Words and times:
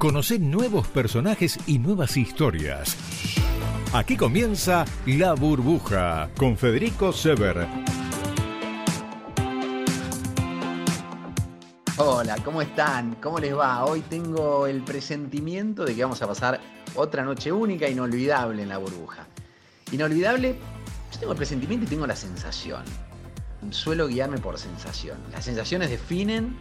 Conoce 0.00 0.38
nuevos 0.38 0.88
personajes 0.88 1.58
y 1.66 1.78
nuevas 1.78 2.16
historias. 2.16 2.96
Aquí 3.92 4.16
comienza 4.16 4.86
La 5.04 5.34
Burbuja 5.34 6.30
con 6.38 6.56
Federico 6.56 7.12
Sever. 7.12 7.68
Hola, 11.98 12.38
¿cómo 12.42 12.62
están? 12.62 13.16
¿Cómo 13.16 13.40
les 13.40 13.54
va? 13.54 13.84
Hoy 13.84 14.00
tengo 14.00 14.66
el 14.66 14.82
presentimiento 14.84 15.84
de 15.84 15.94
que 15.94 16.02
vamos 16.02 16.22
a 16.22 16.26
pasar 16.26 16.58
otra 16.94 17.22
noche 17.22 17.52
única, 17.52 17.86
inolvidable 17.86 18.62
en 18.62 18.70
La 18.70 18.78
Burbuja. 18.78 19.26
Inolvidable, 19.92 20.56
yo 21.12 21.18
tengo 21.18 21.32
el 21.32 21.36
presentimiento 21.36 21.84
y 21.84 21.88
tengo 21.90 22.06
la 22.06 22.16
sensación. 22.16 22.84
Suelo 23.68 24.08
guiarme 24.08 24.38
por 24.38 24.58
sensación. 24.58 25.18
Las 25.30 25.44
sensaciones 25.44 25.90
definen 25.90 26.56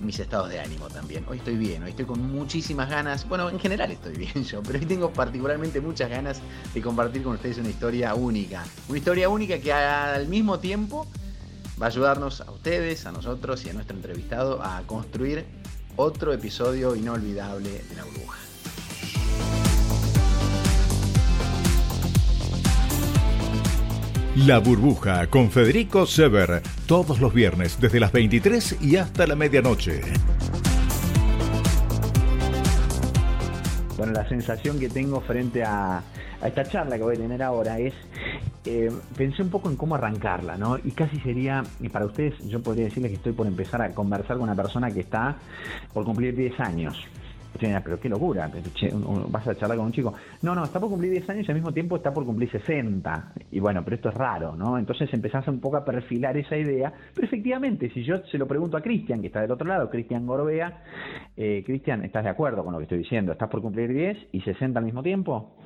mis 0.00 0.18
estados 0.18 0.48
de 0.48 0.60
ánimo 0.60 0.88
también. 0.88 1.24
Hoy 1.28 1.38
estoy 1.38 1.56
bien, 1.56 1.82
hoy 1.82 1.90
estoy 1.90 2.04
con 2.04 2.20
muchísimas 2.32 2.88
ganas. 2.88 3.28
Bueno, 3.28 3.50
en 3.50 3.58
general 3.58 3.90
estoy 3.90 4.16
bien 4.16 4.44
yo, 4.44 4.62
pero 4.62 4.78
hoy 4.78 4.86
tengo 4.86 5.12
particularmente 5.12 5.80
muchas 5.80 6.10
ganas 6.10 6.40
de 6.72 6.82
compartir 6.82 7.22
con 7.22 7.34
ustedes 7.34 7.58
una 7.58 7.70
historia 7.70 8.14
única. 8.14 8.64
Una 8.88 8.98
historia 8.98 9.28
única 9.28 9.58
que 9.58 9.72
al 9.72 10.28
mismo 10.28 10.58
tiempo 10.58 11.06
va 11.80 11.86
a 11.86 11.88
ayudarnos 11.88 12.40
a 12.40 12.50
ustedes, 12.50 13.06
a 13.06 13.12
nosotros 13.12 13.64
y 13.64 13.70
a 13.70 13.72
nuestro 13.72 13.96
entrevistado 13.96 14.62
a 14.62 14.82
construir 14.86 15.44
otro 15.96 16.32
episodio 16.32 16.94
inolvidable 16.94 17.70
de 17.70 17.96
la 17.96 18.04
burbuja. 18.04 18.37
La 24.46 24.58
burbuja 24.60 25.26
con 25.26 25.50
Federico 25.50 26.06
Sever, 26.06 26.62
todos 26.86 27.20
los 27.20 27.34
viernes 27.34 27.80
desde 27.80 27.98
las 27.98 28.12
23 28.12 28.80
y 28.80 28.94
hasta 28.94 29.26
la 29.26 29.34
medianoche. 29.34 30.00
Bueno, 33.96 34.12
la 34.12 34.28
sensación 34.28 34.78
que 34.78 34.88
tengo 34.88 35.20
frente 35.22 35.64
a, 35.64 36.04
esta 36.44 36.62
charla 36.62 36.96
que 36.96 37.02
voy 37.02 37.16
a 37.16 37.18
tener 37.18 37.42
ahora 37.42 37.80
es, 37.80 37.94
eh, 38.64 38.92
pensé 39.16 39.42
un 39.42 39.50
poco 39.50 39.70
en 39.70 39.76
cómo 39.76 39.96
arrancarla, 39.96 40.56
¿no? 40.56 40.78
Y 40.78 40.92
casi 40.92 41.18
sería, 41.18 41.64
y 41.80 41.88
para 41.88 42.06
ustedes 42.06 42.38
yo 42.46 42.62
podría 42.62 42.84
decirles 42.84 43.10
que 43.10 43.16
estoy 43.16 43.32
por 43.32 43.48
empezar 43.48 43.82
a 43.82 43.92
conversar 43.92 44.36
con 44.36 44.44
una 44.44 44.54
persona 44.54 44.88
que 44.92 45.00
está 45.00 45.36
por 45.92 46.04
cumplir 46.04 46.36
10 46.36 46.60
años 46.60 46.96
pero 47.58 47.98
qué 48.00 48.08
locura, 48.08 48.50
vas 49.28 49.48
a 49.48 49.54
charlar 49.54 49.76
con 49.76 49.86
un 49.86 49.92
chico. 49.92 50.14
No, 50.42 50.54
no, 50.54 50.64
está 50.64 50.80
por 50.80 50.88
cumplir 50.88 51.12
10 51.12 51.30
años 51.30 51.48
y 51.48 51.50
al 51.50 51.56
mismo 51.56 51.72
tiempo 51.72 51.96
está 51.96 52.12
por 52.12 52.24
cumplir 52.24 52.50
60. 52.50 53.32
Y 53.50 53.60
bueno, 53.60 53.82
pero 53.84 53.96
esto 53.96 54.08
es 54.08 54.14
raro, 54.14 54.54
¿no? 54.56 54.78
Entonces 54.78 55.12
empezás 55.12 55.46
un 55.48 55.60
poco 55.60 55.76
a 55.76 55.84
perfilar 55.84 56.36
esa 56.36 56.56
idea. 56.56 56.92
Pero 57.14 57.26
efectivamente, 57.26 57.90
si 57.90 58.04
yo 58.04 58.18
se 58.26 58.38
lo 58.38 58.46
pregunto 58.46 58.76
a 58.76 58.80
Cristian, 58.80 59.20
que 59.20 59.28
está 59.28 59.40
del 59.40 59.50
otro 59.50 59.66
lado, 59.66 59.90
Cristian 59.90 60.26
Gorbea, 60.26 60.82
eh, 61.36 61.62
Cristian, 61.64 62.04
¿estás 62.04 62.24
de 62.24 62.30
acuerdo 62.30 62.64
con 62.64 62.72
lo 62.72 62.78
que 62.78 62.84
estoy 62.84 62.98
diciendo? 62.98 63.32
¿Estás 63.32 63.48
por 63.48 63.60
cumplir 63.60 63.92
10 63.92 64.28
y 64.32 64.40
60 64.40 64.78
al 64.78 64.84
mismo 64.84 65.02
tiempo? 65.02 65.56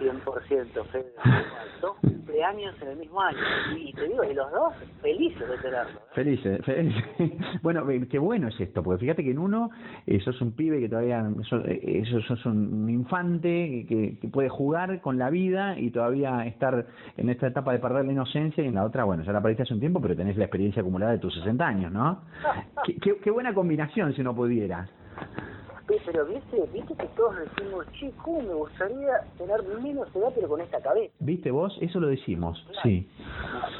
100%, 0.00 0.84
Fede. 0.86 1.12
Dos 1.80 1.96
cumpleaños 2.00 2.74
en 2.82 2.88
el 2.88 2.96
mismo 2.96 3.20
año. 3.20 3.38
Y 3.76 3.92
te 3.92 4.08
digo, 4.08 4.24
y 4.24 4.34
los 4.34 4.50
dos 4.50 4.74
felices 5.00 5.48
de 5.48 5.56
tenerlo. 5.58 5.98
¿eh? 5.98 6.02
Felices, 6.12 6.64
felices. 6.64 7.04
Bueno, 7.62 7.84
qué 8.10 8.18
bueno 8.18 8.48
es 8.48 8.60
esto, 8.60 8.82
porque 8.82 9.00
fíjate 9.00 9.24
que 9.24 9.30
en 9.30 9.38
uno 9.38 9.70
eh, 10.06 10.20
sos 10.20 10.40
un 10.40 10.52
pibe 10.52 10.80
que 10.80 10.88
todavía, 10.88 11.24
sos, 11.48 11.62
eh, 11.66 12.02
sos 12.26 12.46
un 12.46 12.88
infante 12.88 13.86
que, 13.88 14.18
que, 14.20 14.28
puede 14.28 14.48
jugar 14.48 15.00
con 15.00 15.18
la 15.18 15.30
vida 15.30 15.78
y 15.78 15.90
todavía 15.90 16.46
estar 16.46 16.86
en 17.16 17.28
esta 17.30 17.48
etapa 17.48 17.72
de 17.72 17.78
perder 17.78 18.04
la 18.04 18.12
inocencia 18.12 18.62
y 18.62 18.68
en 18.68 18.74
la 18.74 18.84
otra, 18.84 19.04
bueno, 19.04 19.22
ya 19.24 19.32
la 19.32 19.40
perdiste 19.40 19.64
hace 19.64 19.74
un 19.74 19.80
tiempo, 19.80 20.00
pero 20.00 20.16
tenés 20.16 20.36
la 20.36 20.44
experiencia 20.44 20.82
acumulada 20.82 21.12
de 21.12 21.18
tus 21.18 21.34
60 21.34 21.66
años, 21.66 21.92
¿no? 21.92 22.22
qué, 22.84 22.96
qué, 22.96 23.16
qué 23.18 23.30
buena 23.30 23.54
combinación 23.54 24.14
si 24.14 24.20
uno 24.20 24.34
pudiera 24.34 24.88
pero 26.04 26.26
viste, 26.26 26.68
viste 26.72 26.94
que 26.94 27.06
todos 27.16 27.34
decimos, 27.38 27.86
chico, 27.92 28.40
me 28.42 28.54
gustaría 28.54 29.20
tener 29.38 29.62
menos 29.80 30.08
edad, 30.14 30.30
pero 30.34 30.48
con 30.48 30.60
esta 30.60 30.80
cabeza. 30.80 31.12
¿Viste 31.20 31.50
vos? 31.50 31.76
Eso 31.80 32.00
lo 32.00 32.08
decimos, 32.08 32.64
sí. 32.82 33.08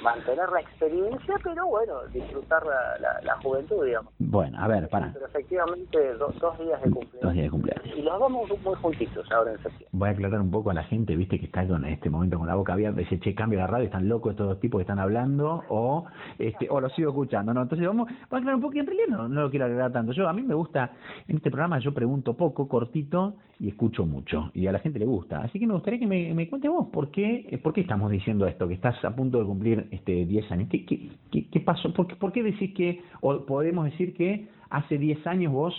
Mantener 0.03 0.49
la 0.51 0.61
experiencia, 0.61 1.35
pero 1.43 1.67
bueno, 1.67 2.07
disfrutar 2.13 2.65
la, 2.65 3.21
la, 3.23 3.37
juventud, 3.43 3.85
digamos. 3.85 4.13
Bueno, 4.19 4.59
a 4.59 4.69
ver, 4.69 4.89
para. 4.89 5.13
Pero 5.13 5.27
efectivamente, 5.27 6.15
dos 6.15 6.59
días 6.59 6.83
de 6.83 6.91
cumpleaños. 6.91 7.23
Dos 7.23 7.33
días 7.33 7.45
de 7.45 7.51
cumpleaños. 7.51 7.97
Y 7.97 8.03
los 8.03 8.19
vamos 8.19 8.49
muy 8.65 8.75
juntitos 8.77 9.31
ahora 9.33 9.53
en 9.53 9.59
septiembre. 9.59 9.89
Voy 9.93 10.09
a 10.09 10.13
aclarar 10.13 10.41
un 10.41 10.51
poco 10.51 10.71
a 10.71 10.75
la 10.75 10.85
gente, 10.85 11.17
viste, 11.17 11.39
que 11.39 11.47
está 11.47 11.63
en 11.63 11.85
este 11.87 12.09
momento 12.11 12.39
con 12.39 12.47
la 12.47 12.55
boca 12.55 12.73
abierta, 12.73 13.01
dice, 13.01 13.19
che, 13.21 13.35
cambio 13.35 13.59
la 13.59 13.67
radio, 13.67 13.87
están 13.87 14.09
locos 14.09 14.33
estos 14.33 14.49
dos 14.49 14.61
tipos 14.61 14.79
que 14.79 14.83
están 14.83 14.99
hablando, 14.99 15.65
o 15.69 16.07
este 16.39 16.69
o 16.71 16.81
lo 16.81 16.89
sigo 16.91 17.11
escuchando, 17.11 17.53
¿no? 17.53 17.63
Entonces 17.63 17.87
vamos, 17.87 18.09
voy 18.09 18.37
a 18.37 18.39
aclarar 18.39 18.55
un 18.55 18.61
poco, 18.63 18.77
y 18.77 18.79
en 18.81 18.87
realidad 18.87 19.09
no, 19.09 19.29
no 19.29 19.43
lo 19.43 19.51
quiero 19.51 19.67
aclarar 19.67 19.93
tanto. 19.93 20.13
Yo, 20.13 20.29
a 20.29 20.33
mí 20.33 20.43
me 20.43 20.55
gusta, 20.55 20.93
en 21.27 21.37
este 21.37 21.51
programa 21.51 21.79
yo 21.79 21.93
pregunto 21.99 22.35
poco, 22.35 22.69
cortito 22.69 23.35
y 23.59 23.71
escucho 23.71 24.07
mucho. 24.07 24.53
Y 24.55 24.69
a 24.69 24.73
la 24.73 24.79
gente 24.79 25.01
le 25.01 25.05
gusta. 25.05 25.41
Así 25.41 25.59
que 25.59 25.67
me 25.67 25.75
gustaría 25.75 25.99
que 25.99 26.07
me, 26.07 26.33
me 26.33 26.49
cuente 26.49 26.69
vos, 26.69 26.87
¿por 26.93 27.11
qué, 27.11 27.59
¿por 27.61 27.73
qué 27.73 27.81
estamos 27.81 28.09
diciendo 28.09 28.47
esto? 28.47 28.69
Que 28.69 28.75
estás 28.75 29.05
a 29.05 29.17
punto 29.17 29.41
de 29.41 29.45
cumplir 29.45 29.89
este 29.91 30.25
10 30.25 30.53
años. 30.53 30.69
¿Qué, 30.71 30.87
qué, 30.87 31.49
qué, 31.51 31.61
pasó? 31.61 31.93
¿Por 31.93 32.07
qué, 32.07 32.15
¿Por 32.15 32.31
qué 32.31 32.45
decís 32.45 32.73
que, 32.73 33.03
o 33.21 33.45
podemos 33.45 33.85
decir 33.87 34.15
que 34.15 34.47
hace 34.71 34.97
10 34.97 35.27
años 35.27 35.53
vos 35.53 35.75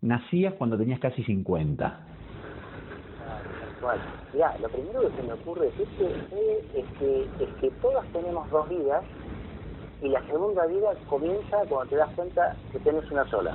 nacías 0.00 0.54
cuando 0.54 0.78
tenías 0.78 1.00
casi 1.00 1.22
50? 1.22 2.06
Ya, 4.34 4.56
lo 4.58 4.68
primero 4.70 5.02
que 5.02 5.16
se 5.16 5.22
me 5.22 5.34
ocurre 5.34 5.66
decir 5.66 5.86
que, 5.98 6.80
es 6.80 6.86
que, 6.98 7.44
es 7.44 7.54
que 7.60 7.70
todas 7.82 8.06
tenemos 8.06 8.50
dos 8.50 8.66
vidas 8.70 9.04
y 10.00 10.08
la 10.08 10.26
segunda 10.26 10.64
vida 10.66 10.94
comienza 11.10 11.58
cuando 11.68 11.90
te 11.90 11.96
das 11.96 12.10
cuenta 12.14 12.56
que 12.72 12.78
tienes 12.78 13.10
una 13.10 13.28
sola. 13.28 13.54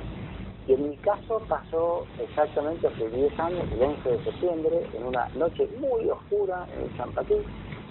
Y 0.66 0.74
en 0.74 0.90
mi 0.90 0.96
caso 0.98 1.42
pasó 1.48 2.06
exactamente 2.20 2.86
hace 2.86 3.08
10 3.08 3.40
años, 3.40 3.64
el 3.72 3.82
11 3.82 4.08
de 4.08 4.24
septiembre, 4.24 4.86
en 4.94 5.04
una 5.04 5.28
noche 5.34 5.68
muy 5.78 6.08
oscura 6.08 6.66
en 6.78 6.96
San 6.96 7.10
Patín, 7.12 7.42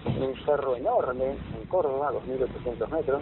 en 0.06 0.24
un 0.24 0.36
cerro 0.46 0.76
enorme 0.76 1.32
en 1.32 1.66
Córdoba, 1.68 2.12
2.800 2.14 2.90
metros. 2.90 3.22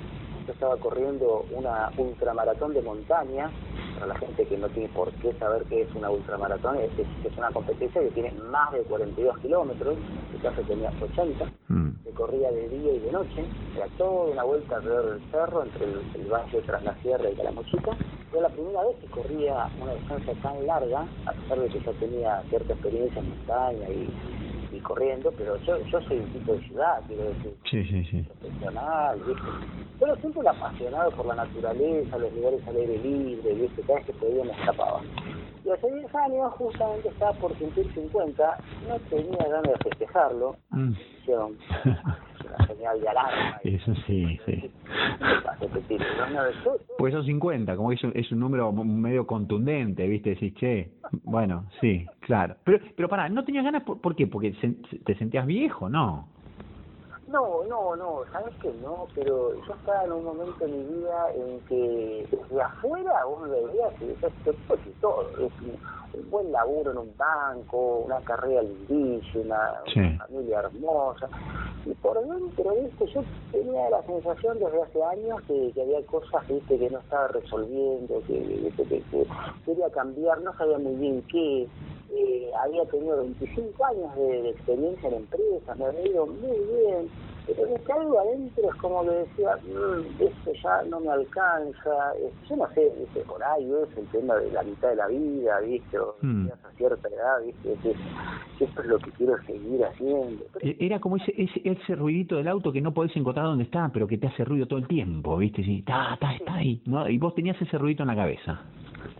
Yo 0.50 0.54
estaba 0.54 0.78
corriendo 0.78 1.46
una 1.52 1.92
ultramaratón 1.96 2.74
de 2.74 2.82
montaña. 2.82 3.52
Para 3.94 4.08
la 4.08 4.16
gente 4.16 4.48
que 4.48 4.58
no 4.58 4.68
tiene 4.70 4.90
por 4.90 5.12
qué 5.22 5.32
saber 5.34 5.64
qué 5.66 5.84
es 5.84 5.94
una 5.94 6.10
ultramaratón, 6.10 6.78
es, 6.78 6.90
es 6.98 7.38
una 7.38 7.52
competencia 7.52 8.02
que 8.02 8.10
tiene 8.10 8.32
más 8.50 8.72
de 8.72 8.80
42 8.80 9.38
kilómetros, 9.38 9.96
en 9.96 10.34
mi 10.34 10.40
caso 10.40 10.64
tenía 10.64 10.92
80. 11.00 11.46
Mm. 11.68 11.90
Se 12.04 12.10
corría 12.14 12.50
de 12.50 12.68
día 12.68 12.94
y 12.94 13.00
de 13.00 13.12
noche, 13.12 13.46
era 13.76 13.86
toda 14.00 14.32
una 14.32 14.44
vuelta 14.44 14.78
alrededor 14.78 15.20
del 15.20 15.32
cerro, 15.32 15.64
entre 15.64 15.86
el, 15.86 16.02
el 16.16 16.32
valle 16.32 16.62
tras 16.66 16.84
la 16.84 16.96
sierra 16.96 17.30
y 17.30 17.36
Calamuchita 17.36 17.92
fue 18.31 18.42
la 18.42 18.50
primera 18.50 18.84
vez 18.86 18.96
que 19.02 19.08
corría 19.08 19.70
una 19.80 19.94
distancia 19.94 20.34
tan 20.42 20.66
larga, 20.66 21.06
a 21.28 21.34
pesar 21.34 21.60
de 21.60 21.68
que 21.70 21.80
yo 21.80 21.92
tenía 21.94 22.42
cierta 22.50 22.74
experiencia 22.74 23.22
en 23.22 23.30
montaña 23.30 23.90
y, 23.90 24.10
corriendo, 24.79 25.31
pero 25.38 25.57
yo, 25.63 25.78
yo 25.85 26.01
soy 26.01 26.19
un 26.19 26.29
tipo 26.31 26.53
de 26.53 26.59
ciudad, 26.67 27.01
quiero 27.07 27.23
decir. 27.23 27.53
Sí, 27.69 27.84
sí, 27.85 28.06
sí. 28.06 28.25
Profesional, 28.40 29.19
¿viste? 29.25 29.50
Pero 30.00 30.16
siempre 30.17 30.40
un 30.41 30.47
apasionado 30.47 31.12
por 31.12 31.25
la 31.25 31.35
naturaleza, 31.35 32.17
los 32.17 32.34
lugares 32.34 32.67
al 32.67 32.75
aire 32.75 32.97
libre, 33.00 33.53
¿viste? 33.53 33.81
Cada 33.84 34.00
vez 34.00 34.06
que 34.06 34.13
podía 34.13 34.44
me 34.44 34.51
escapaba. 34.51 35.01
Y 35.66 35.70
hace 35.70 35.92
10 35.94 36.16
años, 36.16 36.53
justamente 36.53 37.09
estaba 37.09 37.34
por 37.34 37.53
cumplir 37.56 37.92
50, 37.94 38.58
no 38.88 39.00
tenía 39.09 39.47
ganas 39.47 39.64
de 39.64 39.90
festejarlo. 39.90 40.56
Mm. 40.72 40.94
una 42.50 42.68
señal 42.68 43.00
de 43.00 43.08
alarma. 43.08 43.59
Eso 43.64 43.94
sí, 44.08 44.40
sí. 44.46 44.72
Pues 46.98 47.14
esos 47.14 47.25
50, 47.25 47.75
como 47.75 47.90
que 47.90 47.96
es 47.96 48.03
un, 48.03 48.12
es 48.16 48.31
un 48.31 48.40
número 48.40 48.72
medio 48.72 49.28
contundente, 49.28 50.08
¿viste? 50.08 50.31
Decís, 50.31 50.53
che, 50.56 50.92
bueno, 51.24 51.66
sí, 51.81 52.06
claro. 52.22 52.56
Pero, 52.64 52.80
pero 52.96 53.09
pará, 53.09 53.30
¿no 53.30 53.44
tenías 53.44 53.64
ganas? 53.64 53.84
¿Por, 53.84 54.16
qué? 54.16 54.28
¿Porque 54.28 54.52
te 55.06 55.16
sentías 55.16 55.46
viejo? 55.46 55.90
No. 55.90 56.28
No, 57.29 57.63
no, 57.66 57.95
no, 57.95 58.23
sabes 58.31 58.56
que 58.59 58.72
no, 58.73 59.07
pero 59.13 59.53
yo 59.53 59.73
estaba 59.75 60.03
en 60.03 60.13
un 60.13 60.23
momento 60.23 60.66
en 60.66 60.72
mi 60.72 61.00
vida 61.00 61.31
en 61.35 61.62
que 61.66 62.28
desde 62.31 62.62
afuera 62.62 63.23
vos 63.25 63.47
me 63.47 63.50
veías 63.50 63.94
y 64.01 64.07
decías, 64.07 64.33
y 64.83 64.92
todo, 64.94 65.30
es 65.38 65.54
un, 66.19 66.30
buen 66.30 66.51
laburo 66.51 66.92
en 66.92 66.98
un 66.98 67.18
banco, 67.18 68.04
una 68.06 68.19
carrera 68.21 68.62
lindísima, 68.62 69.81
una 69.95 70.25
familia 70.25 70.60
hermosa, 70.60 71.30
y 71.86 71.94
por 71.95 72.19
dentro, 72.19 72.75
viste, 72.75 73.06
yo 73.07 73.24
tenía 73.51 73.89
la 73.89 74.04
sensación 74.04 74.60
desde 74.60 74.81
hace 74.81 75.04
años 75.04 75.42
que, 75.48 75.74
había 75.81 76.06
cosas, 76.06 76.48
viste, 76.48 76.77
que 76.77 76.89
no 76.89 77.00
estaba 77.00 77.27
resolviendo, 77.30 78.21
que, 78.27 78.71
que 78.75 79.25
quería 79.66 79.89
cambiar, 79.92 80.42
no 80.42 80.56
sabía 80.57 80.77
muy 80.77 80.95
bien 80.95 81.24
qué, 81.31 81.68
eh, 82.12 82.51
había 82.60 82.83
tenido 82.86 83.18
25 83.18 83.86
años 83.86 84.16
de, 84.16 84.50
experiencia 84.50 85.10
en 85.10 85.16
empresas, 85.16 85.77
me 85.77 85.86
había 85.86 86.07
ido 86.07 86.25
muy 86.25 86.57
bien, 86.57 87.10
pero 87.56 87.84
que 87.84 87.94
algo 87.94 88.19
adentro 88.19 88.69
es 88.69 88.75
como 88.75 89.04
que 89.04 89.12
decía, 89.12 89.57
mmm, 89.63 90.22
esto 90.22 90.54
ya 90.63 90.84
no 90.84 91.00
me 91.00 91.10
alcanza, 91.10 92.13
yo 92.48 92.56
no 92.56 92.68
sé, 92.74 92.92
¿viste? 92.98 93.22
por 93.22 93.44
ahí 93.44 93.72
es 93.84 93.98
el 93.98 94.06
tema 94.07 94.36
de 94.36 94.51
la 94.51 94.63
mitad 94.63 94.90
de 94.90 94.96
la 94.96 95.07
vida, 95.07 95.60
¿viste? 95.62 95.98
Mm. 96.22 96.48
a 96.48 96.72
cierta 96.78 97.07
edad, 97.07 97.44
¿viste? 97.46 97.75
Que, 97.81 97.96
esto 98.63 98.81
es 98.81 98.88
lo 98.88 99.00
que 99.00 99.12
quiero 99.12 99.42
seguir 99.44 99.86
haciendo. 99.86 100.44
E-, 100.60 100.75
era 100.80 101.00
como 101.00 101.16
ese, 101.16 101.34
ese, 101.38 101.62
ese 101.63 101.96
ruidito 101.96 102.36
del 102.36 102.48
auto 102.48 102.72
que 102.72 102.81
no 102.81 102.94
podés 102.94 103.16
encontrar 103.16 103.46
dónde 103.46 103.63
está, 103.63 103.90
pero 103.94 104.07
que 104.07 104.18
te 104.18 104.28
hace 104.28 104.44
ruido 104.44 104.68
todo 104.68 104.80
el 104.80 104.88
tiempo, 104.88 105.38
¿viste? 105.38 105.63
Sí, 105.63 105.80
está, 105.80 106.16
está, 106.16 106.36
está 106.36 106.56
ahí, 106.56 106.81
¿no? 106.86 107.07
Y 107.07 107.18
vos 107.18 107.34
tenías 107.36 107.60
ese 107.62 107.78
ruidito 107.78 108.04
en 108.04 108.07
la 108.07 108.16
cabeza. 108.16 108.60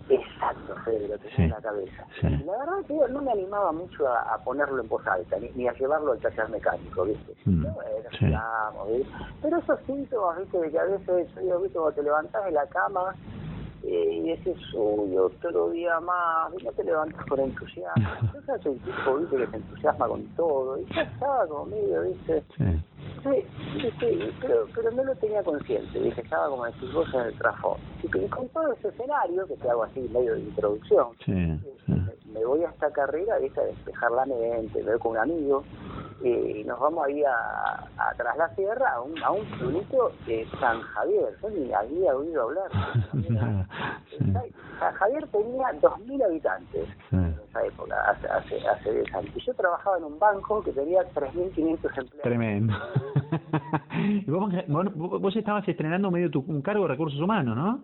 Exacto, 0.10 0.76
Fede, 0.86 1.08
lo 1.08 1.18
tenía 1.20 1.38
en 1.38 1.50
la 1.52 1.62
cabeza. 1.62 2.06
La 2.24 2.58
verdad 2.58 2.86
que 2.88 3.14
no 3.14 3.22
me 3.22 3.32
animaba 3.32 3.72
mucho 3.72 4.08
a, 4.08 4.38
ponerlo 4.44 4.82
en 4.82 4.90
voz 4.90 5.06
alta, 5.06 5.38
ni, 5.56 5.68
a 5.68 5.74
llevarlo 5.74 6.14
al 6.14 6.20
taller 6.20 6.50
mecánico, 6.50 7.06
¿viste? 7.06 7.36
Mm, 7.46 7.66
Pero 9.42 9.58
esos 9.58 9.80
síntomas, 9.86 10.40
¿viste? 10.40 10.60
De 10.60 10.72
que 10.72 10.80
a 10.80 10.86
veces, 10.86 11.28
yo, 11.48 11.62
¿viste? 11.62 11.78
Cuando 11.78 11.92
te 11.92 12.04
levantás 12.04 12.46
de 12.46 12.52
la 12.52 12.66
cama 12.68 13.14
eh, 13.84 14.22
y 14.24 14.32
ese 14.32 14.56
uy, 14.76 15.18
otro 15.18 15.70
día 15.72 16.00
más, 16.00 16.52
y 16.60 16.64
no 16.64 16.72
te 16.72 16.84
levantas 16.84 17.26
con 17.26 17.40
entusiasmo. 17.40 18.10
Yo 18.34 18.58
soy 18.62 18.72
un 18.74 18.80
tipo, 18.80 19.18
¿viste? 19.18 19.38
Que 19.38 19.48
se 19.48 19.58
entusiasma 19.58 20.08
con 20.08 20.24
todo, 20.36 20.80
y 20.80 20.86
ya 20.94 21.02
estaba 21.02 21.48
conmigo, 21.48 22.02
¿viste? 22.02 22.44
Sí. 22.58 22.84
Sí, 23.24 23.92
sí, 24.00 24.32
pero, 24.40 24.66
pero 24.74 24.92
no 24.92 25.04
lo 25.04 25.16
tenía 25.16 25.44
consciente, 25.44 26.00
dije, 26.00 26.22
estaba 26.22 26.50
como 26.50 26.66
decís 26.66 26.94
vos 26.94 27.08
en 27.14 27.22
el 27.22 27.38
trasfondo. 27.38 27.80
Y 28.04 28.08
con 28.30 28.48
todo 28.50 28.72
ese 28.74 28.88
escenario, 28.88 29.46
que 29.46 29.56
te 29.56 29.70
hago 29.70 29.84
así 29.84 30.00
medio 30.14 30.36
de 30.36 30.42
introducción, 30.42 31.08
me 32.34 32.46
voy 32.46 32.64
a 32.64 32.70
esta 32.70 32.92
carrera, 32.92 33.38
¿viste? 33.38 33.60
a 33.60 33.66
despejar 33.66 34.12
la 34.12 34.26
mente, 34.26 34.84
me 34.84 34.92
voy 34.92 35.00
con 35.00 35.12
un 35.12 35.18
amigo, 35.18 35.64
y 36.22 36.64
nos 36.66 36.80
vamos 36.80 37.06
ahí 37.08 37.24
a, 37.24 37.88
a 37.98 38.14
tras 38.18 38.36
la 38.38 38.54
sierra, 38.56 38.94
a 38.94 39.02
un, 39.02 39.24
a 39.24 39.32
un 39.32 39.46
pueblito 39.58 40.12
de 40.26 40.46
San 40.60 40.82
Javier, 40.82 41.34
yo 41.42 41.50
ni 41.50 41.72
había 41.74 42.16
oído 42.16 42.44
hablar. 42.44 42.70
San 44.80 44.94
Javier 44.94 45.28
tenía 45.28 45.72
2.000 45.82 46.24
habitantes 46.26 46.88
en 47.12 47.36
esa 47.50 47.66
época, 47.66 47.96
hace, 48.10 48.28
hace, 48.28 48.68
hace 48.68 48.94
10 48.94 49.14
años. 49.14 49.32
Y 49.36 49.46
yo 49.46 49.54
trabajaba 49.54 49.98
en 49.98 50.06
un 50.06 50.20
banco 50.20 50.62
que 50.64 50.72
tenía 50.72 51.02
3.500 51.14 51.54
empleados. 51.58 52.22
Tremendo. 52.24 52.74
vos, 54.68 55.22
vos, 55.22 55.36
estabas 55.36 55.68
estrenando 55.68 56.10
medio 56.12 56.32
tu, 56.32 56.44
un 56.48 56.62
cargo 56.62 56.84
de 56.84 56.90
recursos 56.90 57.20
humanos, 57.20 57.58
¿no? 57.58 57.82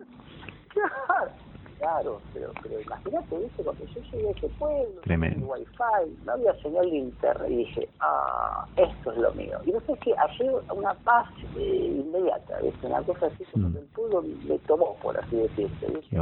Claro, 1.78 2.20
pero, 2.32 2.52
pero 2.62 2.80
imagínate, 2.80 3.38
¿viste? 3.38 3.62
cuando 3.62 3.84
yo 3.84 4.00
llegué 4.00 4.28
a 4.28 4.30
ese 4.30 4.48
pueblo, 4.58 5.00
no 5.04 5.14
había 5.14 5.36
wifi, 5.36 6.16
no 6.24 6.32
había 6.32 6.62
señal 6.62 6.90
de 6.90 6.96
internet, 6.96 7.50
y 7.50 7.56
dije, 7.56 7.88
ah, 8.00 8.66
esto 8.76 9.12
es 9.12 9.18
lo 9.18 9.32
mío. 9.32 9.58
Y 9.66 9.72
no 9.72 9.80
sé, 9.80 9.94
que 9.98 10.14
ayer 10.16 10.52
una 10.74 10.94
paz 10.94 11.28
eh, 11.56 12.02
inmediata, 12.02 12.60
¿viste? 12.62 12.86
Una 12.86 13.02
cosa 13.02 13.26
así 13.26 13.44
como 13.52 13.68
mm. 13.68 13.72
que 13.72 13.78
el 13.78 13.86
pueblo 13.86 14.22
me 14.22 14.58
tomó, 14.60 14.96
por 15.02 15.18
así 15.18 15.36
decirse, 15.36 15.86
¿viste? 15.86 16.16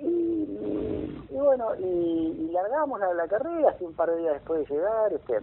Y, 0.00 1.26
y, 1.30 1.36
bueno, 1.36 1.74
y, 1.78 1.82
y 1.82 2.50
largamos 2.52 3.00
la, 3.00 3.12
la, 3.14 3.26
carrera, 3.26 3.70
así 3.70 3.84
un 3.84 3.94
par 3.94 4.10
de 4.10 4.18
días 4.18 4.34
después 4.34 4.68
de 4.68 4.74
llegar, 4.74 5.12
este 5.12 5.40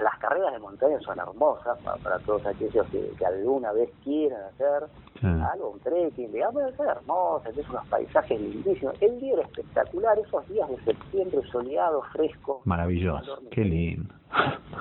las 0.00 0.18
carreras 0.18 0.52
de 0.52 0.58
montaña 0.58 0.98
son 1.00 1.18
hermosas 1.18 1.78
para, 2.02 2.18
todos 2.20 2.44
aquellos 2.46 2.86
que, 2.88 3.24
alguna 3.24 3.72
vez 3.72 3.90
quieran 4.04 4.42
hacer 4.44 4.86
algo, 5.22 5.70
un 5.70 5.80
trekking, 5.80 6.30
son 6.76 6.88
hermosas, 6.88 7.56
es 7.56 7.68
unos 7.68 7.86
paisajes 7.88 8.40
lindísimos. 8.40 8.94
El 9.00 9.20
día 9.20 9.34
era 9.34 9.42
espectacular, 9.42 10.18
esos 10.18 10.48
días 10.48 10.68
de 10.68 10.76
septiembre 10.84 11.40
soleado, 11.50 12.02
fresco. 12.12 12.62
Maravilloso, 12.64 13.40
qué 13.50 13.64
lindo. 13.64 14.14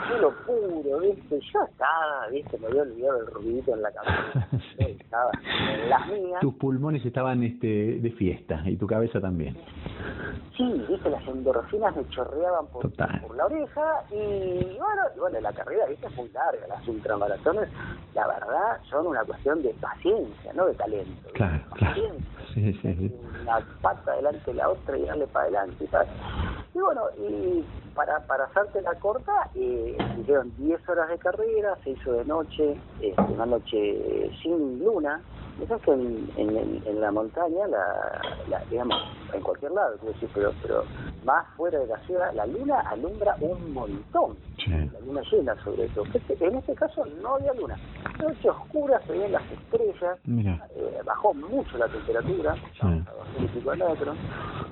Cielo 0.07 0.33
puro, 0.45 0.99
¿viste? 0.99 1.39
Yo 1.53 1.63
estaba, 1.63 2.27
¿viste? 2.31 2.57
Me 2.57 2.67
había 2.67 2.81
olvidado 2.81 3.19
el 3.19 3.27
ruidito 3.27 3.73
en 3.73 3.81
la 3.81 3.91
cabeza. 3.91 4.47
estaba 4.77 5.31
en 5.43 5.89
las 5.89 6.07
mías. 6.07 6.41
Tus 6.41 6.53
pulmones 6.55 7.05
estaban 7.05 7.43
este, 7.43 7.99
de 7.99 8.11
fiesta 8.11 8.61
y 8.65 8.75
tu 8.75 8.87
cabeza 8.87 9.21
también. 9.21 9.55
Sí, 10.57 10.85
viste, 10.89 11.09
las 11.09 11.25
endorfinas 11.27 11.95
me 11.95 12.07
chorreaban 12.09 12.67
por, 12.67 12.91
por 12.91 13.35
la 13.35 13.45
oreja 13.45 14.03
y 14.09 14.77
bueno, 14.77 15.01
bueno, 15.17 15.39
la 15.41 15.51
carrera, 15.53 15.85
viste, 15.87 16.07
es 16.07 16.15
muy 16.15 16.29
larga, 16.29 16.67
las 16.67 16.87
ultramaratones, 16.87 17.69
la 18.13 18.27
verdad, 18.27 18.79
son 18.89 19.07
una 19.07 19.23
cuestión 19.23 19.61
de 19.61 19.73
paciencia, 19.73 20.24
no 20.53 20.65
de 20.65 20.73
talento. 20.73 21.29
Claro, 21.33 21.63
claro. 21.73 22.01
Sí, 22.53 22.73
sí, 22.81 23.11
Una 23.41 23.59
pata 23.81 24.13
adelante 24.13 24.53
la 24.53 24.69
otra 24.69 24.97
y 24.97 25.03
darle 25.03 25.27
para 25.27 25.45
adelante 25.45 25.83
y. 25.83 26.09
Y 26.73 26.79
bueno, 26.79 27.01
y 27.17 27.63
para, 27.93 28.19
para 28.27 28.45
hacerte 28.45 28.81
la 28.81 28.93
corta, 28.95 29.49
eh, 29.55 29.97
hicieron 30.19 30.53
10 30.57 30.89
horas 30.89 31.09
de 31.09 31.17
carrera, 31.17 31.77
se 31.83 31.91
hizo 31.91 32.13
de 32.13 32.25
noche, 32.25 32.77
este, 33.01 33.21
una 33.21 33.45
noche 33.45 34.31
sin 34.41 34.79
luna, 34.79 35.21
Que 35.57 35.91
en, 35.91 36.29
en, 36.35 36.83
en, 36.85 37.01
la 37.01 37.11
montaña, 37.11 37.65
la, 37.67 38.21
la, 38.49 38.63
digamos, 38.69 38.95
en 39.33 39.41
cualquier 39.41 39.71
lado, 39.71 39.97
decir, 40.05 40.29
pero, 40.33 40.53
pero 40.61 40.83
más 41.23 41.45
fuera 41.55 41.79
de 41.79 41.87
la 41.87 41.97
ciudad, 41.99 42.33
la 42.33 42.45
luna 42.45 42.81
alumbra 42.81 43.37
un 43.39 43.73
montón. 43.73 44.35
La 44.67 44.99
luna 44.99 45.21
llena, 45.31 45.55
sobre 45.63 45.87
todo. 45.89 46.05
Este, 46.13 46.45
en 46.45 46.55
este 46.55 46.75
caso 46.75 47.05
no 47.21 47.35
había 47.35 47.53
luna. 47.53 47.77
Noche 48.19 48.49
oscura, 48.49 48.99
se 49.07 49.13
ven 49.17 49.31
las 49.31 49.43
estrellas, 49.49 50.19
eh, 50.27 51.01
bajó 51.05 51.33
mucho 51.33 51.77
la 51.77 51.87
temperatura, 51.87 52.55
a 52.81 52.87
metros. 53.75 54.17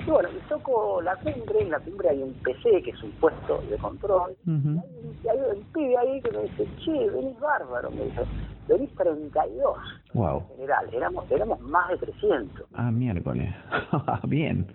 Y 0.06 0.12
bueno, 0.12 0.30
y 0.30 0.50
toco 0.50 1.02
la 1.02 1.16
cumbre, 1.16 1.62
en 1.62 1.72
la 1.72 1.80
cumbre 1.80 2.10
hay 2.10 2.22
un 2.22 2.34
PC, 2.34 2.82
que 2.84 2.92
es 2.92 3.04
un 3.04 3.12
puesto 3.12 3.62
de 3.70 3.78
control, 3.78 4.36
y 4.46 5.28
hay, 5.28 5.40
un 5.56 5.64
pibe 5.74 5.98
ahí 5.98 6.22
que 6.22 6.32
me 6.32 6.44
dice, 6.44 6.68
che, 6.84 7.10
venís 7.10 7.40
bárbaro, 7.40 7.90
me 7.92 8.04
dice 8.06 8.26
venís 8.68 8.90
32 8.96 9.78
wow. 10.14 10.44
en 10.52 10.56
general, 10.56 10.90
éramos, 10.94 11.32
éramos 11.32 11.60
más 11.62 11.90
de 11.90 11.98
300. 11.98 12.68
Ah, 12.74 12.92
miércoles, 12.92 13.54
bien. 14.28 14.68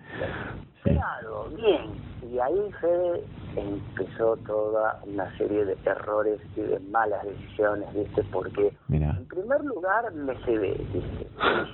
Claro, 0.83 1.49
bien. 1.55 1.91
Y 2.31 2.39
ahí 2.39 2.71
se 2.81 3.23
empezó 3.59 4.37
toda 4.37 5.01
una 5.05 5.35
serie 5.37 5.65
de 5.65 5.77
errores 5.85 6.39
y 6.55 6.61
de 6.61 6.79
malas 6.91 7.23
decisiones, 7.23 7.91
¿viste? 7.93 8.23
Porque, 8.31 8.73
en 8.89 9.25
primer 9.27 9.63
lugar, 9.63 10.11
me 10.13 10.35
se 10.45 10.57
ve, 10.57 10.85
¿viste? 10.93 11.27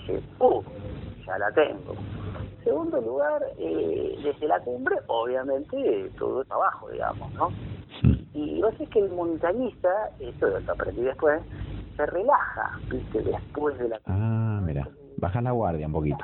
dije, 0.08 0.24
¡uh! 0.40 0.64
Ya 1.26 1.38
la 1.38 1.52
tengo. 1.52 1.94
En 2.58 2.64
segundo 2.64 3.02
lugar, 3.02 3.42
eh, 3.58 4.18
desde 4.24 4.48
la 4.48 4.60
cumbre, 4.60 4.96
obviamente, 5.08 6.12
todo 6.18 6.42
es 6.42 6.52
abajo, 6.52 6.90
digamos, 6.90 7.34
¿no? 7.34 7.50
Y 8.34 8.60
lo 8.60 8.70
que 8.72 8.86
que 8.88 9.00
el 9.00 9.10
montañista, 9.12 9.90
esto 10.20 10.48
lo 10.48 10.72
aprendí 10.72 11.02
después, 11.02 11.42
se 11.96 12.06
relaja, 12.06 12.78
¿viste? 12.90 13.22
Después 13.22 13.78
de 13.78 13.90
la... 13.90 14.00
Ah, 14.06 14.60
mira, 14.64 14.88
bajas 15.18 15.44
la 15.44 15.52
guardia 15.52 15.88
un 15.88 15.94
poquito. 15.94 16.24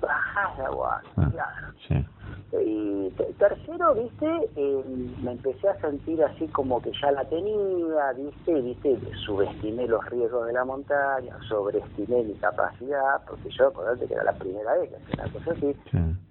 Bajas 0.00 0.58
la 0.58 0.70
guardia, 0.70 1.10
ah, 1.16 1.30
claro. 1.30 1.74
Sí. 1.88 2.06
Y 2.52 3.10
tercero, 3.38 3.94
viste, 3.94 4.26
eh, 4.56 4.84
me 5.22 5.32
empecé 5.32 5.68
a 5.68 5.80
sentir 5.80 6.22
así 6.24 6.48
como 6.48 6.82
que 6.82 6.90
ya 7.00 7.12
la 7.12 7.24
tenía, 7.24 8.12
viste, 8.16 8.60
viste, 8.60 8.98
subestimé 9.24 9.86
los 9.86 10.04
riesgos 10.06 10.46
de 10.46 10.54
la 10.54 10.64
montaña, 10.64 11.36
sobreestimé 11.48 12.24
mi 12.24 12.34
capacidad, 12.34 13.22
porque 13.28 13.50
yo, 13.50 13.68
acordate 13.68 14.06
que 14.06 14.14
era 14.14 14.24
la 14.24 14.32
primera 14.32 14.74
vez 14.74 14.90
que 14.90 14.96
hacía 14.96 15.24
una 15.24 15.32
cosa 15.32 15.52
así, 15.52 15.76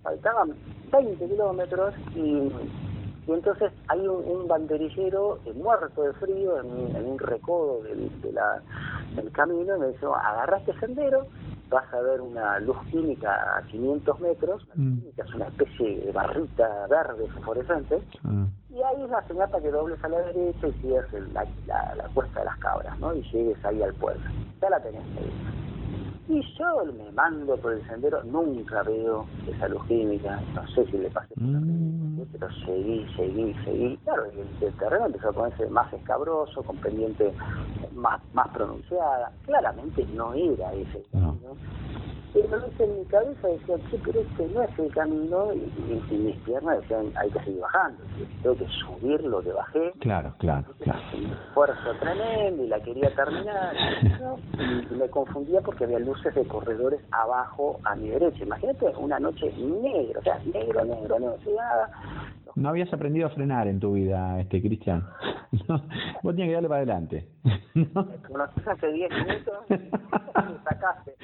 faltaban 0.03 0.55
20 0.91 1.25
kilómetros 1.25 1.93
y 2.15 2.51
y 3.29 3.33
entonces 3.33 3.71
hay 3.87 4.07
un, 4.07 4.47
banderillero 4.47 5.37
muerto 5.53 6.01
de 6.01 6.13
frío 6.13 6.59
en, 6.61 7.05
un 7.05 7.19
recodo 7.19 7.83
del, 7.83 8.09
de 8.21 8.33
la, 8.33 8.59
del 9.15 9.31
camino 9.31 9.77
y 9.77 9.79
me 9.79 9.87
dice, 9.89 10.07
agarra 10.07 10.57
este 10.57 10.73
sendero, 10.79 11.27
vas 11.69 11.85
a 11.93 12.01
ver 12.01 12.21
una 12.21 12.59
luz 12.59 12.77
química 12.89 13.55
a 13.55 13.61
500 13.67 14.19
metros, 14.19 14.67
mm. 14.73 14.97
es 15.15 15.35
una 15.35 15.45
especie 15.45 15.99
de 16.05 16.11
barrita 16.11 16.87
verde 16.87 17.27
fosforescente, 17.35 18.01
ah. 18.23 18.47
y 18.71 18.81
ahí 18.81 19.03
es 19.03 19.09
la 19.11 19.21
señal 19.27 19.47
para 19.51 19.61
que 19.61 19.69
dobles 19.69 20.03
a 20.03 20.09
la 20.09 20.21
derecha 20.21 20.67
y 20.67 20.73
sigas 20.81 21.05
la, 21.31 21.45
la, 21.67 21.95
la, 21.97 22.03
cuesta 22.15 22.39
de 22.39 22.45
las 22.45 22.57
cabras, 22.57 22.97
¿no? 22.99 23.13
Y 23.13 23.21
llegues 23.31 23.63
ahí 23.63 23.83
al 23.83 23.93
pueblo. 23.93 24.23
Ya 24.59 24.71
la 24.71 24.81
tenés 24.81 25.03
ahí. 25.03 25.31
Y 26.29 26.43
yo 26.59 26.85
me 26.85 27.11
mando 27.13 27.57
por 27.57 27.73
el 27.73 27.83
sendero, 27.87 28.23
nunca 28.23 28.83
veo 28.83 29.25
esa 29.47 29.67
luz 29.67 29.83
química, 29.87 30.39
no 30.53 30.67
sé 30.67 30.85
si 30.85 30.99
le 30.99 31.09
pasé, 31.09 31.33
mm. 31.35 32.21
pero 32.31 32.47
seguí, 32.65 33.03
seguí, 33.15 33.51
seguí. 33.65 33.97
Claro, 34.03 34.25
el, 34.25 34.73
terreno 34.73 35.07
empezó 35.07 35.29
a 35.29 35.33
ponerse 35.33 35.67
más 35.71 35.91
escabroso, 35.91 36.61
con 36.61 36.77
pendiente 36.77 37.33
más, 37.95 38.21
más 38.33 38.47
pronunciada. 38.49 39.31
Claramente 39.47 40.05
no 40.13 40.31
era 40.35 40.71
ese 40.73 41.03
camino. 41.11 41.57
Pero 42.31 42.69
en 42.77 42.99
mi 42.99 43.05
cabeza 43.05 43.47
decía, 43.47 43.75
che, 43.89 43.99
pero 44.05 44.21
este 44.21 44.47
no 44.49 44.61
es 44.61 44.79
el 44.79 44.93
camino, 44.93 45.51
y, 45.53 46.13
mis 46.13 46.35
piernas 46.37 46.79
decían, 46.81 47.11
hay 47.15 47.29
que 47.31 47.39
seguir 47.39 47.59
bajando, 47.59 48.03
tengo 48.43 48.55
que 48.55 48.67
subir 48.67 49.21
lo 49.23 49.41
que 49.41 49.51
bajé. 49.51 49.91
Claro, 49.99 50.33
claro, 50.37 50.65
claro. 50.79 50.99
Un 51.17 51.25
esfuerzo 51.25 51.93
tremendo 51.99 52.63
y 52.63 52.67
la 52.67 52.79
quería 52.81 53.13
terminar, 53.15 53.75
y, 54.91 54.95
me 54.95 55.09
confundía 55.09 55.61
porque 55.61 55.85
había 55.85 55.99
de 56.23 56.45
corredores 56.45 57.01
abajo 57.11 57.79
a 57.85 57.95
mi 57.95 58.09
derecha. 58.09 58.43
Imagínate 58.43 58.85
una 58.97 59.19
noche 59.19 59.51
negra, 59.57 60.19
o 60.19 60.23
sea, 60.23 60.39
negro, 60.53 60.83
negro, 60.83 61.19
no 61.19 61.37
sé 61.43 61.53
nada. 61.55 61.89
No 62.55 62.69
habías 62.69 62.91
aprendido 62.91 63.27
a 63.27 63.29
frenar 63.29 63.67
en 63.67 63.79
tu 63.79 63.93
vida, 63.93 64.39
este 64.39 64.61
Cristian. 64.61 65.07
No, 65.67 65.81
vos 66.21 66.35
tenías 66.35 66.49
que 66.49 66.53
darle 66.53 66.69
para 66.69 66.81
adelante. 66.81 67.27
¿no? 67.73 68.07
Conoces 68.27 68.67
hace 68.67 68.91
10 68.91 69.09
minutos, 69.09 69.57
sacaste 70.63 71.15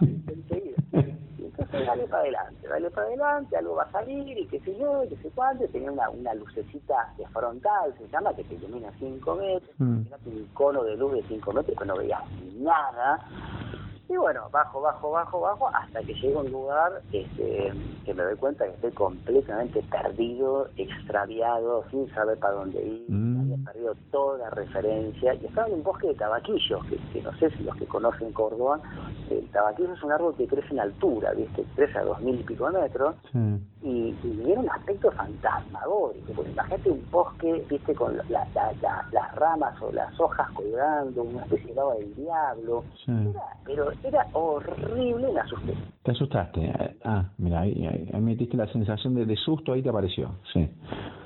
enseguida. 0.00 0.76
Entonces 0.92 1.86
dale 1.86 2.04
para 2.04 2.22
adelante, 2.22 2.68
dale 2.68 2.90
para 2.90 3.06
adelante, 3.08 3.56
algo 3.56 3.74
va 3.74 3.82
a 3.82 3.92
salir 3.92 4.38
y 4.38 4.46
qué 4.46 4.60
sé 4.60 4.76
yo, 4.78 5.04
y 5.04 5.08
qué 5.08 5.16
sé 5.16 5.30
cuánto. 5.34 5.66
Tenía 5.68 5.90
una, 5.90 6.08
una 6.10 6.34
lucecita 6.34 7.12
de 7.16 7.26
frontal, 7.28 7.94
se 7.98 8.08
llama, 8.08 8.34
que 8.34 8.44
te 8.44 8.54
ilumina 8.54 8.92
5 8.98 9.34
metros. 9.34 9.70
Mm. 9.78 10.02
un 10.26 10.48
cono 10.52 10.84
de 10.84 10.96
luz 10.96 11.14
de 11.14 11.22
5 11.24 11.52
metros 11.52 11.76
que 11.76 11.84
no 11.84 11.96
veías 11.96 12.22
nada. 12.56 13.18
Y 14.06 14.16
bueno, 14.16 14.48
bajo, 14.52 14.80
bajo, 14.82 15.10
bajo, 15.10 15.40
bajo, 15.40 15.68
hasta 15.74 16.02
que 16.04 16.12
llego 16.14 16.40
a 16.40 16.42
un 16.42 16.50
lugar 16.50 16.92
este, 17.10 17.72
que 18.04 18.12
me 18.14 18.22
doy 18.22 18.36
cuenta 18.36 18.66
que 18.66 18.72
estoy 18.72 18.92
completamente 18.92 19.82
perdido, 19.90 20.68
extraviado, 20.76 21.84
sin 21.90 22.12
saber 22.14 22.38
para 22.38 22.54
dónde 22.54 22.82
ir, 22.84 23.10
Mm. 23.10 23.40
había 23.40 23.64
perdido 23.64 23.96
toda 24.10 24.50
referencia. 24.50 25.34
Y 25.34 25.46
estaba 25.46 25.68
en 25.68 25.74
un 25.74 25.82
bosque 25.82 26.08
de 26.08 26.14
tabaquillos, 26.16 26.84
que, 26.86 26.98
que 27.10 27.22
no 27.22 27.32
sé 27.34 27.48
si 27.56 27.62
los 27.62 27.74
que 27.76 27.86
conocen 27.86 28.32
Córdoba, 28.32 28.80
el 29.30 29.48
tabaquillo 29.50 29.94
es 29.94 30.02
un 30.02 30.12
árbol 30.12 30.36
que 30.36 30.46
crece 30.48 30.68
en 30.74 30.80
altura, 30.80 31.32
¿viste? 31.32 31.64
Crece 31.74 31.98
a 31.98 32.04
dos 32.04 32.20
mil 32.20 32.38
y 32.40 32.44
pico 32.44 32.68
metros, 32.70 33.16
Sí. 33.32 33.38
y, 33.80 34.18
y 34.22 34.50
era 34.52 34.60
un 34.60 34.70
aspecto 34.70 35.10
fantasmagórico, 35.12 36.32
porque 36.34 36.50
imagínate 36.52 36.90
un 36.90 37.06
bosque, 37.10 37.64
viste, 37.68 37.94
con 37.94 38.16
la- 38.16 38.24
la- 38.54 38.72
la- 38.80 39.06
las 39.12 39.34
ramas 39.34 39.80
o 39.82 39.90
las 39.92 40.18
hojas 40.20 40.50
colgando, 40.52 41.22
una 41.22 41.42
especie 41.42 41.68
de 41.70 41.74
lava 41.74 41.94
del 41.94 42.14
diablo, 42.14 42.84
Sí. 43.04 43.12
era, 43.30 43.42
pero 43.64 43.92
era 44.02 44.26
horrible, 44.32 45.32
me 45.32 45.40
asusté. 45.40 45.74
Te 46.02 46.10
asustaste. 46.10 46.72
Ah, 47.04 47.24
mira, 47.38 47.60
ahí, 47.60 47.86
ahí, 47.86 48.10
ahí 48.12 48.20
metiste 48.20 48.56
la 48.56 48.66
sensación 48.68 49.14
de, 49.14 49.24
de 49.26 49.36
susto, 49.36 49.72
ahí 49.72 49.82
te 49.82 49.88
apareció. 49.88 50.30
Sí. 50.52 50.68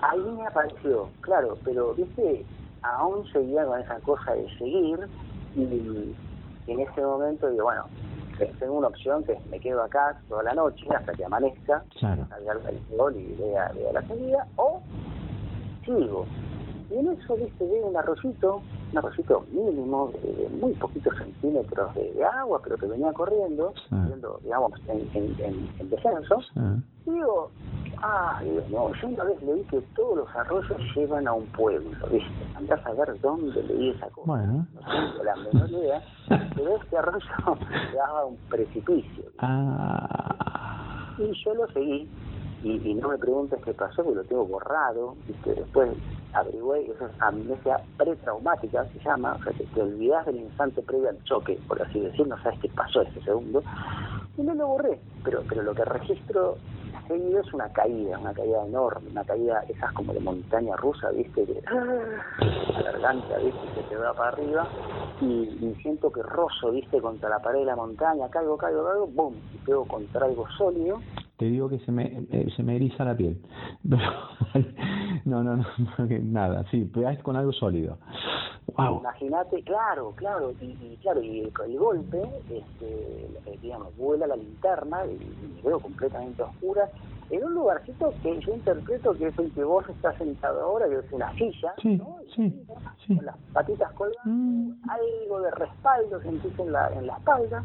Ahí 0.02 0.20
me 0.20 0.46
apareció, 0.46 1.08
claro, 1.20 1.56
pero 1.64 1.94
viste, 1.94 2.44
aún 2.82 3.26
seguía 3.32 3.64
con 3.64 3.80
esa 3.80 3.98
cosa 4.00 4.32
de 4.34 4.48
seguir, 4.56 4.98
y 5.56 6.14
en 6.68 6.80
ese 6.80 7.00
momento 7.00 7.50
digo, 7.50 7.64
bueno, 7.64 7.84
tengo 8.60 8.74
una 8.74 8.88
opción 8.88 9.24
que 9.24 9.32
es 9.32 9.46
me 9.46 9.58
quedo 9.58 9.82
acá 9.82 10.16
toda 10.28 10.44
la 10.44 10.54
noche 10.54 10.86
hasta 10.94 11.12
que 11.12 11.24
amanezca, 11.24 11.82
Claro. 11.98 12.26
salga 12.28 12.70
el 12.70 12.96
sol 12.96 13.16
y 13.16 13.34
vea, 13.40 13.72
vea 13.74 13.92
la 13.92 14.02
salida, 14.06 14.46
o 14.56 14.80
sigo. 15.84 16.24
Y 16.90 16.94
en 16.98 17.08
eso, 17.08 17.34
viste, 17.36 17.66
veo 17.66 17.86
un 17.88 17.96
arroyito, 17.96 18.62
un 18.92 18.98
arroyito 18.98 19.44
mínimo, 19.52 20.10
de, 20.22 20.48
muy 20.60 20.72
poquitos 20.74 21.16
centímetros 21.16 21.94
de, 21.94 22.24
agua, 22.24 22.60
pero 22.62 22.76
que 22.76 22.86
venía 22.86 23.12
corriendo, 23.12 23.72
Sí. 23.88 23.96
digamos, 24.42 24.72
en, 24.88 25.08
en, 25.14 25.36
en, 25.40 25.68
en 25.78 25.90
descenso. 25.90 26.40
Sí. 26.54 26.60
Y 27.06 27.10
digo, 27.10 27.50
ah, 28.02 28.40
digo, 28.42 28.62
no, 28.70 28.94
yo 28.94 29.08
una 29.08 29.24
vez 29.24 29.42
leí 29.42 29.62
que 29.64 29.80
todos 29.94 30.18
los 30.18 30.36
arroyos 30.36 30.78
llevan 30.94 31.26
a 31.26 31.32
un 31.32 31.46
pueblo, 31.46 31.90
¿viste? 32.10 32.30
Andás 32.54 32.84
a 32.86 32.92
ver 32.92 33.18
dónde 33.20 33.62
leí 33.62 33.90
esa 33.90 34.08
cosa. 34.10 34.26
Bueno. 34.26 34.66
No 34.74 34.80
tengo 34.80 35.24
la 35.24 35.36
menor 35.36 35.70
idea, 35.70 36.02
pero 36.54 36.76
este 36.76 36.98
arroyo 36.98 37.26
daba 37.94 38.20
a 38.20 38.24
un 38.26 38.36
precipicio. 38.50 39.24
Ah. 39.38 41.14
Y 41.18 41.32
yo 41.44 41.54
lo 41.54 41.66
seguí, 41.72 42.08
y, 42.62 42.90
y 42.90 42.94
no 42.94 43.08
me 43.08 43.18
preguntes 43.18 43.60
qué 43.64 43.72
pasó, 43.72 44.02
porque 44.02 44.16
lo 44.16 44.24
tengo 44.24 44.46
borrado, 44.46 45.16
¿viste? 45.26 45.54
Después 45.54 45.90
averigüé, 46.34 46.90
eso 46.90 47.06
es 47.06 47.22
amnesia 47.22 47.80
pretraumática, 47.96 48.84
se 48.86 48.98
llama, 49.00 49.36
o 49.38 49.42
sea, 49.42 49.52
que 49.52 49.64
te 49.64 49.82
olvidás 49.82 50.26
del 50.26 50.36
instante 50.36 50.82
previo 50.82 51.08
al 51.08 51.22
choque, 51.24 51.58
por 51.66 51.80
así 51.80 52.00
decir, 52.00 52.26
no 52.26 52.40
sabes 52.42 52.58
qué 52.60 52.68
pasó 52.68 53.02
ese 53.02 53.20
segundo, 53.22 53.62
y 54.36 54.42
no 54.42 54.54
lo 54.54 54.68
borré, 54.68 55.00
pero, 55.24 55.42
pero 55.48 55.62
lo 55.62 55.74
que 55.74 55.84
registro 55.84 56.56
seguido 57.08 57.40
es 57.40 57.52
una 57.52 57.68
caída, 57.72 58.18
una 58.18 58.32
caída 58.32 58.64
enorme, 58.64 59.10
una 59.10 59.24
caída, 59.24 59.64
esas 59.68 59.92
como 59.92 60.12
de 60.12 60.20
montaña 60.20 60.76
rusa, 60.76 61.10
¿viste? 61.10 61.44
Que, 61.44 61.62
la 61.62 62.82
garganta, 62.82 63.38
¿viste? 63.38 63.60
Se 63.74 63.82
te 63.88 63.96
va 63.96 64.14
para 64.14 64.28
arriba, 64.28 64.68
y, 65.20 65.24
y 65.24 65.74
siento 65.82 66.12
que 66.12 66.22
rozo, 66.22 66.70
¿viste? 66.70 67.00
Contra 67.00 67.28
la 67.28 67.40
pared 67.40 67.60
de 67.60 67.66
la 67.66 67.76
montaña, 67.76 68.28
caigo, 68.28 68.56
caigo, 68.56 68.84
caigo, 68.84 69.06
¡boom! 69.08 69.34
Y 69.54 69.58
pego 69.58 69.84
contra 69.86 70.26
algo 70.26 70.46
sólido, 70.56 71.00
Te 71.38 71.46
digo 71.46 71.68
que 71.68 71.78
se 71.80 71.92
me, 71.92 72.26
eh, 72.30 72.48
se 72.56 72.62
me 72.62 72.76
eriza 72.76 73.04
la 73.04 73.16
piel. 73.16 73.40
Pero, 74.52 74.66
no, 75.24 75.42
no, 75.42 75.56
no, 75.56 75.64
nada, 76.22 76.64
sí, 76.70 76.84
pegaste 76.84 77.22
con 77.22 77.36
algo 77.36 77.52
sólido. 77.52 77.98
Wow. 78.76 79.00
Imagínate, 79.00 79.62
claro, 79.62 80.12
claro, 80.14 80.52
y, 80.60 80.66
y 80.66 80.98
claro, 81.00 81.22
y 81.22 81.40
el, 81.40 81.52
el 81.66 81.78
golpe, 81.78 82.22
este, 82.50 83.24
eh, 83.46 83.58
digamos, 83.62 83.96
vuela 83.96 84.26
la 84.26 84.36
linterna 84.36 85.06
y, 85.06 85.14
y 85.14 85.52
me 85.56 85.62
veo 85.62 85.80
completamente 85.80 86.42
oscura 86.42 86.88
en 87.30 87.44
un 87.44 87.54
lugarcito 87.54 88.14
que 88.22 88.40
yo 88.40 88.54
interpreto 88.54 89.14
que 89.16 89.28
es 89.28 89.38
el 89.38 89.52
que 89.52 89.62
vos 89.64 89.86
estás 89.88 90.16
sentado 90.16 90.62
ahora, 90.62 90.88
que 90.88 90.96
es 90.98 91.12
una 91.12 91.30
silla, 91.34 91.74
Sí, 91.82 91.96
¿no? 91.96 92.16
sí, 92.34 92.66
sí. 93.06 93.16
con 93.16 93.24
las 93.26 93.36
patitas 93.52 93.92
colgando, 93.92 94.22
Mm. 94.30 94.90
algo 94.90 95.40
de 95.42 95.50
respaldo 95.52 96.20
sentís 96.22 96.58
en 96.58 96.72
la, 96.72 96.88
en 96.94 97.06
la 97.06 97.16
espalda, 97.16 97.62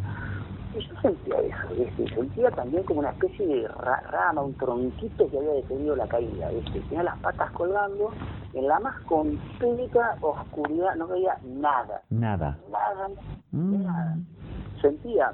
y 0.74 0.80
yo 0.80 0.96
sentía 1.02 1.38
eso, 1.40 2.08
sentía 2.16 2.50
también 2.52 2.84
como 2.84 3.00
una 3.00 3.12
especie 3.12 3.46
de 3.48 3.68
ra- 3.68 4.02
rama, 4.12 4.42
un 4.42 4.56
tronquito 4.56 5.30
que 5.30 5.38
había 5.38 5.52
detenido 5.52 5.96
la 5.96 6.08
caída, 6.08 6.50
¿viste? 6.50 6.82
Tenía 6.82 7.04
las 7.04 7.18
patas 7.20 7.52
colgando, 7.52 8.12
en 8.54 8.68
la 8.68 8.80
más 8.80 9.00
completa 9.06 10.16
oscuridad, 10.22 10.96
no 10.96 11.08
veía 11.08 11.38
nada, 11.44 12.02
Nada. 12.10 12.60
nada, 12.70 13.10
Mm. 13.52 13.84
nada. 13.84 14.18
Sentía 14.82 15.34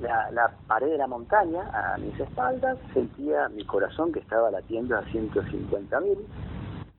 la, 0.00 0.30
la 0.30 0.52
pared 0.66 0.88
de 0.88 0.98
la 0.98 1.06
montaña 1.06 1.62
a 1.72 1.98
mis 1.98 2.18
espaldas, 2.18 2.78
sentía 2.94 3.48
mi 3.48 3.64
corazón 3.64 4.12
que 4.12 4.20
estaba 4.20 4.50
latiendo 4.50 4.96
a 4.96 5.02
150 5.04 6.00
mil, 6.00 6.18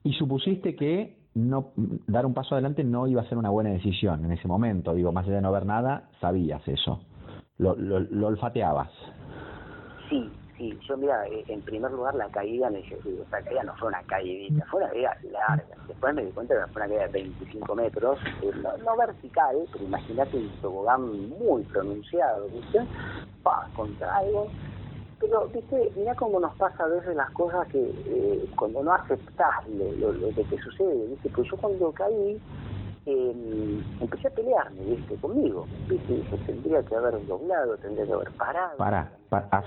Y 0.04 0.12
supusiste 0.14 0.74
que 0.76 1.18
no 1.34 1.72
dar 2.06 2.26
un 2.26 2.34
paso 2.34 2.54
adelante 2.54 2.82
no 2.84 3.06
iba 3.06 3.22
a 3.22 3.28
ser 3.28 3.38
una 3.38 3.50
buena 3.50 3.70
decisión 3.70 4.24
en 4.24 4.32
ese 4.32 4.48
momento. 4.48 4.94
Digo, 4.94 5.12
más 5.12 5.26
allá 5.26 5.36
de 5.36 5.42
no 5.42 5.52
ver 5.52 5.66
nada, 5.66 6.08
sabías 6.20 6.66
eso. 6.66 7.00
Lo, 7.58 7.76
lo, 7.76 8.00
lo 8.00 8.26
olfateabas. 8.28 8.90
Sí, 10.08 10.28
sí, 10.60 10.78
yo 10.86 10.96
mira, 10.98 11.26
eh, 11.26 11.44
en 11.48 11.62
primer 11.62 11.90
lugar 11.90 12.14
la 12.14 12.28
caída, 12.28 12.68
me 12.68 12.78
dije, 12.78 12.98
sí, 13.02 13.18
esta 13.22 13.42
caída 13.42 13.62
no 13.64 13.74
fue 13.76 13.88
una 13.88 14.02
caídita, 14.02 14.64
fue 14.70 14.82
una 14.82 14.90
caída 14.90 15.16
larga. 15.32 15.64
Después 15.88 16.14
me 16.14 16.24
di 16.26 16.32
cuenta 16.32 16.54
que 16.54 16.72
fue 16.72 16.82
una 16.82 16.88
caída 16.88 17.06
de 17.06 17.12
25 17.12 17.74
metros, 17.74 18.18
eh, 18.42 18.50
no, 18.62 18.76
no 18.76 18.96
vertical, 18.96 19.56
pero 19.72 19.84
imagínate 19.84 20.36
un 20.36 20.50
tobogán 20.60 21.28
muy 21.30 21.62
pronunciado, 21.64 22.48
¿viste? 22.48 22.80
Pa, 23.42 23.68
contra 23.74 24.18
algo. 24.18 24.48
Pero, 25.18 25.48
viste, 25.48 25.92
mira 25.96 26.14
cómo 26.14 26.38
nos 26.38 26.54
pasa 26.56 26.84
a 26.84 26.88
veces 26.88 27.16
las 27.16 27.30
cosas 27.30 27.66
que 27.68 27.78
eh, 27.78 28.46
cuando 28.56 28.82
no 28.82 28.92
aceptás 28.92 29.66
lo, 29.68 29.92
lo, 29.92 30.12
lo 30.12 30.28
que 30.34 30.44
te 30.44 30.58
sucede, 30.58 31.06
¿viste? 31.06 31.30
Pues 31.30 31.48
yo 31.50 31.56
cuando 31.56 31.90
caí, 31.92 32.38
eh, 33.06 33.82
empecé 34.00 34.28
a 34.28 34.30
pelearme, 34.30 34.84
¿viste? 34.84 35.16
Conmigo, 35.16 35.66
¿viste? 35.88 36.22
Tendría 36.46 36.82
que 36.82 36.94
haber 36.94 37.26
doblado, 37.26 37.76
tendría 37.78 38.06
que 38.06 38.12
haber 38.12 38.30
parado. 38.32 38.76
Para, 38.76 39.12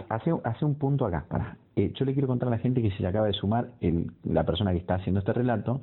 hace, 0.09 0.31
hace 0.43 0.65
un 0.65 0.75
punto 0.75 1.05
acá, 1.05 1.25
para. 1.27 1.57
Eh, 1.75 1.91
yo 1.95 2.05
le 2.05 2.13
quiero 2.13 2.27
contar 2.27 2.49
a 2.49 2.51
la 2.51 2.59
gente 2.59 2.83
que 2.83 2.91
se 2.91 3.01
le 3.01 3.07
acaba 3.07 3.25
de 3.25 3.33
sumar 3.33 3.69
el, 3.81 4.11
la 4.23 4.45
persona 4.45 4.71
que 4.71 4.77
está 4.77 4.95
haciendo 4.95 5.19
este 5.19 5.33
relato. 5.33 5.81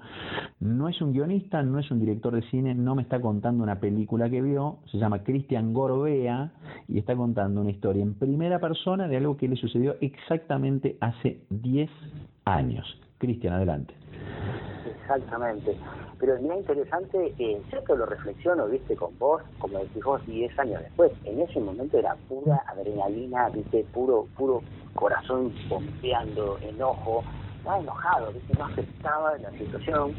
No 0.61 0.89
es 0.89 1.03
un 1.03 1.13
guionista, 1.13 1.63
no 1.65 1.81
es 1.81 1.91
un 1.91 1.99
director 1.99 2.33
de 2.33 2.43
cine, 2.43 2.75
no 2.77 2.95
me 2.95 3.03
está 3.03 3.21
contando 3.21 3.65
una 3.65 3.81
película 3.81 4.31
que 4.31 4.41
vio, 4.41 4.79
se 4.93 4.99
llama 4.99 5.25
Cristian 5.25 5.75
Gorbea 5.75 6.53
y 6.87 6.99
está 6.99 7.17
contando 7.17 7.61
una 7.61 7.71
historia 7.71 8.05
en 8.05 8.15
primera 8.15 8.61
persona 8.61 9.09
de 9.09 9.17
algo 9.17 9.37
que 9.37 9.49
le 9.49 9.57
sucedió 9.57 9.97
exactamente 10.01 10.97
hace 11.01 11.41
10 11.51 11.91
años. 12.45 13.01
Cristian, 13.21 13.53
adelante. 13.53 13.95
Exactamente. 15.03 15.77
Pero 16.19 16.39
mira 16.41 16.57
interesante, 16.57 17.35
eh, 17.39 17.63
yo 17.71 17.97
lo 17.97 18.07
reflexiono, 18.07 18.67
viste, 18.67 18.97
con 18.97 19.17
vos, 19.19 19.43
como 19.59 19.79
decís 19.79 20.03
vos, 20.03 20.27
10 20.27 20.59
años 20.59 20.83
después. 20.83 21.13
En 21.25 21.41
ese 21.41 21.61
momento 21.61 21.99
era 21.99 22.15
pura 22.29 22.63
adrenalina, 22.67 23.49
viste, 23.51 23.85
puro, 23.93 24.27
puro 24.37 24.63
corazón 24.95 25.53
pompeando, 25.69 26.59
enojo. 26.63 27.23
Estaba 27.59 27.79
enojado, 27.79 28.33
viste, 28.33 28.55
no 28.59 28.67
aceptaba 28.67 29.37
la 29.39 29.51
situación. 29.53 30.13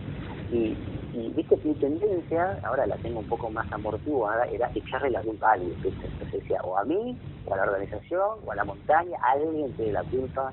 Y, 0.51 0.75
y 1.13 1.29
viste, 1.29 1.57
mi 1.63 1.73
tendencia, 1.73 2.57
ahora 2.63 2.85
la 2.87 2.95
tengo 2.97 3.19
un 3.19 3.27
poco 3.27 3.49
más 3.49 3.69
amortiguada, 3.71 4.45
era 4.45 4.71
echarle 4.73 5.09
la 5.09 5.21
culpa 5.21 5.49
a 5.49 5.53
alguien, 5.53 5.73
viste. 5.81 6.05
Entonces 6.05 6.41
decía, 6.41 6.61
o 6.63 6.77
a 6.77 6.85
mí, 6.85 7.17
o 7.45 7.53
a 7.53 7.57
la 7.57 7.63
organización, 7.63 8.39
o 8.45 8.51
a 8.51 8.55
la 8.55 8.63
montaña, 8.63 9.17
alguien 9.21 9.73
tiene 9.73 9.91
la 9.91 10.03
culpa. 10.03 10.49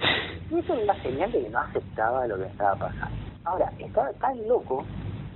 Y 0.51 0.59
eso 0.59 0.75
era 0.75 0.83
una 0.83 1.03
señal 1.03 1.31
de 1.31 1.43
que 1.43 1.49
no 1.49 1.59
aceptaba 1.61 2.27
lo 2.27 2.39
que 2.39 2.47
estaba 2.47 2.75
pasando. 2.75 3.17
Ahora, 3.45 3.73
estaba 3.79 4.13
tan 4.15 4.49
loco, 4.49 4.85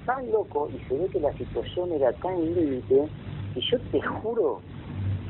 tan 0.07 0.31
loco, 0.33 0.69
y 0.75 0.79
se 0.89 0.99
ve 0.99 1.07
que 1.09 1.21
la 1.21 1.33
situación 1.35 1.93
era 1.93 2.13
tan 2.15 2.45
límite, 2.55 3.09
y 3.55 3.61
yo 3.71 3.79
te 3.93 4.03
juro 4.03 4.61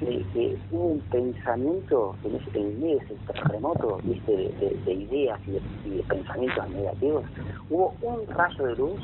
que, 0.00 0.24
que 0.32 0.56
hubo 0.70 0.86
un 0.86 1.00
pensamiento 1.00 2.16
en, 2.24 2.36
ese, 2.36 2.58
en 2.58 2.98
ese 2.98 3.14
terremoto 3.26 3.98
¿viste? 4.02 4.32
De, 4.32 4.48
de, 4.48 4.80
de 4.84 4.92
ideas 4.92 5.38
y 5.46 5.52
de, 5.52 5.60
y 5.84 5.90
de 5.98 6.02
pensamientos 6.04 6.70
negativos, 6.70 7.24
hubo 7.68 7.94
un 8.00 8.26
rayo 8.28 8.66
de 8.66 8.76
luz 8.76 9.00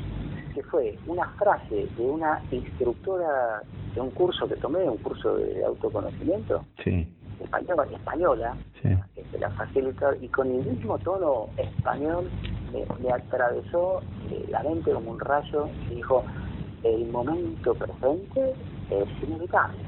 que 0.53 0.63
fue 0.63 0.97
una 1.07 1.25
frase 1.37 1.87
de 1.97 2.03
una 2.03 2.41
instructora 2.51 3.61
de 3.93 4.01
un 4.01 4.11
curso 4.11 4.47
que 4.47 4.55
tomé, 4.55 4.89
un 4.89 4.97
curso 4.97 5.35
de 5.35 5.63
autoconocimiento, 5.63 6.63
Sí, 6.83 7.07
española, 7.41 7.87
española 7.91 8.57
sí. 8.81 8.89
que 9.15 9.23
se 9.31 9.39
la 9.39 9.49
facilitó, 9.51 10.13
y 10.21 10.27
con 10.27 10.47
el 10.51 10.65
mismo 10.65 10.97
tono 10.99 11.47
español 11.57 12.29
me, 12.71 12.85
me 13.03 13.11
atravesó 13.11 14.01
eh, 14.31 14.45
la 14.49 14.63
mente 14.63 14.91
como 14.91 15.11
un 15.11 15.19
rayo 15.19 15.67
y 15.89 15.95
dijo, 15.95 16.23
el 16.83 17.07
momento 17.07 17.73
presente 17.73 18.53
es 18.89 19.23
inevitable. 19.27 19.79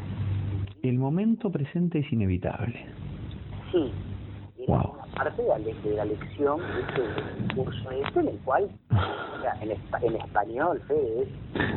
El 0.84 0.98
momento 0.98 1.52
presente 1.52 2.00
es 2.00 2.12
inevitable. 2.12 2.86
Sí, 3.72 3.92
era 4.64 4.78
Wow. 4.78 4.94
una 4.94 5.06
parte 5.16 5.42
de 5.42 5.48
la, 5.50 5.58
le- 5.60 5.74
de 5.82 5.96
la 5.96 6.06
lección 6.06 6.60
de 6.60 6.82
este 6.82 7.56
curso 7.56 7.92
este 7.92 8.20
en 8.20 8.28
el 8.30 8.38
cual, 8.40 8.70
o 8.92 9.42
sea, 9.42 9.54
en, 9.62 9.70
espa- 9.72 10.04
en 10.04 10.16
español, 10.16 10.82
Fede, 10.88 11.24
es 11.24 11.28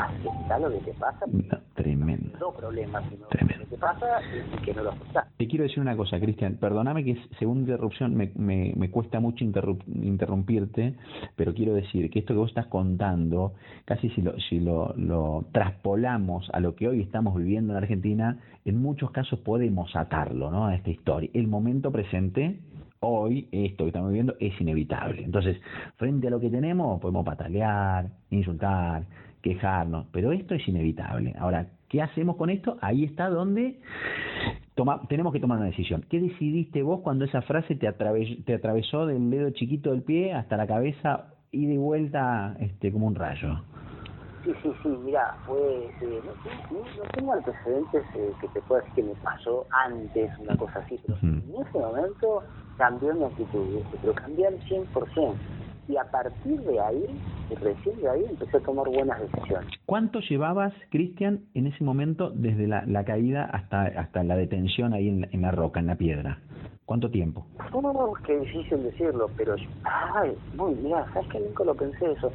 aceptar 0.00 0.60
lo 0.60 0.70
que 0.70 0.78
te 0.78 0.92
pasa, 0.94 1.26
No, 1.30 1.58
tremendo. 1.74 2.38
dos 2.38 2.54
problemas, 2.54 3.04
sino 3.10 3.24
lo 3.24 3.68
que 3.70 3.76
pasa 3.78 4.20
es 4.20 4.60
que 4.60 4.74
no 4.74 4.82
lo 4.84 4.90
aceptás. 4.92 5.26
Te 5.36 5.46
quiero 5.48 5.64
decir 5.64 5.80
una 5.80 5.96
cosa, 5.96 6.20
Cristian, 6.20 6.56
perdóname 6.60 7.04
que 7.04 7.16
según 7.38 7.58
interrupción 7.60 8.14
me, 8.14 8.30
me, 8.36 8.72
me 8.76 8.90
cuesta 8.90 9.18
mucho 9.20 9.44
interrumpirte, 9.44 10.94
pero 11.36 11.54
quiero 11.54 11.74
decir 11.74 12.10
que 12.10 12.20
esto 12.20 12.34
que 12.34 12.38
vos 12.38 12.50
estás 12.50 12.66
contando, 12.66 13.54
casi 13.84 14.10
si 14.10 14.22
lo, 14.22 14.38
si 14.48 14.60
lo, 14.60 14.94
lo 14.96 15.44
traspolamos 15.52 16.48
a 16.52 16.60
lo 16.60 16.74
que 16.74 16.88
hoy 16.88 17.00
estamos 17.00 17.34
viviendo 17.36 17.72
en 17.72 17.78
Argentina, 17.78 18.38
en 18.64 18.80
muchos 18.80 19.10
casos 19.10 19.40
podemos 19.40 19.94
atarlo 19.96 20.50
¿no? 20.50 20.66
a 20.66 20.74
esta 20.74 20.90
historia. 20.90 21.28
El 21.34 21.48
momento 21.48 21.90
presente 21.90 22.58
hoy 23.06 23.48
esto 23.52 23.84
que 23.84 23.88
estamos 23.88 24.10
viviendo 24.10 24.34
es 24.40 24.58
inevitable. 24.60 25.22
Entonces, 25.22 25.60
frente 25.96 26.28
a 26.28 26.30
lo 26.30 26.40
que 26.40 26.50
tenemos, 26.50 27.00
podemos 27.00 27.24
patalear, 27.24 28.08
insultar, 28.30 29.04
quejarnos, 29.42 30.06
pero 30.12 30.32
esto 30.32 30.54
es 30.54 30.66
inevitable. 30.66 31.34
Ahora, 31.38 31.66
¿qué 31.88 32.02
hacemos 32.02 32.36
con 32.36 32.50
esto? 32.50 32.78
Ahí 32.80 33.04
está 33.04 33.28
donde 33.28 33.78
toma, 34.74 35.02
tenemos 35.08 35.32
que 35.32 35.40
tomar 35.40 35.58
una 35.58 35.66
decisión. 35.66 36.04
¿Qué 36.08 36.20
decidiste 36.20 36.82
vos 36.82 37.00
cuando 37.00 37.24
esa 37.24 37.42
frase 37.42 37.76
te, 37.76 37.86
atravesó 37.88 39.06
del 39.06 39.30
dedo 39.30 39.50
chiquito 39.50 39.90
del 39.90 40.02
pie 40.02 40.32
hasta 40.32 40.56
la 40.56 40.66
cabeza 40.66 41.34
y 41.50 41.66
de 41.66 41.78
vuelta 41.78 42.56
este, 42.60 42.90
como 42.90 43.06
un 43.06 43.14
rayo? 43.14 43.62
Sí, 44.44 44.52
sí, 44.62 44.70
sí, 44.82 44.88
mira, 44.88 45.34
fue, 45.46 45.90
eh, 46.02 46.22
no, 46.70 47.10
tengo 47.14 47.32
antecedentes 47.32 48.04
eh, 48.14 48.32
que 48.42 48.48
te 48.48 48.60
pueda 48.60 48.82
decir 48.82 48.94
que 48.96 49.02
me 49.10 49.14
pasó 49.22 49.66
antes, 49.86 50.30
una 50.38 50.54
cosa 50.56 50.80
así, 50.80 51.00
pero 51.02 51.18
en 51.22 51.66
ese 51.66 51.78
momento 51.78 52.42
cambió 52.76 53.14
mi 53.14 53.24
actitud, 53.24 53.80
pero 54.02 54.12
cambié 54.14 54.48
al 54.48 54.58
100%. 54.60 55.34
Y 55.88 55.96
a 55.96 56.04
partir 56.10 56.60
de 56.60 56.78
ahí, 56.78 57.04
recién 57.60 58.00
de 58.02 58.10
ahí, 58.10 58.24
empecé 58.28 58.58
a 58.58 58.60
tomar 58.60 58.86
buenas 58.86 59.18
decisiones. 59.20 59.70
¿Cuánto 59.86 60.20
llevabas, 60.20 60.74
Cristian, 60.90 61.44
en 61.54 61.66
ese 61.66 61.82
momento, 61.82 62.30
desde 62.30 62.66
la, 62.66 62.84
la 62.86 63.04
caída 63.04 63.44
hasta, 63.44 63.82
hasta 63.82 64.24
la 64.24 64.36
detención 64.36 64.92
ahí 64.92 65.08
en, 65.08 65.28
en 65.30 65.42
la 65.42 65.52
roca, 65.52 65.80
en 65.80 65.86
la 65.86 65.96
piedra? 65.96 66.38
¿Cuánto 66.84 67.10
tiempo? 67.10 67.46
No, 67.72 67.80
no, 67.80 67.92
no, 67.94 68.16
es 68.16 68.22
que 68.24 68.38
difícil 68.40 68.82
decirlo, 68.82 69.30
pero, 69.38 69.56
ay, 69.84 70.36
muy, 70.54 70.74
mira, 70.74 71.06
sabes 71.14 71.28
que 71.30 71.40
nunca 71.40 71.64
lo 71.64 71.74
pensé 71.74 72.12
eso 72.12 72.30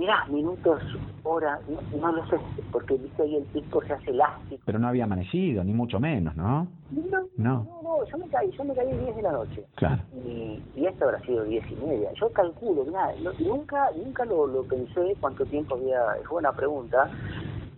mirá, 0.00 0.24
minutos, 0.30 0.82
horas, 1.24 1.60
no, 2.00 2.10
lo 2.10 2.26
sé, 2.26 2.38
porque 2.72 2.94
viste 2.94 3.22
ahí 3.22 3.36
el 3.36 3.44
tiempo 3.48 3.82
se 3.82 3.92
hace 3.92 4.10
elástico. 4.10 4.62
Pero 4.64 4.78
no 4.78 4.88
había 4.88 5.04
amanecido, 5.04 5.62
ni 5.62 5.74
mucho 5.74 6.00
menos, 6.00 6.34
¿no? 6.36 6.66
No, 6.90 7.20
no, 7.36 7.80
no, 7.82 8.04
yo 8.10 8.16
me 8.16 8.26
caí, 8.28 8.50
yo 8.52 8.64
me 8.64 8.74
caí 8.74 8.88
10 8.88 9.16
de 9.16 9.22
la 9.22 9.32
noche. 9.32 9.66
Claro. 9.74 10.02
Y, 10.24 10.62
y 10.74 10.86
esto 10.86 11.04
habrá 11.04 11.20
sido 11.20 11.44
10 11.44 11.70
y 11.70 11.86
media. 11.86 12.10
Yo 12.14 12.32
calculo, 12.32 12.86
mirá, 12.86 13.10
nunca, 13.40 13.90
nunca 13.94 14.24
lo, 14.24 14.46
lo 14.46 14.62
pensé 14.64 15.14
cuánto 15.20 15.44
tiempo 15.44 15.74
había, 15.74 16.16
es 16.16 16.26
buena 16.26 16.52
pregunta, 16.52 17.10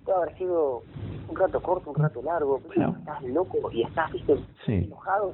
puede 0.04 0.18
haber 0.18 0.38
sido 0.38 0.82
un 1.28 1.36
rato 1.36 1.60
corto, 1.60 1.90
un 1.90 1.96
rato 1.96 2.22
largo, 2.22 2.60
bueno. 2.68 2.94
estás 3.00 3.22
loco 3.24 3.68
y 3.72 3.82
estás, 3.82 4.12
viste, 4.12 4.36
enojado. 4.68 5.32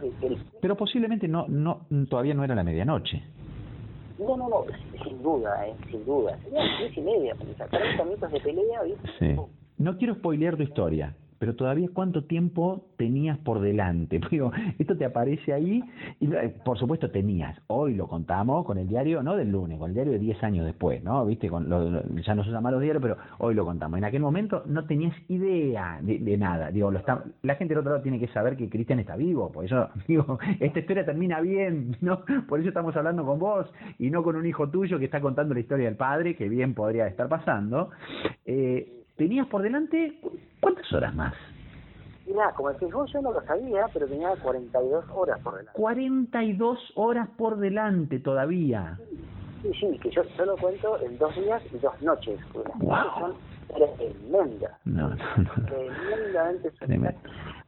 Pero 0.62 0.74
posiblemente 0.74 1.28
no, 1.28 1.46
no, 1.48 1.86
todavía 2.08 2.32
no 2.32 2.44
era 2.44 2.54
la 2.54 2.64
medianoche. 2.64 3.22
No, 4.18 4.36
no, 4.36 4.48
no, 4.48 4.64
sin 5.04 5.22
duda, 5.22 5.66
eh, 5.66 5.74
sin 5.90 6.04
duda. 6.04 6.36
Serían 6.42 6.66
diez 6.78 6.96
y 6.96 7.00
media, 7.00 7.36
40 7.70 8.04
minutos 8.04 8.32
de 8.32 8.40
pelea, 8.40 8.82
¿viste? 8.82 9.08
Sí. 9.18 9.36
No 9.78 9.96
quiero 9.96 10.14
spoilear 10.16 10.56
tu 10.56 10.64
historia, 10.64 11.14
pero 11.38 11.54
todavía 11.54 11.88
cuánto 11.92 12.24
tiempo 12.24 12.86
tenías 12.96 13.38
por 13.38 13.60
delante. 13.60 14.20
Digo, 14.30 14.52
esto 14.78 14.96
te 14.96 15.04
aparece 15.04 15.52
ahí 15.52 15.82
y 16.20 16.32
eh, 16.32 16.54
por 16.64 16.78
supuesto 16.78 17.10
tenías. 17.10 17.58
Hoy 17.68 17.94
lo 17.94 18.08
contamos 18.08 18.64
con 18.64 18.78
el 18.78 18.88
diario, 18.88 19.22
no 19.22 19.36
del 19.36 19.50
lunes, 19.50 19.78
con 19.78 19.90
el 19.90 19.94
diario 19.94 20.12
de 20.12 20.18
10 20.18 20.42
años 20.44 20.66
después, 20.66 21.02
¿no? 21.02 21.24
Viste, 21.24 21.48
con 21.48 21.68
lo, 21.68 22.02
ya 22.20 22.34
no 22.34 22.44
se 22.44 22.50
llama 22.50 22.70
los 22.70 22.80
diarios, 22.80 23.02
pero 23.02 23.16
hoy 23.38 23.54
lo 23.54 23.64
contamos. 23.64 23.98
En 23.98 24.04
aquel 24.04 24.20
momento 24.20 24.62
no 24.66 24.84
tenías 24.86 25.14
idea 25.28 26.00
de, 26.02 26.36
nada. 26.38 26.70
Digo, 26.70 26.90
lo 26.90 27.02
la 27.42 27.54
gente 27.54 27.74
del 27.74 27.80
otro 27.80 27.92
lado 27.92 28.02
tiene 28.02 28.18
que 28.18 28.28
saber 28.28 28.56
que 28.56 28.68
Cristian 28.68 28.98
está 28.98 29.16
vivo, 29.16 29.50
por 29.50 29.64
eso 29.64 29.88
digo, 30.08 30.38
esta 30.60 30.78
historia 30.78 31.04
termina 31.04 31.40
bien, 31.40 31.96
¿no? 32.00 32.24
Por 32.48 32.60
eso 32.60 32.68
estamos 32.68 32.94
hablando 32.96 33.24
con 33.24 33.38
vos 33.38 33.72
y 33.98 34.10
no 34.10 34.22
con 34.22 34.36
un 34.36 34.46
hijo 34.46 34.68
tuyo 34.68 34.98
que 34.98 35.06
está 35.06 35.20
contando 35.20 35.54
la 35.54 35.60
historia 35.60 35.86
del 35.86 35.96
padre, 35.96 36.36
que 36.36 36.48
bien 36.48 36.74
podría 36.74 37.06
estar 37.06 37.28
pasando. 37.28 37.90
Eh, 38.44 38.97
tenías 39.18 39.46
por 39.48 39.60
delante, 39.60 40.18
¿cuántas 40.60 40.90
horas 40.94 41.14
más? 41.14 41.34
Mira, 42.26 42.52
como 42.56 42.70
decís 42.70 42.90
vos, 42.92 43.10
yo 43.12 43.20
no 43.20 43.32
lo 43.32 43.42
sabía, 43.42 43.88
pero 43.92 44.06
tenía 44.06 44.30
42 44.36 45.04
horas 45.14 45.40
por 45.40 45.56
delante. 45.56 45.78
42 45.78 46.78
horas 46.94 47.28
por 47.36 47.58
delante 47.58 48.20
todavía. 48.20 48.96
Sí, 49.10 49.18
sí, 49.62 49.98
que 49.98 50.10
yo 50.10 50.22
solo 50.36 50.56
cuento 50.56 50.98
en 51.00 51.18
dos 51.18 51.34
días 51.36 51.62
y 51.72 51.78
dos 51.78 52.00
noches. 52.02 52.38
Wow. 52.52 52.98
Son 53.18 53.34
tremendas. 53.68 54.72
No, 54.84 55.08
no, 55.08 55.16
no. 55.16 55.66
Tremendamente 55.66 56.70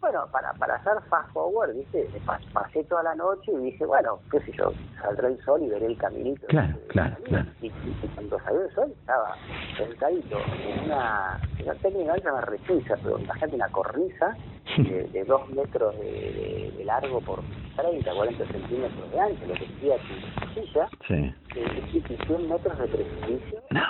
bueno, 0.00 0.26
para, 0.32 0.52
para 0.54 0.76
hacer 0.76 0.94
fast 1.10 1.30
forward, 1.32 1.74
¿viste? 1.74 2.08
Pasé 2.52 2.82
toda 2.84 3.02
la 3.02 3.14
noche 3.14 3.52
y 3.52 3.56
dije, 3.58 3.84
bueno, 3.84 4.18
qué 4.30 4.40
sé 4.40 4.52
yo, 4.52 4.72
saldrá 5.00 5.28
el 5.28 5.38
sol 5.44 5.62
y 5.62 5.68
veré 5.68 5.86
el 5.86 5.98
caminito. 5.98 6.46
Claro, 6.46 6.74
claro, 6.88 7.16
claro. 7.24 7.46
Y, 7.60 7.70
cuando 8.14 8.40
salió 8.40 8.62
el 8.62 8.74
sol 8.74 8.94
estaba 8.98 9.36
sentadito 9.76 10.38
en 10.38 10.84
una, 10.86 11.38
no 11.66 11.74
técnicamente 11.74 12.22
se 12.22 12.28
llama 12.28 12.98
pero 13.02 13.18
imagínate 13.18 13.54
una 13.56 13.68
cornisa 13.68 14.36
de, 14.76 15.04
de 15.04 15.24
dos 15.24 15.48
metros 15.50 15.98
de, 15.98 16.72
de, 16.76 16.84
largo 16.84 17.20
por 17.20 17.40
30, 17.76 18.12
40 18.12 18.46
centímetros 18.46 19.12
de 19.12 19.20
ancho, 19.20 19.46
lo 19.46 19.54
que 19.54 19.66
decía 19.66 19.96
tu 19.98 20.60
silla, 20.60 20.88
sí. 21.06 21.34
de 21.54 22.26
100 22.26 22.48
metros 22.48 22.78
de 22.78 22.88
precipicio. 22.88 23.62
No. 23.70 23.82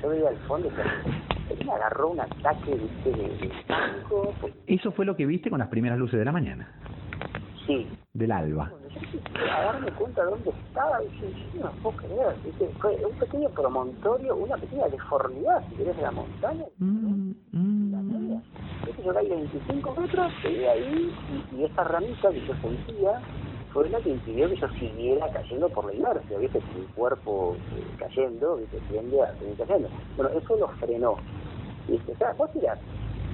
Yo 0.00 0.08
veía 0.08 0.28
al 0.28 0.38
fondo 0.48 0.70
me 1.64 1.72
agarró 1.72 2.08
un 2.10 2.20
ataque 2.20 2.74
¿viste? 2.74 3.10
de, 3.10 3.28
de 3.38 3.52
pánico. 3.66 4.34
¿Eso 4.66 4.92
fue 4.92 5.04
lo 5.04 5.16
que 5.16 5.26
viste 5.26 5.50
con 5.50 5.58
las 5.58 5.68
primeras 5.68 5.98
luces 5.98 6.18
de 6.18 6.24
la 6.24 6.32
mañana? 6.32 6.68
Sí. 7.66 7.88
Del 8.14 8.32
alba. 8.32 8.70
A 9.50 9.62
darme 9.62 9.90
cuenta 9.92 10.24
de 10.24 10.30
dónde 10.30 10.50
estaba, 10.50 11.02
y 11.02 11.08
dije, 11.08 11.34
yo 11.54 11.64
no 11.64 11.70
puedo 11.82 11.96
creer, 11.96 12.36
fue 12.80 13.04
un 13.04 13.18
pequeño 13.18 13.48
promontorio, 13.50 14.36
una 14.36 14.56
pequeña 14.56 14.88
deformidad, 14.88 15.62
si 15.68 15.76
querés, 15.76 15.96
de 15.96 16.02
la 16.02 16.10
montaña. 16.10 16.64
Mm, 16.78 17.32
mm. 17.52 17.92
La 17.92 19.02
Yo 19.04 19.14
caí 19.14 19.28
25 19.28 19.94
metros, 20.00 20.32
seguí 20.42 20.64
ahí, 20.64 21.14
y, 21.52 21.56
y 21.56 21.64
esa 21.64 21.84
ramita 21.84 22.30
que 22.30 22.46
yo 22.46 22.54
sentía, 22.56 23.20
fue 23.72 23.88
la 23.88 24.00
que 24.00 24.10
impidió 24.10 24.48
que 24.48 24.56
yo 24.56 24.68
siguiera 24.78 25.30
cayendo 25.32 25.68
por 25.70 25.86
la 25.86 25.94
inercia, 25.94 26.38
¿viste? 26.38 26.60
Mi 26.76 26.84
cuerpo 26.94 27.56
eh, 27.74 27.84
cayendo, 27.98 28.56
¿viste? 28.56 28.78
Tiende 28.90 29.22
a 29.22 29.34
seguir 29.38 29.56
cayendo. 29.56 29.88
Bueno, 30.16 30.30
eso 30.38 30.56
lo 30.56 30.68
frenó. 30.68 31.16
¿Viste? 31.88 32.12
O 32.12 32.16
sea, 32.16 32.32
vos 32.34 32.52
tirás 32.52 32.78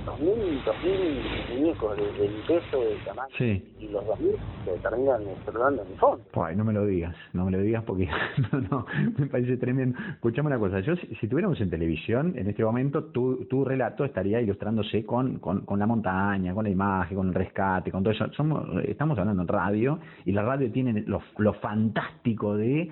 2.000, 0.09 0.65
2.000 0.65 1.59
muñecos 1.59 1.97
de, 1.97 2.13
de 2.13 2.29
peso, 2.47 2.81
de 2.81 2.97
tamaño, 3.05 3.29
sí. 3.37 3.75
y 3.81 3.89
los 3.89 4.05
2.000 4.05 4.37
se 4.65 4.79
terminan 4.79 5.23
explotando 5.23 5.83
en 5.83 5.91
mi 5.91 5.97
fondo. 5.97 6.25
Ay, 6.35 6.57
no 6.57 6.65
me 6.65 6.73
lo 6.73 6.87
digas, 6.87 7.15
no 7.33 7.45
me 7.45 7.51
lo 7.51 7.59
digas 7.61 7.83
porque 7.85 8.09
no, 8.53 8.61
no, 8.61 8.87
me 9.19 9.27
parece 9.27 9.57
tremendo. 9.57 9.99
Escuchame 10.15 10.49
una 10.49 10.59
cosa, 10.59 10.81
yo 10.81 10.97
si, 10.97 11.07
si 11.17 11.29
tuviéramos 11.29 11.61
en 11.61 11.71
televisión, 11.71 12.35
en 12.37 12.49
este 12.49 12.65
momento 12.65 13.05
tu, 13.05 13.45
tu 13.47 13.65
relato 13.65 14.05
estaría 14.05 14.41
ilustrándose 14.41 15.05
con, 15.05 15.39
con, 15.39 15.61
con 15.63 15.79
la 15.79 15.87
montaña, 15.87 16.55
con 16.55 16.65
la 16.65 16.71
imagen, 16.71 17.17
con 17.17 17.29
el 17.29 17.35
rescate, 17.35 17.91
con 17.91 18.03
todo 18.03 18.13
eso. 18.13 18.33
Somos, 18.33 18.65
estamos 18.85 19.19
hablando 19.19 19.43
en 19.43 19.49
radio 19.49 19.99
y 20.25 20.33
la 20.33 20.43
radio 20.43 20.71
tiene 20.71 21.03
lo, 21.07 21.23
lo 21.39 21.53
fantástico 21.55 22.57
de 22.57 22.91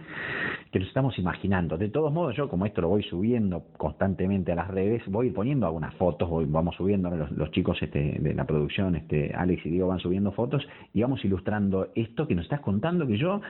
que 0.71 0.79
lo 0.79 0.87
estamos 0.87 1.19
imaginando. 1.19 1.77
De 1.77 1.89
todos 1.89 2.13
modos, 2.13 2.37
yo 2.37 2.49
como 2.49 2.67
esto 2.67 2.81
lo 2.81 2.89
voy 2.89 3.03
subiendo 3.05 3.65
constantemente 3.77 4.53
a 4.53 4.57
las 4.57 4.69
redes, 4.69 5.03
voy 5.07 5.31
poniendo 5.31 5.67
algunas 5.67 5.95
fotos, 5.95 6.29
voy, 6.29 6.47
vamos 6.47 6.75
subiendo 6.77 7.06
los, 7.15 7.31
los 7.33 7.51
chicos 7.51 7.81
este, 7.83 8.17
de 8.19 8.35
la 8.35 8.45
producción, 8.45 8.97
este 8.97 9.33
Alex 9.35 9.65
y 9.67 9.71
Diego 9.71 9.89
van 9.89 10.01
subiendo 10.01 10.33
fotos 10.33 10.67
y 10.93 11.03
vamos 11.03 11.25
ilustrando 11.25 11.89
esto 11.95 12.27
que 12.27 12.35
nos 12.35 12.45
estás 12.45 12.61
contando, 12.61 13.07
que 13.07 13.19
yo 13.19 13.41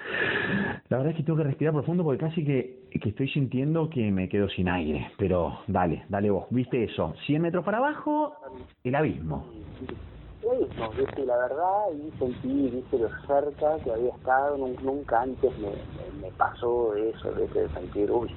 la 0.89 0.99
verdad 0.99 1.11
es 1.13 1.17
que 1.17 1.23
tengo 1.23 1.39
que 1.39 1.45
respirar 1.45 1.73
profundo 1.73 2.05
porque 2.05 2.25
casi 2.25 2.45
que, 2.45 2.87
estoy 2.91 3.29
sintiendo 3.29 3.89
que 3.89 4.11
me 4.11 4.29
quedo 4.29 4.49
sin 4.49 4.69
aire. 4.69 5.11
Pero 5.19 5.61
dale, 5.67 6.05
dale 6.09 6.31
vos, 6.31 6.47
viste 6.51 6.85
eso, 6.85 7.15
100 7.27 7.43
metros 7.43 7.65
para 7.65 7.79
abajo, 7.79 8.35
el 8.85 8.95
abismo. 8.95 9.47
La 11.27 11.37
verdad, 11.39 11.87
sentí, 12.19 12.71
viste, 12.71 12.99
lo 12.99 13.09
cerca 13.27 13.79
que 13.83 13.91
había 13.91 14.11
estado, 14.11 14.57
nunca 14.83 15.23
antes 15.23 15.51
me, 15.59 15.71
me 16.21 16.31
pasó 16.37 16.95
eso, 16.95 17.33
de 17.33 17.69
sentir, 17.71 18.11
uy, 18.11 18.31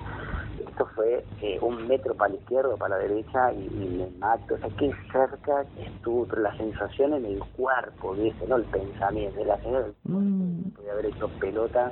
esto 0.80 0.90
fue 0.96 1.26
eh, 1.42 1.60
un 1.62 1.88
metro 1.88 2.14
para 2.16 2.32
la 2.34 2.40
izquierda 2.40 2.74
o 2.74 2.78
para 2.78 2.96
la 2.98 3.04
derecha 3.04 3.52
y, 3.52 3.66
y, 3.66 3.98
me 3.98 4.18
mato. 4.18 4.56
O 4.56 4.58
sea, 4.58 4.70
qué 4.78 4.92
cerca 5.12 5.66
estuvo, 5.78 6.26
pero 6.26 6.42
la 6.44 6.56
sensación 6.56 7.14
en 7.16 7.26
el 7.26 7.40
cuerpo, 7.58 8.14
¿viste? 8.14 8.48
no 8.48 8.56
el 8.56 8.64
pensamiento, 8.64 9.44
la 9.44 9.58
sensación 9.58 9.94
mm. 10.06 10.70
podía 10.72 10.94
haber 10.94 11.08
hecho 11.08 11.28
pelota, 11.40 11.92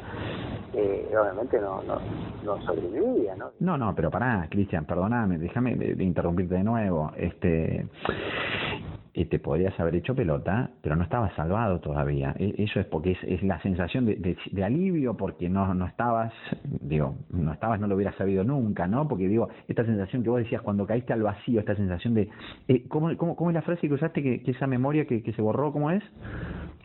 eh, 0.74 1.14
obviamente 1.20 1.60
no, 1.60 1.84
no, 1.84 2.00
no 2.46 2.62
sobrevivía, 2.66 3.36
¿no? 3.36 3.52
No, 3.60 3.78
no, 3.78 3.94
pero 3.94 4.10
pará, 4.10 4.48
Cristian, 4.50 4.86
perdóname, 4.86 5.38
déjame 5.38 5.74
interrumpirte 6.00 6.56
de 6.56 6.64
nuevo. 6.64 7.12
Este 7.18 7.88
te 9.26 9.40
podrías 9.40 9.78
haber 9.80 9.96
hecho 9.96 10.16
pelota, 10.16 10.70
pero 10.82 10.96
no 10.96 11.04
estabas 11.04 11.34
salvado 11.36 11.80
todavía. 11.80 12.36
E, 12.38 12.54
eso 12.58 12.80
es 12.80 12.86
porque 12.86 13.12
es, 13.12 13.24
es 13.24 13.44
la 13.44 13.60
sensación 13.62 14.06
de, 14.06 14.38
de, 14.52 14.64
alivio 14.64 15.16
porque 15.16 15.50
no, 15.50 15.74
no 15.74 15.86
estabas, 15.86 16.34
digo, 16.64 17.16
no 17.30 17.54
estabas, 17.54 17.80
no 17.80 17.88
lo 17.88 17.96
hubieras 17.96 18.16
sabido 18.16 18.44
nunca, 18.44 18.88
¿no? 18.88 19.08
Porque 19.08 19.28
digo, 19.28 19.50
esta 19.68 19.86
sensación 19.86 20.24
que 20.24 20.30
vos 20.30 20.40
decías 20.40 20.62
cuando 20.62 20.86
caíste 20.86 21.14
al 21.14 21.24
vacío, 21.24 21.60
esta 21.60 21.76
sensación 21.76 22.14
de... 22.14 22.30
Eh, 22.68 22.88
¿cómo, 22.88 23.16
cómo, 23.18 23.36
cómo, 23.36 23.50
es 23.50 23.56
la 23.56 23.62
frase 23.62 23.88
que 23.88 23.94
usaste, 23.94 24.22
que, 24.22 24.44
que 24.44 24.52
esa 24.52 24.68
memoria 24.68 25.06
que, 25.06 25.24
que, 25.24 25.34
se 25.34 25.42
borró, 25.42 25.72
cómo 25.72 25.92
es? 25.92 26.04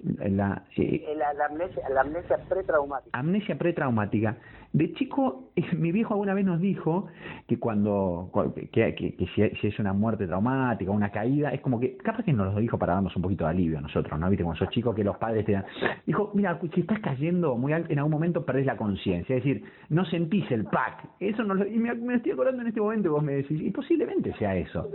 La, 0.02 0.64
eh, 0.76 1.14
la, 1.16 1.32
la, 1.34 1.46
amnesia, 1.46 1.88
la 1.88 2.00
amnesia 2.00 2.38
pretraumática. 2.48 3.18
Amnesia 3.18 3.56
pretraumática. 3.56 4.36
De 4.72 4.92
chico, 4.94 5.50
mi 5.76 5.92
viejo 5.92 6.14
alguna 6.14 6.34
vez 6.34 6.44
nos 6.44 6.60
dijo 6.60 7.06
que 7.46 7.58
cuando, 7.58 8.30
que, 8.72 8.94
que, 8.94 9.14
que 9.14 9.26
si, 9.34 9.48
si, 9.60 9.66
es 9.66 9.78
una 9.78 9.92
muerte 9.92 10.26
traumática, 10.26 10.90
una 10.90 11.10
caída, 11.10 11.50
es 11.50 11.60
como 11.60 11.78
que, 11.78 11.96
capaz 11.98 12.24
que 12.24 12.32
nos 12.32 12.54
lo 12.54 12.60
dijo 12.60 12.78
para 12.78 12.94
darnos 12.94 13.14
un 13.16 13.22
poquito 13.22 13.44
de 13.44 13.50
alivio 13.50 13.78
a 13.78 13.82
nosotros, 13.82 14.18
¿no? 14.18 14.30
Viste, 14.30 14.44
como 14.44 14.54
esos 14.54 14.70
chicos 14.70 14.94
que 14.94 15.04
los 15.04 15.16
padres 15.18 15.44
te 15.44 15.52
dan. 15.52 15.64
Dijo, 16.06 16.30
mira, 16.34 16.58
si 16.74 16.80
estás 16.80 17.00
cayendo 17.00 17.56
muy 17.56 17.72
alto, 17.72 17.92
en 17.92 17.98
algún 17.98 18.12
momento 18.12 18.44
perdés 18.44 18.66
la 18.66 18.76
conciencia, 18.76 19.36
es 19.36 19.44
decir, 19.44 19.64
no 19.90 20.04
sentís 20.06 20.50
el 20.50 20.64
pack. 20.64 21.06
Eso 21.20 21.44
no 21.44 21.54
lo, 21.54 21.66
y 21.66 21.78
me, 21.78 21.94
me, 21.94 22.14
estoy 22.14 22.32
acordando 22.32 22.62
en 22.62 22.68
este 22.68 22.80
momento, 22.80 23.12
vos 23.12 23.22
me 23.22 23.34
decís, 23.34 23.60
y 23.60 23.70
posiblemente 23.70 24.32
sea 24.38 24.56
eso. 24.56 24.88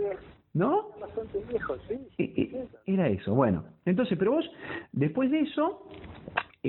¿No? 0.54 0.88
Bastante 1.00 1.38
viejo, 1.48 1.76
sí. 1.86 2.50
Era 2.86 3.08
eso, 3.08 3.34
bueno. 3.34 3.64
Entonces, 3.84 4.18
pero 4.18 4.32
vos, 4.32 4.50
después 4.92 5.30
de 5.30 5.40
eso, 5.40 5.86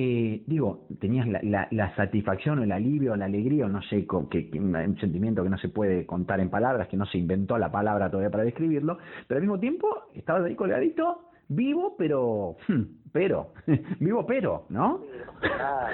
eh, 0.01 0.43
digo, 0.47 0.87
tenías 1.01 1.27
la, 1.27 1.41
la, 1.43 1.67
la, 1.71 1.93
satisfacción 1.97 2.59
o 2.59 2.63
el 2.63 2.71
alivio 2.71 3.11
o 3.11 3.15
la 3.17 3.25
alegría 3.25 3.65
o 3.65 3.67
no 3.67 3.81
sé, 3.81 4.07
que, 4.31 4.49
que, 4.49 4.57
un 4.57 4.97
sentimiento 4.97 5.43
que 5.43 5.49
no 5.49 5.57
se 5.57 5.67
puede 5.67 6.05
contar 6.05 6.39
en 6.39 6.49
palabras, 6.49 6.87
que 6.87 6.95
no 6.95 7.05
se 7.05 7.17
inventó 7.17 7.57
la 7.57 7.69
palabra 7.69 8.09
todavía 8.09 8.29
para 8.29 8.45
describirlo, 8.45 8.97
pero 9.27 9.39
al 9.39 9.41
mismo 9.41 9.59
tiempo 9.59 9.89
estabas 10.13 10.45
ahí 10.45 10.55
colgadito, 10.55 11.31
vivo, 11.49 11.95
pero, 11.97 12.55
hmm, 12.69 12.83
pero, 13.11 13.51
vivo 13.99 14.25
pero, 14.25 14.67
¿no? 14.69 15.01
Ah, 15.59 15.89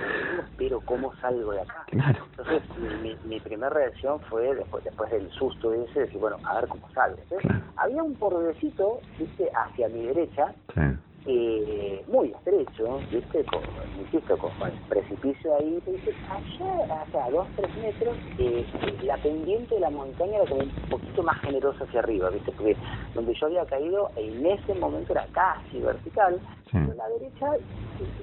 pero 0.56 0.82
¿cómo 0.82 1.16
salgo 1.16 1.54
de 1.54 1.62
acá? 1.62 1.84
Claro. 1.88 2.26
Entonces, 2.38 2.62
mi, 3.02 3.16
mi 3.28 3.40
primera 3.40 3.72
reacción 3.72 4.20
fue, 4.30 4.54
después, 4.54 4.84
después 4.84 5.10
del 5.10 5.28
susto 5.32 5.74
ese, 5.74 6.02
decir, 6.02 6.20
bueno, 6.20 6.38
a 6.44 6.62
ver 6.62 6.70
cómo 6.70 6.88
salgo. 6.92 7.18
Claro. 7.40 7.62
Había 7.78 8.04
un 8.04 8.14
bordecito, 8.20 9.00
viste, 9.18 9.50
hacia 9.52 9.90
mi 9.90 10.04
derecha, 10.04 10.54
claro 10.68 11.00
eh, 11.28 12.04
muy 12.08 12.32
estrecho, 12.32 13.00
¿viste? 13.12 13.44
Con, 13.46 13.62
insisto, 14.00 14.38
con, 14.38 14.52
el 14.66 14.78
precipicio 14.90 15.56
ahí, 15.56 15.82
te 15.84 15.92
dices, 15.92 16.16
allá, 16.30 17.06
sea, 17.12 17.26
a 17.26 17.30
dos, 17.32 17.48
tres 17.56 17.76
metros, 17.78 18.16
eh, 18.38 18.66
la 19.04 19.18
pendiente 19.18 19.76
de 19.76 19.82
la 19.82 19.90
montaña 19.90 20.38
era 20.38 20.50
como 20.50 20.62
un 20.62 20.72
poquito 20.90 21.24
más 21.24 21.40
generosa 21.42 21.84
hacia 21.84 22.00
arriba, 22.00 22.30
¿viste? 22.30 22.52
Porque 22.52 22.76
donde 23.14 23.34
yo 23.34 23.48
había 23.48 23.66
caído 23.66 24.12
en 24.16 24.46
ese 24.46 24.74
momento 24.76 25.14
era 25.14 25.26
casi 25.32 25.80
vertical, 25.80 26.40
sí. 26.66 26.72
pero 26.74 26.92
a 26.92 26.96
la 26.96 27.10
derecha 27.10 27.48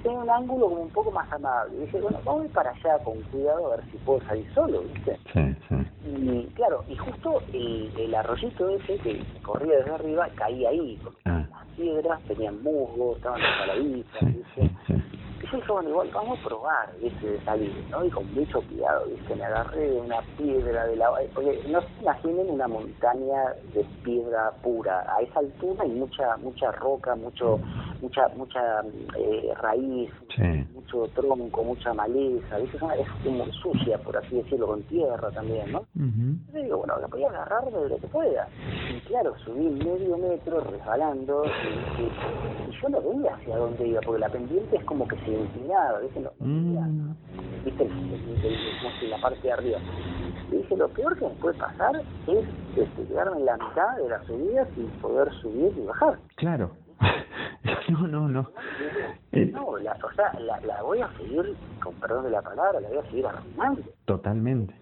tenía 0.02 0.18
un 0.18 0.30
ángulo 0.30 0.68
como 0.68 0.82
un 0.82 0.90
poco 0.90 1.10
más 1.10 1.30
amable. 1.32 1.78
Dije, 1.80 2.00
bueno, 2.00 2.18
vamos 2.24 2.42
a 2.42 2.44
ir 2.46 2.52
para 2.52 2.70
allá 2.70 2.98
con 3.04 3.20
cuidado 3.22 3.72
a 3.72 3.76
ver 3.76 3.84
si 3.90 3.96
puedo 3.98 4.20
salir 4.26 4.46
solo, 4.54 4.82
¿viste? 4.82 5.18
Sí, 5.32 5.56
sí. 5.68 5.74
Y 6.04 6.46
claro, 6.54 6.84
y 6.88 6.96
justo 6.96 7.42
el, 7.52 7.90
el 7.96 8.14
arroyito 8.14 8.68
ese 8.70 8.98
que 8.98 9.22
corría 9.42 9.78
desde 9.78 9.92
arriba 9.92 10.28
caía 10.34 10.70
ahí, 10.70 10.98
porque 11.02 11.20
ah. 11.26 11.46
las 11.50 11.66
piedras 11.76 12.20
tenían 12.22 12.62
musgo, 12.62 12.91
estaban 13.16 13.40
resbaladitas, 13.40 14.20
Sí, 14.20 14.26
¿viste? 14.26 14.44
sí, 14.54 14.70
sí. 14.86 14.94
Y 15.42 15.46
yo 15.50 15.56
dije, 15.58 15.72
bueno, 15.72 15.88
igual 15.90 16.10
vamos 16.14 16.38
a 16.38 16.42
probar, 16.48 16.88
¿viste? 17.00 17.26
De 17.26 17.40
salir, 17.44 17.84
¿no? 17.90 18.04
Y 18.04 18.10
con 18.10 18.32
mucho 18.32 18.62
cuidado, 18.62 19.06
¿viste? 19.08 19.34
Me 19.34 19.44
agarré 19.44 19.90
de 19.90 20.00
una 20.00 20.20
piedra 20.36 20.86
de 20.86 20.96
la... 20.96 21.10
Porque 21.34 21.60
no 21.68 21.80
se 21.80 21.88
imaginen 22.00 22.48
una 22.50 22.68
montaña 22.68 23.52
de 23.74 23.84
piedra 24.04 24.52
pura. 24.62 25.04
A 25.14 25.20
esa 25.20 25.40
altura 25.40 25.82
hay 25.82 25.90
mucha 25.90 26.36
mucha 26.38 26.70
roca, 26.72 27.14
mucho 27.16 27.60
mucha 28.00 28.28
mucha 28.36 28.82
eh, 29.16 29.52
raíz, 29.60 30.10
Sí. 30.34 30.64
mucho 30.74 31.08
tronco, 31.14 31.62
mucha 31.64 31.92
maleza, 31.92 32.58
¿viste? 32.58 32.76
Es, 32.76 32.82
una, 32.82 32.94
es 32.94 33.06
como 33.22 33.44
sucia, 33.52 33.98
por 33.98 34.16
así 34.16 34.36
decirlo, 34.36 34.66
con 34.68 34.82
tierra 34.84 35.30
también, 35.32 35.70
¿no? 35.72 35.80
Ujú. 35.80 36.52
Yo 36.52 36.62
digo, 36.62 36.78
bueno, 36.78 36.98
la 37.00 37.06
voy 37.08 37.22
a 37.24 37.28
agarrar 37.28 37.64
de 37.70 37.88
lo 37.90 37.98
que 37.98 38.06
pueda. 38.06 38.48
Y 38.90 39.00
claro, 39.02 39.34
subí 39.44 39.68
medio 39.68 40.16
metro 40.16 40.60
resbalando 40.60 41.44
y, 41.44 42.02
y- 42.02 42.12
y 42.68 42.70
yo 42.80 42.88
no 42.88 43.00
veía 43.02 43.34
hacia 43.34 43.56
dónde 43.56 43.86
iba, 43.86 44.00
porque 44.00 44.20
la 44.20 44.28
pendiente 44.30 44.76
es 44.76 44.84
como 44.84 45.06
que 45.06 45.16
se 45.18 45.31
inclinaba, 45.40 45.98
¿viste? 46.00 46.20
No, 46.20 46.30
Mm. 46.38 47.14
¿viste? 47.64 47.88
La 49.08 49.18
parte 49.20 49.40
de 49.42 49.52
arriba. 49.52 49.78
Y 50.50 50.56
dije, 50.56 50.76
lo 50.76 50.88
peor 50.88 51.16
que 51.18 51.24
me 51.26 51.34
puede 51.34 51.58
pasar 51.58 51.96
es 52.26 52.44
este, 52.76 53.02
quedarme 53.06 53.38
en 53.38 53.44
la 53.46 53.56
mitad 53.56 53.96
de 53.96 54.08
la 54.08 54.22
subida 54.24 54.66
sin 54.74 54.86
poder 55.00 55.32
subir 55.40 55.72
y 55.76 55.86
bajar. 55.86 56.18
Claro. 56.36 56.70
no, 57.88 58.06
no, 58.06 58.28
no. 58.28 58.50
Eh, 59.32 59.46
No, 59.46 59.76
la, 59.78 59.92
o 60.04 60.12
sea, 60.14 60.32
la, 60.40 60.60
la 60.60 60.82
voy 60.82 61.00
a 61.00 61.08
seguir, 61.16 61.56
con 61.82 61.94
perdón 61.94 62.24
de 62.24 62.30
la 62.30 62.42
palabra, 62.42 62.80
la 62.80 62.88
voy 62.88 62.98
a 62.98 63.02
seguir 63.10 63.26
arruinando. 63.26 63.82
totalmente. 64.04 64.74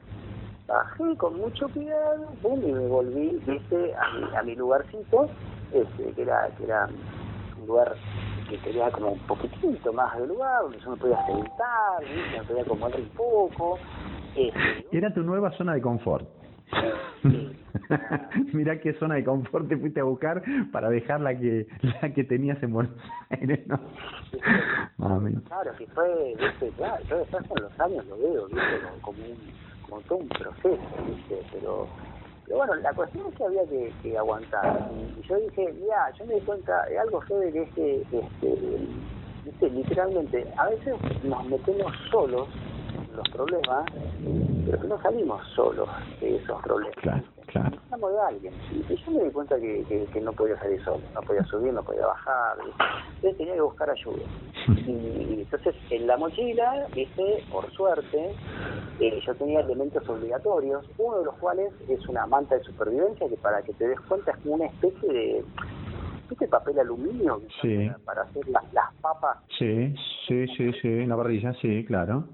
bajé 0.66 1.16
con 1.16 1.36
mucho 1.38 1.68
cuidado, 1.70 2.26
pum, 2.42 2.60
y 2.64 2.72
me 2.72 2.86
volví, 2.86 3.40
viste, 3.46 3.94
a 3.94 4.14
mi, 4.18 4.36
a 4.36 4.42
mi 4.42 4.54
lugarcito, 4.54 5.28
este, 5.72 6.12
que 6.12 6.22
era, 6.22 6.48
que 6.58 6.64
era 6.64 6.88
un 7.60 7.66
lugar 7.66 7.94
que 8.50 8.58
tenía 8.58 8.90
como 8.90 9.12
un 9.12 9.18
poquitito 9.20 9.92
más 9.92 10.18
de 10.18 10.26
lugar, 10.26 10.62
donde 10.62 10.80
yo 10.80 10.90
me 10.90 10.96
podía 10.96 11.24
sentar, 11.24 12.00
¿viste? 12.00 12.38
me 12.38 12.44
podía 12.44 12.62
acomodar 12.62 13.00
un 13.00 13.08
poco, 13.10 13.78
este, 14.34 14.86
Era 14.90 15.14
tu 15.14 15.22
nueva 15.22 15.52
zona 15.52 15.74
de 15.74 15.80
confort. 15.80 16.28
Mirá 18.52 18.80
qué 18.80 18.92
zona 18.94 19.16
de 19.16 19.24
confort 19.24 19.68
te 19.68 19.76
fuiste 19.76 20.00
a 20.00 20.04
buscar 20.04 20.42
para 20.72 20.88
dejar 20.88 21.20
la 21.20 21.36
que 21.36 21.66
la 22.02 22.12
que 22.12 22.24
tenías 22.24 22.60
en 22.62 22.72
Buenos 22.72 22.92
Aires, 23.30 23.66
¿no? 23.66 23.78
Claro, 25.46 25.72
que 25.76 25.86
fue, 25.88 26.34
viste, 26.38 26.70
claro, 26.76 27.02
yo 27.08 27.18
después 27.18 27.46
con 27.46 27.62
los 27.62 27.80
años 27.80 28.04
lo 28.06 28.18
veo, 28.18 28.46
viste, 28.46 28.80
como, 29.00 29.16
como 29.16 29.28
un, 29.28 29.36
como 29.88 30.00
todo 30.02 30.18
un 30.18 30.28
proceso, 30.28 30.80
viste, 31.06 31.40
pero 31.52 31.86
pero 32.50 32.66
bueno, 32.66 32.74
la 32.82 32.92
cuestión 32.92 33.28
es 33.28 33.34
que 33.36 33.44
había 33.44 33.62
que, 34.02 34.18
aguantar. 34.18 34.90
Y, 34.92 35.22
yo 35.22 35.36
dije, 35.36 35.72
mira, 35.80 36.10
yo 36.18 36.26
me 36.26 36.34
di 36.34 36.40
cuenta 36.40 36.84
de 36.86 36.98
algo 36.98 37.20
fue 37.20 37.52
que 37.52 37.62
este, 37.62 38.02
este, 39.46 39.70
literalmente, 39.70 40.52
a 40.56 40.68
veces 40.68 40.96
nos 41.22 41.44
metemos 41.46 41.92
solos 42.10 42.48
en 43.08 43.16
los 43.16 43.28
problemas, 43.28 43.84
pero 44.66 44.80
que 44.80 44.88
no 44.88 45.00
salimos 45.00 45.46
solos 45.54 45.88
de 46.20 46.38
esos 46.38 46.60
problemas. 46.62 47.22
Claro. 47.50 47.70
Necesitamos 47.70 48.12
de 48.12 48.20
alguien. 48.20 48.54
Y 48.88 48.96
yo 48.96 49.10
me 49.10 49.24
di 49.24 49.30
cuenta 49.30 49.56
que, 49.58 49.84
que, 49.88 50.04
que 50.06 50.20
no 50.20 50.32
podía 50.32 50.58
salir 50.58 50.82
solo, 50.84 51.00
no 51.14 51.20
podía 51.22 51.44
subir, 51.44 51.72
no 51.72 51.82
podía 51.82 52.06
bajar, 52.06 52.56
entonces 53.14 53.36
tenía 53.36 53.54
que 53.54 53.60
buscar 53.60 53.90
ayuda. 53.90 54.22
Y, 54.68 54.90
y 54.90 55.38
entonces 55.40 55.74
en 55.90 56.06
la 56.06 56.16
mochila, 56.16 56.86
viste, 56.94 57.44
por 57.50 57.70
suerte, 57.72 58.34
eh, 59.00 59.20
yo 59.24 59.34
tenía 59.34 59.60
elementos 59.60 60.08
obligatorios, 60.08 60.84
uno 60.98 61.18
de 61.18 61.24
los 61.24 61.34
cuales 61.36 61.72
es 61.88 62.06
una 62.08 62.26
manta 62.26 62.56
de 62.56 62.64
supervivencia 62.64 63.28
que 63.28 63.36
para 63.36 63.62
que 63.62 63.72
te 63.74 63.88
des 63.88 64.00
cuenta 64.02 64.32
es 64.32 64.36
como 64.38 64.54
una 64.54 64.66
especie 64.66 65.12
de, 65.12 65.44
¿viste 66.30 66.48
papel 66.48 66.78
aluminio? 66.78 67.42
Sí. 67.60 67.90
Para 68.06 68.22
hacer 68.22 68.46
las, 68.48 68.62
las 68.72 68.86
papas, 69.02 69.36
Sí, 69.58 69.94
sí, 70.26 70.46
sí, 70.56 70.72
sí, 70.80 71.04
la 71.06 71.16
parrilla, 71.16 71.52
sí, 71.60 71.84
claro. 71.86 72.24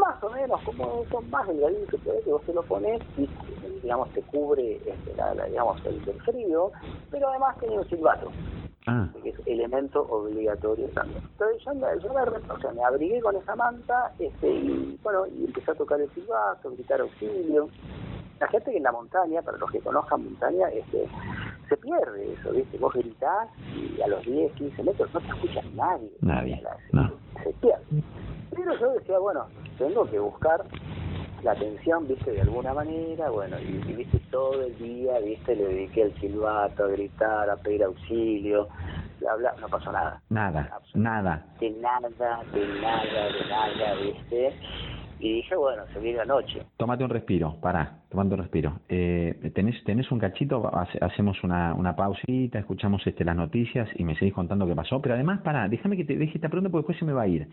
más 0.00 0.22
o 0.22 0.30
menos, 0.30 0.60
como 0.62 1.04
son 1.10 1.28
más 1.30 1.46
delgaditos, 1.48 2.00
que 2.02 2.10
que 2.24 2.30
vos 2.30 2.44
te 2.44 2.52
lo 2.54 2.62
pones 2.62 3.00
y 3.16 3.28
digamos 3.82 4.12
te 4.12 4.22
cubre 4.22 4.76
este, 4.86 5.14
la, 5.16 5.34
la- 5.34 5.46
digamos 5.46 5.84
el, 5.86 6.00
el 6.08 6.20
frío, 6.20 6.70
pero 7.10 7.28
además 7.28 7.58
tiene 7.58 7.78
un 7.78 7.88
silbato. 7.88 8.30
Ah, 8.88 9.08
que 9.22 9.30
es 9.30 9.36
elemento 9.46 10.02
obligatorio 10.08 10.86
también. 10.90 11.20
Entonces 11.32 11.62
yo, 11.64 11.74
me, 11.74 11.86
yo 12.00 12.24
re- 12.24 12.42
o 12.48 12.60
sea, 12.60 12.70
me 12.72 12.84
abrigué 12.84 13.20
con 13.20 13.34
esa 13.36 13.56
manta 13.56 14.12
este, 14.18 14.48
y 14.48 14.98
bueno, 15.02 15.26
y 15.26 15.44
empecé 15.46 15.72
a 15.72 15.74
tocar 15.74 16.00
el 16.00 16.08
silbato, 16.10 16.70
gritar 16.70 17.00
auxilio. 17.00 17.68
La 18.38 18.46
gente 18.48 18.70
que 18.70 18.76
en 18.76 18.82
la 18.84 18.92
montaña, 18.92 19.42
para 19.42 19.56
los 19.58 19.70
que 19.70 19.80
conozcan 19.80 20.22
montaña, 20.24 20.68
este, 20.68 21.08
se 21.68 21.76
pierde 21.78 22.32
eso, 22.34 22.52
¿viste? 22.52 22.78
Vos 22.78 22.92
gritás 22.94 23.48
y 23.74 24.00
a 24.02 24.06
los 24.08 24.22
10, 24.24 24.52
15 24.52 24.82
metros 24.84 25.12
no 25.12 25.20
te 25.20 25.28
escucha 25.28 25.62
nadie. 25.74 26.10
Nadie, 26.20 26.60
La- 26.62 26.76
no. 26.92 27.10
Se 27.42 27.50
pierde. 27.54 27.82
Pero 28.54 28.78
yo 28.78 28.92
decía, 28.92 29.18
bueno, 29.18 29.46
tengo 29.78 30.04
que 30.08 30.18
buscar 30.20 30.64
la 31.46 31.52
atención, 31.52 32.08
viste, 32.08 32.32
de 32.32 32.40
alguna 32.40 32.74
manera, 32.74 33.30
bueno, 33.30 33.56
y, 33.60 33.80
y, 33.88 33.94
viste, 33.94 34.18
todo 34.32 34.64
el 34.64 34.76
día, 34.78 35.20
viste, 35.20 35.54
le 35.54 35.64
dediqué 35.64 36.02
al 36.02 36.14
silbato, 36.20 36.82
a 36.82 36.88
gritar, 36.88 37.48
a 37.48 37.56
pedir 37.56 37.84
auxilio, 37.84 38.66
bla, 39.20 39.36
bla, 39.36 39.54
no 39.60 39.68
pasó 39.68 39.92
nada. 39.92 40.20
nada, 40.28 40.80
nada. 40.94 41.46
De 41.60 41.70
nada, 41.70 42.08
de 42.08 42.66
nada, 42.80 43.28
de 43.28 43.48
nada, 43.48 43.94
viste. 43.94 44.54
Y 45.18 45.32
dije, 45.34 45.56
bueno, 45.56 45.82
se 45.92 45.98
viene 46.00 46.18
la 46.18 46.24
noche. 46.26 46.60
Tómate 46.76 47.02
un 47.02 47.08
respiro, 47.10 47.56
pará, 47.62 48.00
tomate 48.10 48.34
un 48.34 48.40
respiro. 48.40 48.80
Eh, 48.88 49.50
¿tenés, 49.54 49.82
¿Tenés 49.84 50.10
un 50.12 50.18
cachito? 50.18 50.70
Hace- 50.76 50.98
Hacemos 51.02 51.42
una, 51.42 51.72
una 51.74 51.96
pausita, 51.96 52.58
escuchamos 52.58 53.06
este, 53.06 53.24
las 53.24 53.34
noticias 53.36 53.88
y 53.96 54.04
me 54.04 54.14
seguís 54.16 54.34
contando 54.34 54.66
qué 54.66 54.74
pasó. 54.74 55.00
Pero 55.00 55.14
además, 55.14 55.40
pará, 55.40 55.68
déjame 55.68 55.96
que 55.96 56.04
te 56.04 56.16
deje 56.16 56.36
esta 56.36 56.48
pregunta 56.50 56.70
porque 56.70 56.82
después 56.82 56.98
se 56.98 57.04
me 57.06 57.12
va 57.14 57.22
a 57.22 57.28
ir. 57.28 57.48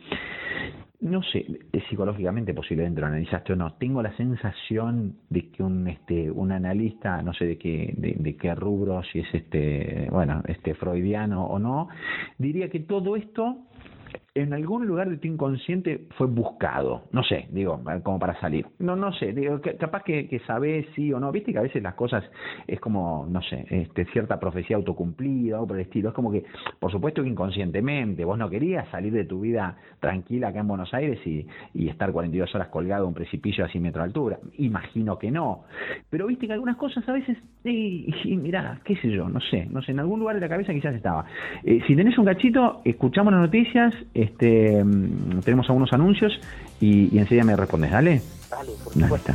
no 0.99 1.21
sé, 1.23 1.45
psicológicamente 1.89 2.54
posiblemente 2.54 2.99
lo 3.02 3.08
analizaste 3.08 3.54
o 3.54 3.56
no. 3.56 3.73
Tengo 3.76 4.02
la 4.02 4.15
sensación 4.17 5.15
de 5.30 5.49
que 5.49 5.63
un 5.63 5.88
este 5.88 6.30
un 6.32 6.52
analista, 6.52 7.21
no 7.21 7.34
sé 7.34 7.45
de 7.45 7.58
qué 7.58 7.93
de, 7.97 8.15
de 8.19 8.36
qué 8.36 8.56
rubro, 8.56 9.02
si 9.04 9.19
es 9.19 9.34
este 9.34 10.08
bueno 10.12 10.41
este 10.47 10.73
freudiano 10.76 11.45
o 11.45 11.60
no, 11.60 11.88
diría 12.38 12.69
que 12.69 12.80
todo 12.82 13.15
esto 13.15 13.58
en 14.36 14.52
algún 14.52 14.88
lugar 14.88 15.12
de 15.12 15.17
tu 15.17 15.28
inconsciente 15.28 16.08
fue 16.17 16.26
buscado, 16.26 17.04
no 17.12 17.24
sé, 17.24 17.48
digo, 17.52 17.80
como 18.02 18.17
para 18.17 18.39
salir. 18.39 18.65
No, 18.80 18.96
no 18.96 19.13
sé, 19.13 19.32
digo, 19.32 19.62
capaz 19.80 20.04
que, 20.04 20.28
que 20.28 20.39
sabes 20.39 20.88
sí 20.96 21.13
o 21.13 21.19
no, 21.19 21.32
viste 21.32 21.54
que 21.54 21.60
a 21.60 21.62
veces 21.62 21.84
las 21.84 21.93
cosas 21.93 22.24
es 22.65 22.80
como, 22.80 23.28
no 23.30 23.43
sé, 23.43 23.67
este, 23.69 24.06
cierta 24.06 24.39
profecía 24.39 24.76
autocumplida 24.76 25.62
o 25.62 25.67
por 25.67 25.78
el 25.78 25.84
estilo, 25.84 26.10
es 26.10 26.15
como 26.15 26.32
que, 26.32 26.43
por 26.80 26.91
supuesto 26.91 27.22
que 27.22 27.30
inconscientemente, 27.30 28.26
vos 28.26 28.39
no 28.39 28.50
querías 28.50 28.88
salir 28.89 29.13
de 29.13 29.26
tu 29.26 29.41
vida 29.41 29.78
tranquila 30.00 30.48
acá 30.48 30.62
en 30.62 30.67
Buenos 30.67 30.91
Aires 30.96 31.19
y, 31.28 31.46
y 31.76 31.89
estar 31.89 32.12
42 32.12 32.56
horas 32.56 32.69
colgado 32.69 33.04
en 33.04 33.10
un 33.10 33.13
precipicio 33.13 33.63
a 33.63 33.67
100 33.67 33.84
metros 33.84 34.02
de 34.02 34.08
altura, 34.08 34.39
imagino 34.58 35.19
que 35.19 35.30
no, 35.30 35.65
pero 36.10 36.26
viste 36.26 36.48
que 36.48 36.54
algunas 36.54 36.78
cosas 36.78 37.08
a 37.08 37.13
veces, 37.13 37.38
y, 37.63 38.36
mirá, 38.36 38.82
qué 38.84 38.96
sé 38.96 39.12
yo, 39.12 39.30
no 39.30 39.39
sé, 39.39 39.67
no 39.67 39.84
sé, 39.84 39.91
en 39.91 40.00
algún 40.00 40.19
lugar 40.19 40.36
de 40.36 40.41
la 40.41 40.50
cabeza 40.50 40.74
quizás 40.74 40.96
estaba. 40.96 41.26
Eh, 41.63 41.82
si 41.86 41.96
tenés 41.96 42.17
un 42.17 42.26
gachito, 42.26 42.82
escuchamos 42.84 43.32
las 43.32 43.43
noticias, 43.43 43.93
este, 44.24 44.84
mm, 44.84 45.42
tenemos 45.44 45.70
algunos 45.70 45.94
anuncios 45.94 46.34
y, 46.80 47.16
y 47.16 47.20
enseguida 47.20 47.44
me 47.44 47.56
respondes, 47.56 47.92
¿dale? 47.92 48.22
Dale, 48.50 48.72
por 48.84 48.94
supuesto. 48.94 49.34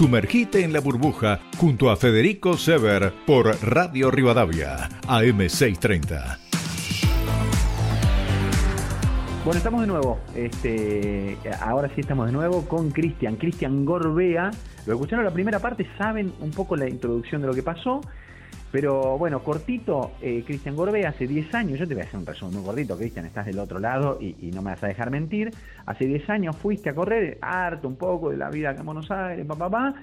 Sumergite 0.00 0.64
en 0.64 0.72
la 0.72 0.80
burbuja 0.80 1.40
junto 1.58 1.90
a 1.90 1.96
Federico 1.96 2.56
Sever 2.56 3.12
por 3.26 3.54
Radio 3.62 4.10
Rivadavia, 4.10 4.88
AM630. 5.02 6.38
Bueno, 9.44 9.58
estamos 9.58 9.82
de 9.82 9.86
nuevo. 9.86 10.18
Este, 10.34 11.36
ahora 11.60 11.90
sí 11.94 12.00
estamos 12.00 12.24
de 12.24 12.32
nuevo 12.32 12.66
con 12.66 12.90
Cristian. 12.92 13.36
Cristian 13.36 13.84
Gorbea. 13.84 14.50
Lo 14.86 14.94
escucharon 14.94 15.22
la 15.22 15.34
primera 15.34 15.58
parte, 15.58 15.86
saben 15.98 16.32
un 16.40 16.50
poco 16.50 16.76
la 16.76 16.88
introducción 16.88 17.42
de 17.42 17.48
lo 17.48 17.52
que 17.52 17.62
pasó. 17.62 18.00
Pero 18.72 19.18
bueno, 19.18 19.40
cortito, 19.42 20.12
eh, 20.22 20.44
Cristian 20.46 20.76
Gorbea, 20.76 21.08
hace 21.08 21.26
10 21.26 21.54
años, 21.54 21.78
yo 21.78 21.88
te 21.88 21.94
voy 21.94 22.02
a 22.02 22.06
hacer 22.06 22.20
un 22.20 22.26
resumen 22.26 22.54
muy 22.56 22.64
cortito, 22.64 22.96
Cristian, 22.96 23.26
estás 23.26 23.46
del 23.46 23.58
otro 23.58 23.80
lado 23.80 24.18
y, 24.20 24.36
y 24.40 24.52
no 24.52 24.62
me 24.62 24.70
vas 24.70 24.84
a 24.84 24.86
dejar 24.86 25.10
mentir. 25.10 25.50
Hace 25.86 26.06
10 26.06 26.30
años 26.30 26.56
fuiste 26.56 26.90
a 26.90 26.94
correr, 26.94 27.38
harto 27.40 27.88
un 27.88 27.96
poco 27.96 28.30
de 28.30 28.36
la 28.36 28.48
vida 28.48 28.70
acá 28.70 28.80
en 28.80 28.86
Buenos 28.86 29.10
Aires, 29.10 29.44
papá, 29.46 29.68
papá. 29.68 29.94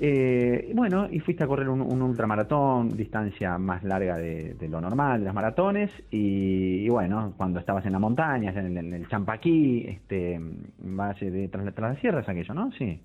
Eh, 0.00 0.70
bueno, 0.74 1.08
y 1.10 1.18
fuiste 1.18 1.42
a 1.42 1.46
correr 1.46 1.68
un, 1.68 1.80
un 1.80 2.02
ultramaratón, 2.02 2.96
distancia 2.96 3.58
más 3.58 3.82
larga 3.82 4.16
de, 4.16 4.54
de 4.54 4.68
lo 4.68 4.80
normal, 4.80 5.20
de 5.20 5.24
las 5.24 5.34
maratones, 5.34 5.90
y, 6.10 6.88
bueno, 6.88 7.34
cuando 7.36 7.58
estabas 7.58 7.84
en 7.86 7.92
la 7.92 7.98
montaña, 7.98 8.52
en 8.52 8.94
el, 8.94 9.08
Champaquí, 9.08 9.84
este, 9.88 10.40
valle 10.78 11.30
de 11.30 11.48
tras, 11.48 11.74
tras 11.74 11.94
la 11.94 12.00
sierra 12.00 12.20
es 12.20 12.28
aquello, 12.28 12.54
¿no? 12.54 12.70
Sí, 12.72 13.00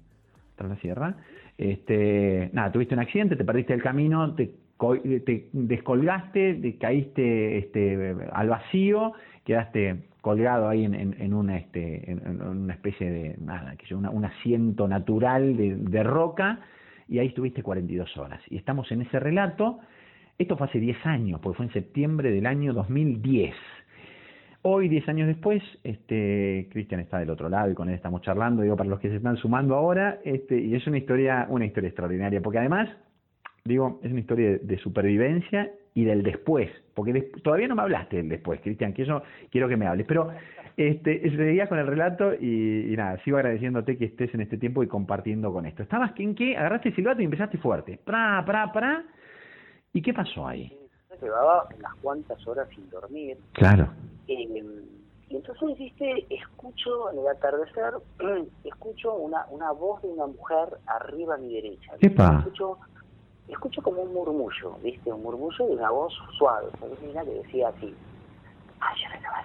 tras 0.56 0.70
la 0.70 0.76
sierra. 0.78 1.16
Este, 1.58 2.50
nada, 2.54 2.72
tuviste 2.72 2.94
un 2.94 3.02
accidente, 3.02 3.36
te 3.36 3.44
perdiste 3.44 3.74
el 3.74 3.82
camino, 3.82 4.36
te, 4.36 4.52
te 5.26 5.48
descolgaste, 5.54 6.56
te 6.56 6.78
caíste 6.78 7.58
este, 7.58 8.16
al 8.32 8.50
vacío, 8.50 9.14
quedaste 9.44 10.04
colgado 10.22 10.70
ahí 10.70 10.86
en, 10.86 10.94
en, 10.96 11.16
en 11.20 11.34
una 11.34 11.58
este 11.58 12.12
en, 12.12 12.42
una 12.42 12.74
especie 12.74 13.10
de 13.12 13.36
nada 13.42 13.76
una- 13.92 14.10
un 14.10 14.26
asiento 14.26 14.88
natural 14.88 15.58
de, 15.58 15.76
de 15.76 16.04
roca 16.04 16.60
y 17.10 17.20
ahí 17.20 17.28
estuviste 17.28 17.62
42 17.64 18.16
horas. 18.18 18.42
Y 18.50 18.58
estamos 18.58 18.92
en 18.92 19.02
ese 19.02 19.20
relato. 19.20 19.80
Esto 20.38 20.56
fue 20.58 20.68
hace 20.68 20.80
10 20.80 21.06
años 21.06 21.40
porque 21.42 21.58
fue 21.58 21.66
en 21.68 21.74
septiembre 21.74 22.32
del 22.32 22.46
año 22.46 22.74
2010 22.74 23.54
Hoy, 24.66 24.88
10 24.88 25.10
años 25.10 25.28
después, 25.28 25.62
este, 25.84 26.70
Cristian 26.72 27.02
está 27.02 27.20
del 27.20 27.30
otro 27.30 27.50
lado 27.50 27.70
y 27.70 27.74
con 27.74 27.90
él 27.90 27.96
estamos 27.96 28.22
charlando, 28.22 28.62
digo, 28.62 28.78
para 28.78 28.90
los 28.90 29.02
que 29.02 29.10
se 29.10 29.18
están 29.18 29.36
sumando 29.36 29.76
ahora, 29.76 30.20
este, 30.24 30.58
y 30.58 30.74
es 30.74 30.88
una 30.88 30.98
historia, 30.98 31.46
una 31.50 31.66
historia 31.66 31.90
extraordinaria, 31.90 32.40
porque 32.42 32.60
además, 32.60 32.88
digo, 33.66 34.00
es 34.04 34.12
una 34.12 34.20
historia 34.20 34.50
de, 34.52 34.58
de 34.60 34.78
supervivencia 34.80 35.72
y 35.94 36.04
del 36.04 36.22
después, 36.24 36.70
porque 36.94 37.14
des- 37.14 37.32
todavía 37.44 37.68
no 37.68 37.76
me 37.76 37.84
hablaste 37.84 38.18
del 38.18 38.28
después, 38.30 38.60
Cristian, 38.62 38.94
que 38.94 39.04
eso 39.04 39.24
quiero 39.52 39.70
que 39.70 39.78
me 39.78 39.88
hables, 39.88 40.06
pero 40.06 40.32
este, 40.76 41.22
seguía 41.30 41.68
con 41.70 41.80
el 41.80 41.88
relato 41.88 42.34
y, 42.34 42.92
y 42.92 42.98
nada, 42.98 43.18
sigo 43.24 43.38
agradeciéndote 43.38 43.98
que 43.98 44.06
estés 44.06 44.34
en 44.34 44.42
este 44.42 44.58
tiempo 44.58 44.84
y 44.84 44.88
compartiendo 44.88 45.54
con 45.54 45.66
esto. 45.66 45.82
Estabas 45.84 46.12
que 46.14 46.24
en 46.24 46.36
qué, 46.36 46.58
agarraste 46.58 46.90
el 46.90 46.96
silbato 46.96 47.22
y 47.22 47.26
empezaste 47.26 47.58
fuerte, 47.58 48.00
pra, 48.04 48.44
pra, 48.46 48.72
pra, 48.74 49.06
¿y 49.94 50.02
qué 50.02 50.14
pasó 50.14 50.46
ahí? 50.48 50.78
Llevaba 51.22 51.68
unas 51.78 51.94
cuantas 52.02 52.46
horas 52.48 52.68
sin 52.76 52.90
dormir. 52.90 53.38
Claro, 53.54 53.88
Eh, 54.28 54.64
y 55.30 55.36
entonces, 55.38 55.78
viste, 55.80 56.26
escucho 56.30 57.12
en 57.12 57.20
el 57.20 57.28
atardecer, 57.28 57.94
escucho 58.66 59.14
una, 59.16 59.46
una 59.52 59.72
voz 59.72 60.02
de 60.02 60.10
una 60.10 60.28
mujer 60.28 60.68
arriba 60.86 61.36
a 61.36 61.38
mi 61.38 61.54
derecha. 61.54 61.94
Escucho, 62.02 62.78
escucho 63.48 63.82
como 63.82 64.02
un 64.02 64.14
murmullo, 64.14 64.78
viste, 64.82 65.12
un 65.12 65.24
murmullo 65.24 65.68
de 65.68 65.74
una 65.74 65.90
voz 65.90 66.14
suave. 66.38 66.68
Mira 67.06 67.24
que 67.24 67.32
decía 67.32 67.70
así. 67.70 67.94
Ay, 68.80 68.98
yo 69.02 69.16
estaba 69.16 69.44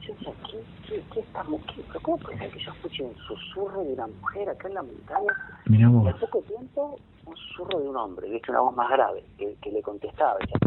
yo 0.00 0.14
decía, 0.14 0.32
¿qué, 0.50 0.62
qué, 0.86 1.02
qué 1.12 1.20
estamos, 1.20 1.60
qué, 1.66 1.82
pero 1.86 2.00
¿cómo 2.00 2.18
puede 2.18 2.38
ser 2.38 2.50
que 2.50 2.58
yo 2.58 2.72
escuche 2.72 3.02
un 3.02 3.16
susurro 3.16 3.84
de 3.84 3.92
una 3.92 4.06
mujer 4.06 4.48
acá 4.48 4.68
en 4.68 4.74
la 4.74 4.82
montaña? 4.82 5.62
Y 5.66 5.82
al 5.82 6.18
poco 6.18 6.42
tiempo, 6.42 6.98
un 7.26 7.36
susurro 7.36 7.80
de 7.80 7.88
un 7.88 7.96
hombre, 7.96 8.28
viste, 8.30 8.50
una 8.50 8.60
voz 8.60 8.74
más 8.74 8.90
grave, 8.90 9.24
que, 9.38 9.56
que 9.56 9.70
le 9.70 9.82
contestaba. 9.82 10.38
Decía, 10.40 10.58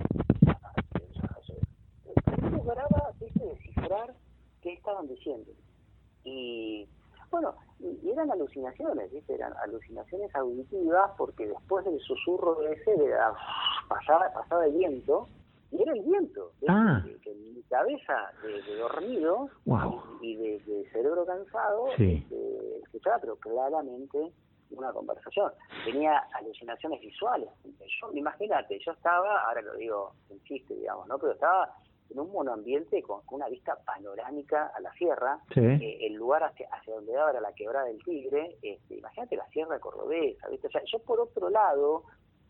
no 2.42 2.58
lograba, 2.58 3.12
viste, 3.20 3.44
descifrar 3.46 4.14
qué 4.62 4.74
estaban 4.74 5.08
diciendo. 5.08 5.52
Y 6.24 6.88
bueno, 7.34 7.56
y, 7.80 8.10
eran 8.12 8.32
alucinaciones, 8.32 9.12
viste, 9.12 9.34
eran 9.34 9.54
alucinaciones 9.58 10.34
auditivas, 10.36 11.12
porque 11.18 11.48
después 11.48 11.84
del 11.84 12.00
susurro 12.00 12.62
ese 12.70 12.96
de 12.96 13.10
la, 13.10 13.34
pasaba, 13.90 14.32
pasaba 14.34 14.66
el 14.68 14.74
viento, 14.74 15.28
y 15.72 15.82
era 15.82 15.94
el 15.94 16.02
viento. 16.04 16.52
Ah. 16.70 17.02
que, 17.04 17.18
que 17.22 17.32
en 17.32 17.56
mi 17.56 17.64
cabeza 17.64 18.32
de, 18.44 18.62
de 18.62 18.76
dormido 18.78 19.50
Wow. 19.66 20.04
y 20.22 20.36
de, 20.36 20.60
de 20.60 20.90
cerebro 20.92 21.26
cansado, 21.26 21.88
Sí. 21.98 22.24
este, 22.24 22.78
escuchaba, 22.84 23.18
pero 23.20 23.36
claramente 23.38 24.32
una 24.70 24.92
conversación. 24.94 25.52
Tenía 25.86 26.18
alucinaciones 26.34 27.02
visuales. 27.02 27.50
Yo, 28.02 28.12
imagínate, 28.14 28.80
yo 28.86 28.92
estaba, 28.92 29.44
ahora 29.46 29.62
lo 29.62 29.74
digo 29.76 30.14
en 30.30 30.42
chiste, 30.44 30.76
digamos, 30.76 31.08
¿no? 31.08 31.18
Pero 31.20 31.34
estaba 31.34 31.76
en 32.10 32.20
un 32.20 32.32
monoambiente 32.32 33.02
con, 33.02 33.22
una 33.32 33.48
vista 33.50 33.78
panorámica 33.86 34.72
a 34.76 34.80
la 34.82 34.92
sierra, 34.94 35.40
sí, 35.54 35.60
eh, 35.62 35.98
el 36.08 36.14
lugar 36.16 36.44
hacia, 36.44 36.68
hacia 36.72 36.94
donde 36.96 37.14
daba 37.14 37.32
era 37.32 37.42
la 37.42 37.54
quebrada 37.54 37.86
del 37.88 38.04
Tigre, 38.04 38.58
este, 38.62 38.96
imagínate 38.98 39.36
la 39.36 39.48
sierra 39.48 39.80
cordobesa, 39.80 40.48
¿viste? 40.50 40.68
O 40.68 40.72
sea, 40.72 40.82
yo 40.86 41.00
por 41.00 41.20
otro 41.20 41.50
lado 41.50 42.04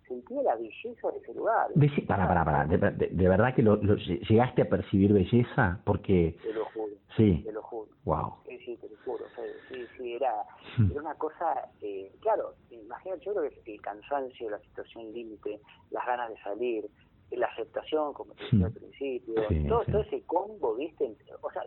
sentía 0.08 0.42
la 0.44 0.56
belleza 0.56 1.12
de 1.12 1.18
ese 1.20 1.34
lugar. 1.34 1.70
Para, 2.08 2.28
para, 2.28 2.44
para. 2.44 2.66
De, 2.66 2.78
de- 2.78 3.08
de 3.08 3.30
verdad 3.30 3.56
que 3.56 3.62
lo, 3.62 3.78
lo- 3.78 3.96
llegaste 3.96 4.64
a 4.64 4.70
percibir 4.70 5.14
belleza, 5.14 5.80
porque 5.86 6.38
Te 6.44 6.54
lo 6.54 6.66
juro, 6.66 6.94
sí, 7.16 7.42
te 7.46 7.52
lo 7.54 7.62
juro. 7.62 7.90
wow. 8.04 8.34
Sí, 8.46 8.58
sí, 8.66 8.78
te 8.78 8.90
lo 8.90 8.98
juro, 9.06 9.26
Fede. 9.36 9.54
sí, 9.70 9.88
sí, 9.98 10.14
era, 10.16 10.34
Hmm. 10.78 10.92
era 10.92 11.02
una 11.02 11.16
cosa, 11.16 11.70
eh, 11.82 12.12
claro, 12.20 12.56
imagínate, 12.70 13.24
yo 13.26 13.34
creo 13.36 13.50
que 13.64 13.74
el 13.74 13.82
cansancio, 13.82 14.50
la 14.50 14.60
situación 14.60 15.14
límite, 15.14 15.62
las 15.92 16.06
ganas 16.06 16.30
de 16.30 16.38
salir, 16.42 16.90
la 17.38 17.48
aceptación, 17.48 18.14
como 18.14 18.34
te 18.34 18.44
decía 18.44 18.66
al 18.68 18.74
principio, 18.74 19.34
Sí, 19.50 19.66
todo, 19.68 19.84
sí. 19.86 19.92
todo 19.92 20.02
ese 20.02 20.24
combo, 20.26 20.76
¿viste? 20.76 21.16
O 21.42 21.50
sea, 21.52 21.64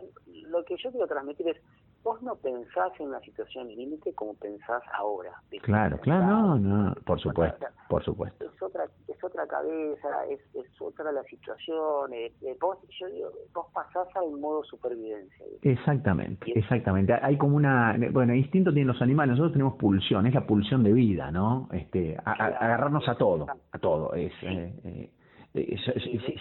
lo 0.49 0.63
que 0.65 0.75
yo 0.81 0.91
quiero 0.91 1.07
transmitir 1.07 1.47
es, 1.49 1.57
vos 2.03 2.21
no 2.21 2.35
pensás 2.37 2.91
en 2.99 3.07
una 3.07 3.19
situación 3.21 3.67
límite 3.67 4.13
como 4.13 4.33
pensás 4.35 4.81
ahora. 4.93 5.31
¿viste? 5.51 5.65
Claro, 5.65 5.97
claro, 5.99 6.25
no, 6.25 6.57
no, 6.59 6.95
por 7.05 7.19
supuesto, 7.19 7.65
por 7.89 8.03
supuesto. 8.03 8.45
es 8.45 8.61
otra 8.61 8.85
es 9.07 9.23
otra 9.23 9.47
cabeza 9.47 10.25
es, 10.29 10.39
es 10.53 10.81
otra 10.81 11.11
la 11.11 11.23
situación 11.23 12.13
eh, 12.13 12.33
eh, 12.41 12.55
vos 12.61 12.77
yo 12.99 13.07
digo 13.07 13.29
vos 13.53 13.65
pasás 13.73 14.07
al 14.15 14.29
modo 14.39 14.63
supervivencia 14.63 15.45
¿viste? 15.51 15.71
Exactamente, 15.71 16.51
exactamente. 16.57 17.13
Hay 17.13 17.37
como 17.37 17.55
una, 17.57 17.97
bueno, 18.11 18.33
instinto 18.35 18.71
tienen 18.71 18.87
los 18.87 19.01
animales, 19.01 19.31
nosotros 19.31 19.53
tenemos 19.53 19.75
pulsión, 19.75 20.27
es 20.27 20.33
la 20.33 20.45
pulsión 20.45 20.83
de 20.83 20.93
vida, 20.93 21.31
¿no? 21.31 21.67
Este, 21.73 22.15
a- 22.23 22.31
a- 22.31 22.45
agarrarnos 22.47 23.07
a 23.09 23.15
todo, 23.17 23.47
a 23.71 23.79
todo. 23.79 24.13
Es, 24.13 24.31
eh, 24.43 24.73
eh, 24.83 25.11
eh, 25.53 25.75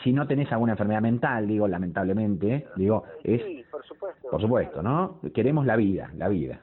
si, 0.02 0.12
no 0.12 0.26
tenés 0.26 0.50
alguna 0.52 0.72
enfermedad 0.72 1.00
mental, 1.00 1.46
digo, 1.46 1.66
lamentablemente, 1.68 2.66
digo, 2.76 3.04
es... 3.24 3.42
Sí, 3.42 3.64
por 3.70 3.84
supuesto. 3.84 4.28
Por 4.30 4.40
supuesto, 4.40 4.82
¿no? 4.82 5.20
Queremos 5.34 5.66
la 5.66 5.76
vida, 5.76 6.10
la 6.16 6.28
vida. 6.28 6.60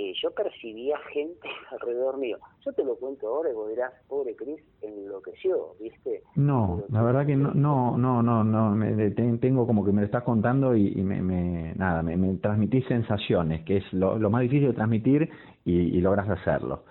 Eh, 0.00 0.12
yo 0.22 0.30
percibía 0.30 0.96
gente 1.12 1.48
alrededor 1.72 2.18
mío. 2.18 2.38
Yo 2.64 2.72
te 2.72 2.84
lo 2.84 2.94
cuento 2.94 3.26
ahora 3.26 3.50
y 3.50 3.52
vos 3.52 3.68
dirás, 3.68 3.92
pobre 4.06 4.36
Cris, 4.36 4.62
enloqueció, 4.80 5.74
¿viste? 5.80 6.22
No, 6.36 6.84
la 6.90 7.02
verdad 7.02 7.26
que 7.26 7.34
no, 7.34 7.52
no, 7.52 7.98
no, 7.98 8.22
no, 8.22 8.44
no 8.44 8.70
me, 8.76 9.10
tengo 9.10 9.66
como 9.66 9.84
que 9.84 9.90
me 9.90 10.02
lo 10.02 10.06
estás 10.06 10.22
contando 10.22 10.76
y, 10.76 10.94
me, 11.02 11.20
me, 11.20 11.74
nada, 11.74 12.04
me, 12.04 12.16
me 12.16 12.34
transmitís 12.36 12.86
sensaciones, 12.86 13.64
que 13.64 13.78
es 13.78 13.92
lo, 13.92 14.18
lo 14.18 14.30
más 14.30 14.42
difícil 14.42 14.68
de 14.68 14.74
transmitir 14.74 15.30
y, 15.64 16.00
logras 16.00 16.28
hacerlo. 16.28 16.84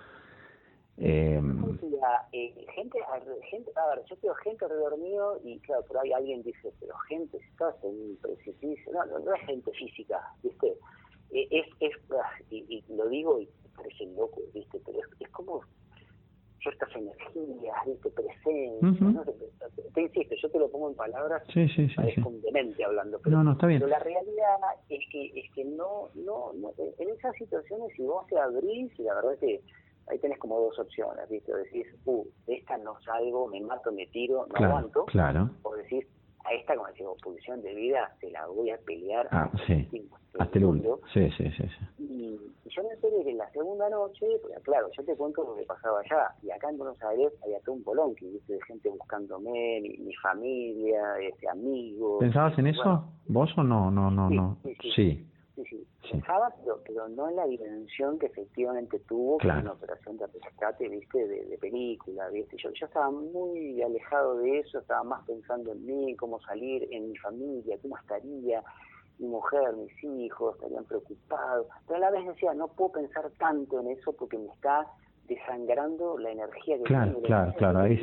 Eh, 0.99 1.39
eh, 2.31 2.65
gente, 2.73 2.99
gente, 3.49 3.71
a 3.75 3.95
ver, 3.95 4.03
yo 4.09 4.15
tengo 4.17 4.33
gente 4.35 4.65
alrededor 4.65 4.97
mío 4.97 5.39
y 5.43 5.59
claro, 5.59 5.83
por 5.85 5.99
ahí 5.99 6.11
alguien 6.11 6.41
dice, 6.41 6.73
pero 6.79 6.95
gente, 7.07 7.37
estás 7.37 7.75
en 7.83 7.89
un 7.89 8.17
precipicio. 8.21 8.91
No, 8.91 9.05
no, 9.05 9.19
no 9.19 9.35
es 9.35 9.41
gente 9.45 9.71
física, 9.73 10.19
¿viste? 10.41 10.73
Eh, 11.31 11.47
es, 11.51 11.67
es 11.79 11.95
ah, 12.11 12.31
y, 12.49 12.83
lo 12.89 13.07
digo 13.09 13.39
y 13.39 13.49
parece 13.75 14.05
loco, 14.07 14.41
¿viste? 14.53 14.81
Pero 14.85 14.99
es, 15.19 15.29
como 15.29 15.61
ciertas 16.61 16.89
energías, 16.95 17.75
¿viste? 17.85 18.09
Presencia. 18.09 19.23
te, 19.93 20.01
insisto, 20.01 20.35
yo 20.41 20.49
te 20.49 20.59
lo 20.59 20.71
pongo 20.71 20.89
en 20.89 20.95
palabras, 20.95 21.43
sí, 21.53 21.67
sí, 21.69 21.87
sí, 21.89 21.95
es 22.07 22.15
sí. 22.15 22.83
hablando, 22.83 23.19
pero, 23.23 23.37
no, 23.37 23.43
no, 23.43 23.51
está 23.51 23.67
bien. 23.67 23.79
pero 23.79 23.91
la 23.91 23.99
realidad 23.99 24.57
es 24.89 25.03
que 25.11 25.31
es 25.35 25.51
que 25.53 25.63
no, 25.63 26.09
no, 26.15 26.53
en 26.97 27.09
esas 27.09 27.35
situaciones 27.35 27.91
si 27.95 28.01
vos 28.01 28.25
te 28.27 28.39
abrís, 28.39 28.91
y 28.99 29.03
la 29.03 29.13
verdad 29.13 29.33
es 29.33 29.39
que 29.39 29.61
ahí 30.09 30.19
tenés 30.19 30.39
como 30.39 30.59
dos 30.59 30.77
opciones, 30.79 31.29
¿viste? 31.29 31.53
O 31.53 31.57
decís, 31.57 31.87
uh, 32.05 32.25
de 32.45 32.55
esta 32.55 32.77
no 32.77 32.99
salgo, 33.01 33.47
me 33.47 33.61
mato, 33.61 33.91
me 33.91 34.07
tiro, 34.07 34.47
no 34.47 34.65
aguanto. 34.65 35.05
Claro. 35.05 35.49
O 35.63 35.75
decís, 35.75 36.05
a 36.45 36.53
esta, 36.53 36.75
como 36.75 36.87
decimos, 36.87 37.17
posición 37.21 37.61
de 37.61 37.73
vida, 37.75 38.09
se 38.21 38.29
la 38.31 38.47
voy 38.47 38.69
a 38.69 38.77
pelear 38.77 39.27
ah, 39.31 39.51
sí. 39.65 39.87
hasta 40.39 40.57
el 40.57 40.65
último. 40.65 40.99
Sí, 41.13 41.29
sí, 41.37 41.49
sí. 41.57 41.63
Y, 41.99 42.39
yo 42.69 42.83
me 42.83 42.93
enteré 42.93 43.23
que 43.23 43.31
en 43.31 43.37
la 43.37 43.49
segunda 43.51 43.89
noche, 43.89 44.25
claro, 44.63 44.87
yo 44.95 45.03
te 45.03 45.15
cuento 45.15 45.43
lo 45.43 45.55
que 45.55 45.63
pasaba 45.63 45.99
allá, 45.99 46.31
y 46.43 46.51
acá 46.51 46.69
en 46.69 46.77
Buenos 46.77 47.01
Aires 47.01 47.33
había 47.43 47.59
todo 47.61 47.75
un 47.75 47.83
bolón 47.83 48.13
que 48.15 48.27
viste 48.27 48.53
de 48.53 48.61
gente 48.63 48.89
buscándome, 48.89 49.81
mi, 49.81 49.97
mi 49.97 50.13
familia, 50.15 51.17
este 51.19 51.49
amigos. 51.49 52.19
¿Pensabas 52.19 52.57
en 52.59 52.67
eso? 52.67 53.03
¿Vos 53.27 53.49
o 53.57 53.63
no? 53.63 53.89
No, 53.89 54.11
no, 54.11 54.29
no. 54.29 54.57
sí 54.63 54.75
sí, 54.81 54.91
sí, 54.95 55.27
pensaba, 56.11 56.53
pero, 56.85 57.07
no 57.09 57.29
en 57.29 57.35
la 57.35 57.45
dimensión 57.45 58.19
que 58.19 58.27
efectivamente 58.27 58.99
tuvo 58.99 59.37
claro. 59.37 59.61
una 59.61 59.71
operación 59.73 60.17
de 60.17 60.27
rescate, 60.27 60.87
viste, 60.87 61.27
de, 61.27 61.57
película, 61.59 62.29
viste. 62.29 62.57
Yo, 62.57 62.69
yo 62.71 62.85
estaba 62.85 63.09
muy 63.11 63.81
alejado 63.81 64.37
de 64.39 64.59
eso, 64.59 64.79
estaba 64.79 65.03
más 65.03 65.25
pensando 65.25 65.71
en 65.71 65.85
mí, 65.85 66.15
cómo 66.15 66.39
salir, 66.41 66.87
en 66.91 67.09
mi 67.09 67.17
familia, 67.17 67.77
cómo 67.81 67.97
estaría 67.97 68.61
mi 69.19 69.27
mujer, 69.27 69.75
mis 69.75 70.03
hijos, 70.03 70.55
estarían 70.55 70.85
preocupados. 70.85 71.67
Pero 71.87 71.97
a 71.97 71.99
la 71.99 72.11
vez 72.11 72.27
decía, 72.27 72.53
no 72.53 72.67
puedo 72.67 72.91
pensar 72.93 73.29
tanto 73.39 73.79
en 73.79 73.87
eso 73.87 74.13
porque 74.13 74.37
me 74.37 74.47
está 74.47 74.85
desangrando 75.27 76.17
la 76.17 76.31
energía 76.31 76.77
que 76.77 76.83
claro, 76.83 77.11
tengo. 77.13 77.21
Claro, 77.23 77.53
claro, 77.57 77.79
ahí 77.79 77.97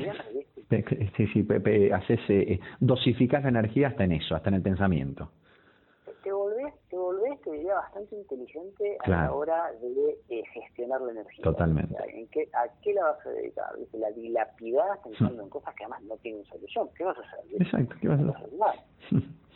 sí, 1.16 1.26
sí, 1.32 1.92
haces, 1.92 2.20
eh, 2.28 2.60
dosificas 2.80 3.42
la 3.44 3.48
energía 3.48 3.88
hasta 3.88 4.04
en 4.04 4.12
eso, 4.12 4.34
hasta 4.34 4.48
en 4.48 4.56
el 4.56 4.62
pensamiento 4.62 5.30
te 6.24 6.32
volvés, 6.32 6.74
te 6.88 6.96
volvés, 6.96 7.40
te 7.42 7.52
diría, 7.52 7.73
bastante 7.84 8.16
inteligente 8.16 8.98
a 9.00 9.10
la 9.10 9.32
hora 9.32 9.72
de 9.80 10.18
eh, 10.28 10.42
gestionar 10.52 11.00
la 11.02 11.12
energía. 11.12 11.44
Totalmente. 11.44 11.96
¿en 12.08 12.26
qué, 12.28 12.48
¿A 12.54 12.68
qué 12.82 12.94
la 12.94 13.04
vas 13.04 13.26
a 13.26 13.30
dedicar? 13.30 13.78
¿Viste? 13.78 13.98
La 13.98 14.10
dilapidás 14.12 14.98
pensando 14.98 15.42
en 15.42 15.48
cosas 15.48 15.74
que 15.74 15.84
además 15.84 16.02
no 16.02 16.16
tienen 16.18 16.44
solución. 16.46 16.88
¿Qué 16.96 17.04
vas 17.04 17.16
a 17.18 17.20
hacer? 17.20 17.40
Exacto, 17.60 17.94
¿qué 18.00 18.08
vas 18.08 18.20
a 18.20 18.30
hacer? 18.30 18.50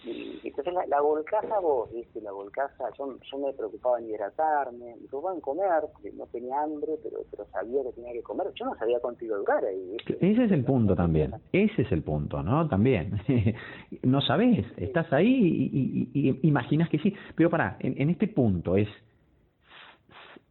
Y, 0.04 0.40
entonces 0.44 0.72
la, 0.72 0.86
la 0.86 1.00
volcaza 1.00 1.58
vos, 1.60 1.92
¿viste? 1.92 2.20
La 2.20 2.32
volcaza, 2.32 2.84
yo, 2.96 3.16
yo 3.20 3.38
me 3.38 3.52
preocupaba 3.52 3.98
en 3.98 4.08
hidratarme, 4.08 4.96
me 4.96 5.08
preocupaba 5.08 5.34
en 5.34 5.40
comer, 5.40 5.84
porque 5.92 6.12
no 6.12 6.26
tenía 6.26 6.62
hambre, 6.62 6.92
pero, 7.02 7.18
pero 7.30 7.44
sabía 7.46 7.82
que 7.82 7.92
tenía 7.92 8.12
que 8.12 8.22
comer. 8.22 8.46
Yo 8.54 8.66
no 8.66 8.76
sabía 8.76 9.00
cuánto 9.00 9.24
iba 9.24 9.36
a 9.36 9.38
durar 9.38 9.64
ahí, 9.64 9.96
Ese 10.20 10.44
es 10.44 10.52
el 10.52 10.64
punto 10.64 10.94
también, 10.94 11.34
ese 11.52 11.82
es 11.82 11.92
el 11.92 12.02
punto, 12.02 12.42
¿no? 12.42 12.68
También. 12.68 13.20
no 14.02 14.20
sabés, 14.20 14.66
estás 14.76 15.12
ahí 15.12 15.70
y, 15.72 16.10
y, 16.14 16.48
imaginas 16.48 16.88
que 16.88 16.98
sí. 16.98 17.14
Pero 17.34 17.50
para, 17.50 17.76
en, 17.80 18.00
en 18.00 18.10
este 18.10 18.28
punto 18.28 18.76
es, 18.76 18.88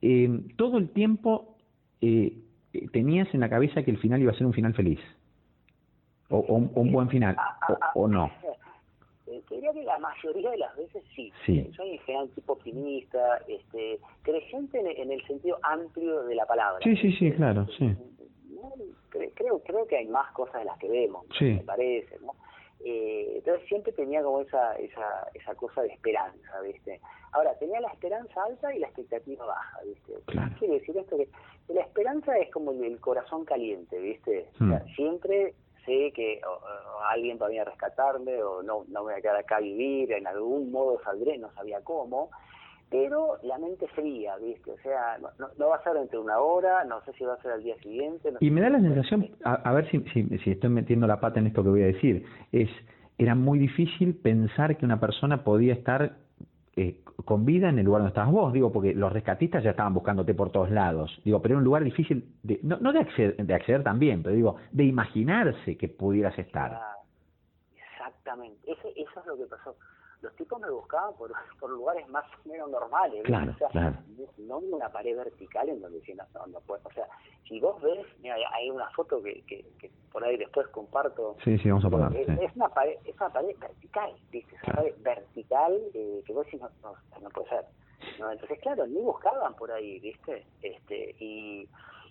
eh, 0.01 0.29
todo 0.57 0.77
el 0.77 0.89
tiempo 0.89 1.57
eh, 2.01 2.38
tenías 2.91 3.33
en 3.33 3.39
la 3.39 3.49
cabeza 3.49 3.83
que 3.83 3.91
el 3.91 3.97
final 3.97 4.21
iba 4.21 4.31
a 4.31 4.36
ser 4.36 4.45
un 4.45 4.53
final 4.53 4.73
feliz. 4.73 4.99
O, 6.29 6.39
o, 6.39 6.55
un 6.55 6.91
buen 6.91 7.07
final, 7.07 7.38
o, 7.95 8.01
o 8.01 8.07
no. 8.07 8.29
Eh, 9.58 9.62
diría 9.62 9.74
que 9.74 9.84
la 9.84 9.98
mayoría 9.98 10.52
de 10.52 10.58
las 10.58 10.76
veces 10.76 11.04
sí. 11.15 11.32
sí. 11.46 11.70
Soy 11.76 11.91
en 11.91 12.00
general 12.00 12.30
tipo 12.30 12.54
optimista, 12.54 13.38
este, 13.48 14.00
creyente 14.22 14.80
en, 14.80 15.12
el 15.12 15.26
sentido 15.26 15.58
amplio 15.63 16.24
de 16.24 16.36
la 16.36 16.46
palabra. 16.46 16.80
Sí, 16.84 16.96
sí, 16.98 17.12
sí, 17.13 17.32
claro, 17.32 17.65
sí. 17.78 17.96
Creo, 19.34 19.60
creo 19.63 19.88
que 19.88 19.98
hay 19.98 20.08
más 20.08 20.32
cosas 20.34 20.60
de 20.60 20.65
las 20.65 20.78
que 20.78 20.89
vemos, 20.89 21.26
me 21.39 21.63
parece, 21.63 22.20
¿no? 22.20 22.34
Eh, 22.86 23.38
entonces 23.38 23.67
siempre 23.67 23.91
tenía 23.93 24.22
como 24.22 24.41
esa, 24.41 24.76
esa, 24.76 25.28
esa 25.34 25.56
cosa 25.56 25.82
de 25.82 25.88
esperanza, 25.88 26.62
¿viste? 26.62 27.02
Ahora, 27.32 27.58
tenía 27.58 27.82
la 27.82 27.88
esperanza 27.88 28.43
alta 28.43 28.76
y 28.76 28.80
la 28.80 28.88
expectativa 28.88 29.46
baja, 29.46 29.80
¿viste? 29.84 30.13
Claro. 30.26 30.56
Quiere 30.60 30.76
decir 30.76 30.96
esto 30.96 31.17
que 31.17 31.28
la 31.74 31.82
esperanza 31.82 32.38
es 32.38 32.52
como 32.52 32.72
el, 32.72 33.00
corazón 33.00 33.46
caliente, 33.46 33.98
¿viste? 34.00 34.48
O 34.56 34.67
sea, 34.67 34.84
hmm. 34.86 34.96
siempre 34.96 35.56
sé 35.88 36.12
que 36.13 36.39
alguien 37.10 37.39
va 37.41 37.45
a 37.45 37.50
venir 37.50 37.62
a 37.62 37.65
rescatarme 37.65 38.43
o 38.43 38.62
no, 38.62 38.84
no 38.89 39.04
voy 39.04 39.13
a 39.13 39.21
quedar 39.21 39.38
acá 39.38 39.58
a 39.58 39.62
vivir, 39.62 40.12
en 40.12 40.28
algún 40.28 40.71
modo 40.71 41.02
saldré, 41.04 41.39
no 41.39 41.52
sabía 41.54 41.82
cómo, 41.84 42.30
pero 42.91 43.38
la 43.43 43.58
mente 43.58 43.88
fría, 43.88 44.38
¿viste? 44.38 44.71
O 44.71 44.78
sea, 44.80 45.17
no, 45.17 45.30
no, 45.58 45.69
va 45.69 45.78
a 45.78 45.84
ser 45.84 45.97
entre 45.97 46.19
una 46.19 46.39
hora, 46.39 46.84
no 46.84 47.02
sé 47.06 47.13
si 47.13 47.23
va 47.23 47.34
a 47.34 47.41
ser 47.41 47.54
al 47.54 47.63
día 47.63 47.76
siguiente. 47.78 48.34
y 48.39 48.52
me 48.52 48.62
da 48.62 48.69
la 48.69 48.80
sensación, 48.80 49.32
a, 49.43 49.71
ver 49.73 49.89
si, 49.89 50.00
si, 50.13 50.38
si 50.39 50.52
estoy 50.52 50.69
metiendo 50.69 51.08
la 51.08 51.19
pata 51.19 51.39
en 51.39 51.47
esto 51.47 51.63
que 51.63 51.69
voy 51.69 51.84
a 51.84 51.88
decir, 51.88 52.23
es 52.52 52.69
era 53.17 53.34
muy 53.34 53.58
difícil 53.58 54.15
pensar 54.15 54.78
que 54.78 54.86
una 54.86 55.00
persona 55.00 55.43
podía 55.43 55.73
estar 55.73 56.17
eh, 56.77 57.01
con 57.25 57.43
vida 57.43 57.69
en 57.69 57.79
el 57.79 57.85
lugar 57.85 58.01
donde 58.01 58.09
estabas 58.09 58.31
vos, 58.31 58.53
digo, 58.53 58.71
porque 58.71 58.93
los 58.93 59.11
rescatistas 59.11 59.63
ya 59.63 59.71
estaban 59.71 59.93
buscándote 59.93 60.35
por 60.35 60.51
todos 60.51 60.69
lados, 60.69 61.19
digo, 61.25 61.41
pero 61.41 61.53
era 61.53 61.57
un 61.57 61.63
lugar 61.65 61.83
difícil, 61.83 62.35
de, 62.43 62.59
no, 62.61 62.77
no 62.77 62.93
de, 62.93 62.99
acceder, 62.99 63.35
de 63.35 63.53
acceder 63.53 63.83
también, 63.83 64.21
pero 64.21 64.35
digo, 64.35 64.55
de 64.71 64.83
imaginarse 64.83 65.75
que 65.75 65.87
pudieras 65.89 66.37
estar. 66.37 66.79
exactamente, 67.75 68.71
eso, 68.71 68.87
eso 68.95 69.19
es 69.19 69.25
lo 69.25 69.37
que 69.37 69.45
pasó 69.45 69.75
los 70.21 70.36
tipos 70.36 70.60
me 70.60 70.69
buscaban 70.69 71.13
por, 71.15 71.32
por 71.60 71.69
lugares 71.69 72.08
más 72.10 72.25
o 72.25 72.49
menos 72.49 72.69
normales, 72.69 73.23
claro, 73.23 73.53
claro. 73.71 73.97
no 74.38 74.58
una 74.58 74.89
pared 74.89 75.15
vertical 75.15 75.69
en 75.69 75.82
donde 75.82 76.01
no, 76.15 76.23
no, 76.34 76.47
no 76.47 76.60
puede, 76.62 76.82
o 76.86 76.91
sea, 76.91 77.08
si 77.47 77.60
vos 77.60 77.82
ves, 77.82 78.06
mira, 78.19 78.36
hay 78.53 78.69
una 78.69 78.89
foto 78.91 79.21
que, 79.21 79.41
que, 79.43 79.65
que 79.80 79.89
por 80.12 80.23
ahí 80.23 80.38
después 80.38 80.67
comparto. 80.69 81.38
Sí, 81.43 81.58
sí, 81.60 81.69
vamos 81.69 81.86
a 81.86 81.89
poner. 81.89 82.15
Es, 82.19 82.27
es 82.39 82.56
una 82.56 82.69
pared, 82.69 82.97
es 83.06 83.15
una 83.15 83.30
pared 83.30 83.56
vertical, 83.60 84.12
¿viste? 84.32 84.56
Es 84.56 84.63
una 84.63 84.73
pared 84.73 84.95
vertical 84.99 85.82
eh, 85.93 86.23
que 86.25 86.34
vos 86.34 86.45
decís, 86.45 86.62
no, 86.62 86.69
no, 86.82 87.19
no 87.21 87.30
puede 87.30 87.49
ser. 87.49 87.65
¿no? 88.19 88.32
Entonces, 88.32 88.60
claro, 88.62 88.86
ni 88.88 89.01
buscaban 89.01 89.56
por 89.56 89.71
ahí, 89.71 89.99
¿viste? 89.99 90.45
este 90.62 91.15
Y 91.19 91.67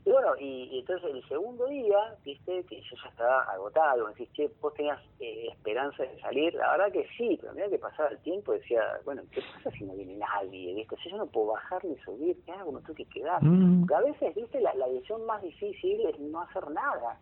y 0.07 0.11
bueno, 0.13 0.29
y, 0.39 0.79
entonces 0.79 1.11
el 1.13 1.29
segundo 1.29 1.67
día, 1.67 1.99
viste, 2.25 2.63
que 2.67 2.81
yo 2.81 2.97
ya 3.03 3.09
estaba 3.09 3.43
agotado, 3.43 4.05
me 4.07 4.13
decís, 4.13 4.33
che, 4.35 4.49
vos 4.61 4.73
tenías 4.75 5.01
eh, 5.19 5.49
esperanza 5.51 6.05
de 6.05 6.21
salir, 6.21 6.55
la 6.55 6.71
verdad 6.77 6.93
que 6.93 7.09
sí, 7.19 7.37
pero 7.41 7.53
mira 7.55 7.69
que 7.69 7.79
pasaba 7.79 8.11
el 8.11 8.19
tiempo, 8.21 8.53
decía, 8.53 8.83
bueno, 9.05 9.23
¿qué 9.33 9.43
pasa 9.53 9.77
si 9.77 9.83
no 9.83 9.95
viene 9.95 10.15
nadie? 10.15 10.75
¿viste? 10.75 10.95
Si 11.03 11.11
yo 11.11 11.17
no 11.17 11.27
puedo 11.27 11.49
bajar 11.49 11.85
ni 11.85 11.97
subir, 11.99 12.37
¿qué 12.45 12.53
hago? 12.53 12.71
Me 12.71 12.81
tengo 12.83 12.95
que 12.95 13.07
quedar. 13.07 13.43
Mm. 13.43 13.81
Porque 13.81 13.95
a 13.97 14.01
veces, 14.01 14.35
viste, 14.37 14.61
la, 14.61 14.73
la 14.75 14.87
decisión 14.87 15.27
más 15.27 15.43
difícil 15.43 16.07
es 16.07 16.17
no 16.21 16.41
hacer 16.41 16.71
nada 16.71 17.19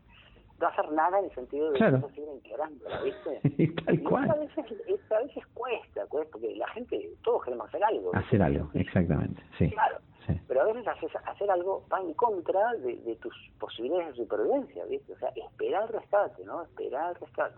no 0.60 0.68
hacer 0.68 0.92
nada 0.92 1.18
en 1.18 1.24
el 1.24 1.34
sentido 1.34 1.72
de 1.72 1.78
claro. 1.78 1.96
que 1.96 2.02
no 2.02 2.08
siguen 2.10 2.40
quebrándola, 2.42 3.02
¿viste? 3.02 3.40
y 3.62 3.74
tal 3.74 4.02
cual. 4.02 4.30
A 4.30 4.34
veces, 4.34 4.64
a 5.10 5.18
veces 5.18 5.46
cuesta, 5.52 6.06
cuesta, 6.06 6.30
porque 6.30 6.54
la 6.54 6.68
gente, 6.68 7.10
todos 7.24 7.42
queremos 7.44 7.66
hacer 7.66 7.82
algo. 7.82 8.14
Hacer 8.14 8.40
algo, 8.40 8.70
exactamente, 8.74 9.42
sí. 9.58 9.68
Claro. 9.70 9.98
Pero 10.46 10.62
a 10.62 10.64
veces 10.64 10.86
haces, 10.86 11.10
hacer 11.26 11.50
algo 11.50 11.84
va 11.92 12.00
en 12.00 12.14
contra 12.14 12.72
de, 12.74 13.16
tus 13.20 13.34
posibilidades 13.58 14.16
de 14.16 14.24
supervivencia, 14.24 14.84
¿viste? 14.86 15.12
O 15.12 15.18
sea, 15.18 15.30
esperar 15.30 15.84
el 15.84 15.88
rescate, 15.88 16.44
¿no? 16.44 16.62
Esperar 16.62 17.10
el 17.10 17.20
rescate. 17.20 17.56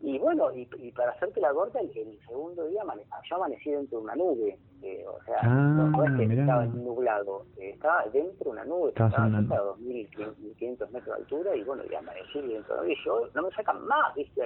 Y 0.00 0.18
bueno, 0.18 0.50
y, 0.52 0.66
para 0.92 1.12
hacerte 1.12 1.40
la 1.40 1.52
corta, 1.52 1.78
el, 1.80 2.18
segundo 2.26 2.66
día 2.66 2.82
yo 3.30 3.36
amanecí 3.36 3.70
dentro 3.70 3.98
de 3.98 4.04
una 4.04 4.16
nube. 4.16 4.58
Eh, 4.82 5.04
o 5.06 5.22
sea, 5.22 5.36
ah, 5.42 5.46
no 5.46 6.04
es 6.04 6.28
que 6.28 6.40
estaba 6.40 6.66
nublado, 6.66 7.46
eh, 7.56 7.70
estaba 7.70 8.04
dentro 8.06 8.46
de 8.46 8.50
una 8.50 8.64
nube, 8.64 8.88
estaba 8.88 9.26
a 9.26 9.28
2.500 9.28 10.90
metros 10.90 11.04
de 11.06 11.12
altura 11.12 11.54
y 11.54 11.62
bueno, 11.62 11.84
y 11.88 11.94
amanecí 11.94 12.40
dentro 12.40 12.74
de 12.74 12.80
una 12.80 12.82
nube. 12.82 12.92
Y 12.92 13.04
yo, 13.04 13.28
no 13.32 13.42
me 13.42 13.50
sacan 13.52 13.86
más, 13.86 14.12
¿viste? 14.16 14.42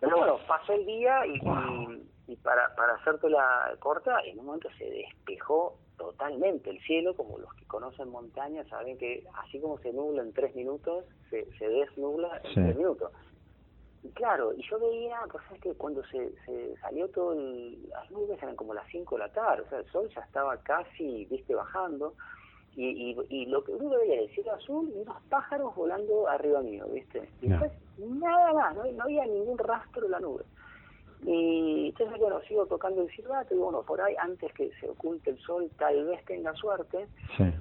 Pero 0.00 0.18
bueno, 0.18 0.38
pasó 0.46 0.72
el 0.72 0.84
día 0.84 1.26
y 1.26 1.40
y 2.28 2.36
para, 2.36 2.74
para 2.74 2.94
hacerte 2.94 3.28
la 3.30 3.74
corta, 3.78 4.20
en 4.24 4.38
un 4.40 4.46
momento 4.46 4.68
se 4.78 4.84
despejó 4.84 5.78
totalmente. 5.96 6.70
El 6.70 6.80
cielo, 6.80 7.14
como 7.14 7.38
los 7.38 7.52
que 7.54 7.64
conocen 7.66 8.08
montañas, 8.08 8.66
saben 8.68 8.98
que 8.98 9.24
así 9.44 9.60
como 9.60 9.78
se 9.78 9.92
nubla 9.92 10.22
en 10.22 10.32
tres 10.32 10.54
minutos, 10.54 11.04
se, 11.30 11.46
se 11.56 11.68
desnubla 11.68 12.40
en 12.44 12.54
tres 12.54 12.76
minutos. 12.76 13.12
Y 14.02 14.10
claro, 14.10 14.52
y 14.54 14.62
yo 14.68 14.78
veía, 14.78 15.20
pues 15.30 15.44
es 15.54 15.60
que 15.60 15.74
cuando 15.74 16.04
se, 16.06 16.32
se 16.44 16.76
salió 16.78 17.08
todo, 17.10 17.32
el, 17.32 17.88
las 17.88 18.10
nubes 18.10 18.40
eran 18.42 18.56
como 18.56 18.74
las 18.74 18.86
5 18.90 19.16
de 19.16 19.20
la 19.20 19.32
tarde, 19.32 19.62
o 19.62 19.68
sea, 19.68 19.78
el 19.78 19.86
sol 19.86 20.08
ya 20.14 20.20
estaba 20.20 20.56
casi, 20.58 21.24
viste, 21.26 21.54
bajando, 21.54 22.14
y, 22.76 23.16
y, 23.30 23.46
lo 23.46 23.64
que 23.64 23.72
uno 23.72 23.88
veía 23.88 24.14
era 24.14 24.22
el 24.24 24.30
cielo 24.34 24.52
azul 24.52 24.92
y 24.94 24.98
unos 24.98 25.16
pájaros 25.30 25.74
volando 25.74 26.28
arriba 26.28 26.60
mío, 26.60 26.86
viste. 26.92 27.26
Y 27.40 27.48
después 27.48 27.72
nada 28.26 28.52
más, 28.52 28.76
no, 28.76 28.84
no 28.84 29.02
había 29.04 29.24
ningún 29.26 29.58
rastro 29.58 30.02
de 30.02 30.08
la 30.08 30.20
nube. 30.20 30.44
Y 31.24 31.88
entonces, 31.88 32.18
bueno, 32.20 32.40
sigo 32.42 32.66
tocando 32.66 33.02
el 33.02 33.10
silbato 33.10 33.54
y 33.54 33.58
bueno, 33.58 33.82
por 33.82 34.00
ahí, 34.00 34.14
antes 34.18 34.52
que 34.52 34.70
se 34.80 34.88
oculte 34.88 35.30
el 35.30 35.38
sol, 35.40 35.68
tal 35.78 36.04
vez 36.04 36.24
tenga 36.24 36.54
suerte. 36.54 37.08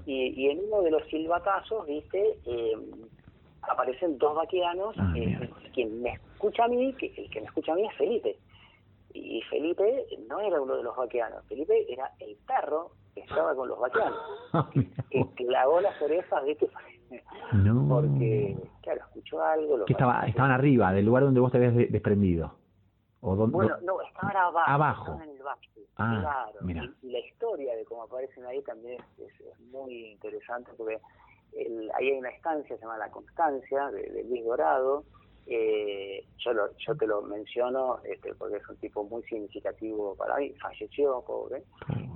Y, 0.05 0.33
y 0.39 0.49
en 0.49 0.65
uno 0.65 0.81
de 0.81 0.91
los 0.91 1.03
silbatazos, 1.07 1.87
viste, 1.87 2.37
eh, 2.45 2.77
aparecen 3.61 4.17
dos 4.17 4.35
vaqueanos. 4.35 4.95
Ah, 4.99 5.13
eh, 5.15 5.49
quien 5.73 6.01
me 6.01 6.13
escucha 6.13 6.63
a 6.63 6.67
mí, 6.67 6.93
que 6.93 7.07
el 7.17 7.29
que 7.29 7.41
me 7.41 7.47
escucha 7.47 7.73
a 7.73 7.75
mí 7.75 7.85
es 7.85 7.93
Felipe. 7.95 8.37
Y 9.13 9.41
Felipe 9.43 10.05
no 10.27 10.39
era 10.39 10.61
uno 10.61 10.75
de 10.75 10.83
los 10.83 10.95
vaqueanos, 10.95 11.43
Felipe 11.47 11.85
era 11.91 12.11
el 12.19 12.35
perro 12.47 12.91
que 13.13 13.21
estaba 13.21 13.55
con 13.55 13.67
los 13.69 13.79
vaqueanos. 13.79 14.19
que 15.09 15.25
clavó 15.35 15.79
las 15.81 16.01
orejas, 16.01 16.43
viste, 16.45 16.69
no. 17.53 17.87
porque, 17.87 18.57
claro, 18.81 19.01
escuchó 19.01 19.41
algo. 19.43 19.85
que 19.85 19.93
estaba, 19.93 20.25
estaban 20.27 20.51
arriba, 20.51 20.93
del 20.93 21.05
lugar 21.05 21.23
donde 21.23 21.39
vos 21.39 21.51
te 21.51 21.57
habías 21.57 21.75
desprendido 21.75 22.55
bueno, 23.25 23.77
no, 23.81 24.01
estaban 24.01 24.35
abajo. 24.35 24.69
Abajo. 24.69 25.03
Estaban 25.03 25.29
en 25.29 25.35
el 25.35 25.43
valle. 25.43 25.69
Ah, 25.97 26.17
claro. 26.21 26.59
Mira. 26.61 26.83
Y, 27.01 27.11
la 27.11 27.19
historia 27.19 27.75
de 27.75 27.85
cómo 27.85 28.03
aparecen 28.03 28.45
ahí 28.45 28.61
también 28.61 29.01
es, 29.17 29.59
muy 29.71 30.11
interesante 30.11 30.71
porque 30.77 30.99
el, 31.53 31.89
ahí 31.95 32.11
hay 32.11 32.17
una 32.17 32.29
estancia, 32.29 32.75
se 32.75 32.81
llama 32.81 32.97
La 32.97 33.09
Constancia, 33.09 33.89
de, 33.91 34.03
de 34.11 34.23
Luis 34.25 34.43
Dorado, 34.43 35.03
eh, 35.47 36.25
yo 36.37 36.53
lo, 36.53 36.75
yo 36.77 36.95
te 36.95 37.05
lo 37.05 37.21
menciono 37.21 37.99
este, 38.03 38.33
porque 38.33 38.57
es 38.57 38.67
un 38.67 38.77
tipo 38.77 39.03
muy 39.03 39.21
significativo 39.23 40.15
para 40.15 40.37
mí, 40.37 40.53
falleció, 40.59 41.23
pobre, 41.25 41.63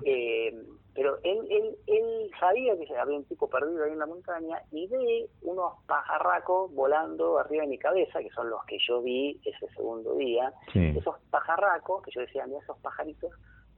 eh, 0.03 0.53
pero 0.95 1.17
él, 1.23 1.37
él, 1.49 1.77
él 1.85 2.31
sabía 2.39 2.75
que 2.77 2.97
había 2.97 3.17
un 3.17 3.25
tipo 3.25 3.47
perdido 3.47 3.83
ahí 3.83 3.91
en 3.91 3.99
la 3.99 4.07
montaña 4.07 4.61
y 4.71 4.87
ve 4.87 5.29
unos 5.43 5.73
pajarracos 5.85 6.73
volando 6.73 7.37
arriba 7.37 7.63
de 7.63 7.69
mi 7.69 7.77
cabeza, 7.77 8.19
que 8.19 8.29
son 8.31 8.49
los 8.49 8.63
que 8.65 8.77
yo 8.87 9.01
vi 9.01 9.39
ese 9.45 9.67
segundo 9.75 10.15
día, 10.15 10.51
esos 10.73 11.15
pajarracos, 11.29 12.01
que 12.03 12.11
yo 12.11 12.21
decía, 12.21 12.47
mira 12.47 12.59
esos 12.61 12.79
pajaritos, 12.79 13.31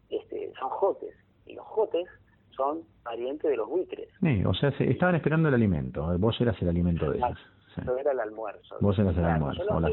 este, 0.10 0.52
son 0.60 0.70
jotes, 0.70 1.14
y 1.46 1.56
los 1.56 1.66
jotes 1.66 2.08
son 2.56 2.84
parientes 3.04 3.50
de 3.50 3.58
los 3.58 3.68
buitres. 3.68 4.10
Sí, 4.22 4.44
o 4.46 4.54
sea, 4.54 4.70
estaban 4.80 5.16
esperando 5.16 5.50
el 5.50 5.56
alimento, 5.56 6.18
vos 6.18 6.40
eras 6.40 6.60
el 6.62 6.70
alimento 6.70 7.12
de 7.12 7.18
ellos. 7.18 7.40
Eso 7.78 7.98
era 7.98 8.12
el 8.12 8.20
almuerzo. 8.20 8.78
Vos 8.82 8.98
eras 9.00 9.18
el 9.18 9.26
almuerzo. 9.26 9.64
o 9.70 9.80
la 9.80 9.90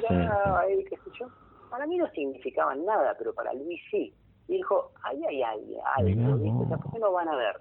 Para 1.71 1.87
mí 1.87 1.97
no 1.97 2.09
significaban 2.11 2.85
nada, 2.85 3.15
pero 3.19 3.35
para 3.35 3.53
Luis 3.55 3.81
sí. 3.91 4.13
Y 4.49 4.57
dijo, 4.57 4.93
ahí 5.03 5.23
hay 5.27 5.43
alguien, 5.43 5.81
algo, 5.95 6.69
¿por 6.69 6.93
qué 6.93 6.99
no 6.99 7.13
van 7.13 7.29
a 7.29 7.37
ver? 7.37 7.57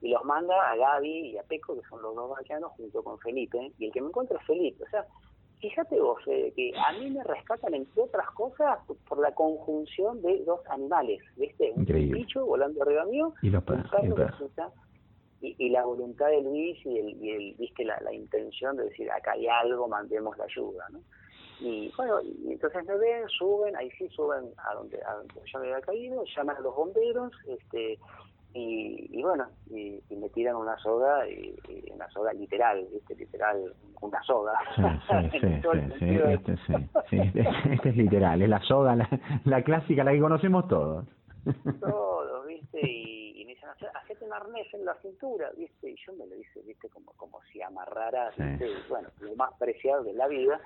Y 0.00 0.08
los 0.08 0.24
manda 0.24 0.54
a 0.70 0.76
Gaby 0.76 1.30
y 1.30 1.38
a 1.38 1.44
Peco, 1.44 1.76
que 1.80 1.88
son 1.88 2.02
los 2.02 2.14
dos 2.16 2.30
vaquianos, 2.30 2.72
junto 2.72 3.02
con 3.04 3.18
Felipe. 3.20 3.72
Y 3.78 3.86
el 3.86 3.92
que 3.92 4.00
me 4.00 4.08
encuentra 4.08 4.36
es 4.40 4.46
Felipe. 4.46 4.82
O 4.82 4.88
sea, 4.88 5.06
fíjate 5.60 6.00
vos, 6.00 6.20
eh, 6.26 6.52
que 6.56 6.72
a 6.76 6.92
mí 6.98 7.08
me 7.08 7.22
rescatan, 7.22 7.72
entre 7.74 8.02
otras 8.02 8.28
cosas, 8.32 8.80
por 9.08 9.20
la 9.20 9.32
conjunción 9.32 10.20
de 10.20 10.42
dos 10.44 10.60
animales. 10.68 11.20
¿Viste? 11.36 11.72
Un 11.76 11.84
bicho 11.84 12.44
volando 12.44 12.82
arriba 12.82 13.04
mío, 13.04 13.32
y 13.42 13.50
los 13.50 13.62
y, 15.42 15.70
la 15.70 15.84
voluntad 15.84 16.28
de 16.28 16.40
Luis 16.40 16.78
y 16.86 16.98
el, 16.98 17.22
y 17.22 17.30
el 17.30 17.54
viste 17.54 17.84
la, 17.84 18.00
la, 18.00 18.12
intención 18.12 18.76
de 18.76 18.84
decir 18.84 19.10
acá 19.10 19.32
hay 19.32 19.48
algo 19.48 19.88
mandemos 19.88 20.38
la 20.38 20.44
ayuda 20.44 20.86
no 20.90 21.00
y 21.60 21.92
bueno 21.96 22.20
y 22.22 22.52
entonces 22.52 22.84
me 22.86 22.96
ven 22.96 23.28
suben 23.28 23.74
ahí 23.76 23.90
sí 23.98 24.08
suben 24.10 24.44
a 24.58 24.74
donde 24.74 25.00
a 25.04 25.14
donde 25.14 25.34
yo 25.52 25.58
me 25.58 25.66
había 25.66 25.80
caído 25.80 26.24
llaman 26.36 26.56
a 26.56 26.60
los 26.60 26.74
bomberos 26.74 27.32
este 27.46 27.98
y, 28.54 29.08
y 29.10 29.22
bueno 29.22 29.46
y, 29.70 30.00
me 30.14 30.28
tiran 30.30 30.56
una 30.56 30.76
soga 30.78 31.28
y, 31.28 31.54
una 31.92 32.08
soga 32.10 32.32
literal 32.32 32.86
viste 32.92 33.16
literal 33.16 33.74
una 34.00 34.22
soga. 34.24 34.52
Sí 34.76 34.82
sí 35.32 35.38
sí, 35.40 35.98
sí, 35.98 36.20
este, 36.26 36.56
sí, 36.66 36.74
sí, 37.10 37.20
este, 37.70 37.88
es 37.88 37.96
literal 37.96 38.42
es 38.42 38.48
la 38.48 38.60
soga 38.60 38.94
la, 38.94 39.08
la 39.44 39.62
clásica 39.62 40.04
la 40.04 40.12
que 40.12 40.20
conocemos 40.20 40.68
todos. 40.68 41.06
Todos 41.80 42.46
viste 42.46 42.80
y 42.88 43.11
hacete 43.94 44.24
un 44.24 44.32
arnés 44.32 44.72
en 44.74 44.84
la 44.84 44.94
cintura, 44.96 45.50
¿viste? 45.56 45.90
Y 45.90 45.96
yo 46.06 46.12
me 46.14 46.26
lo 46.26 46.36
hice, 46.36 46.60
¿viste? 46.62 46.88
Como, 46.88 47.12
como 47.12 47.40
si 47.52 47.60
amarrara. 47.62 48.32
Bueno, 48.88 49.08
lo 49.20 49.34
más 49.36 49.52
preciado 49.58 50.04
de 50.04 50.12
la 50.14 50.28
vida. 50.28 50.60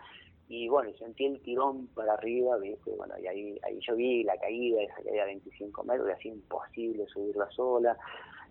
Y 0.49 0.69
bueno, 0.69 0.97
sentí 0.97 1.27
el 1.27 1.41
tirón 1.43 1.89
para 1.89 2.15
arriba, 2.15 2.57
¿viste? 2.59 2.93
Bueno, 2.93 3.19
y 3.19 3.27
ahí, 3.27 3.59
ahí 3.65 3.81
yo 3.81 3.97
vi 3.97 4.23
la 4.23 4.37
caída, 4.39 4.81
esa 4.83 5.03
caída 5.03 5.23
a 5.25 5.27
25 5.27 5.83
metros, 5.85 6.09
y 6.09 6.13
así 6.13 6.29
imposible 6.29 7.07
subirla 7.09 7.51
sola. 7.51 7.99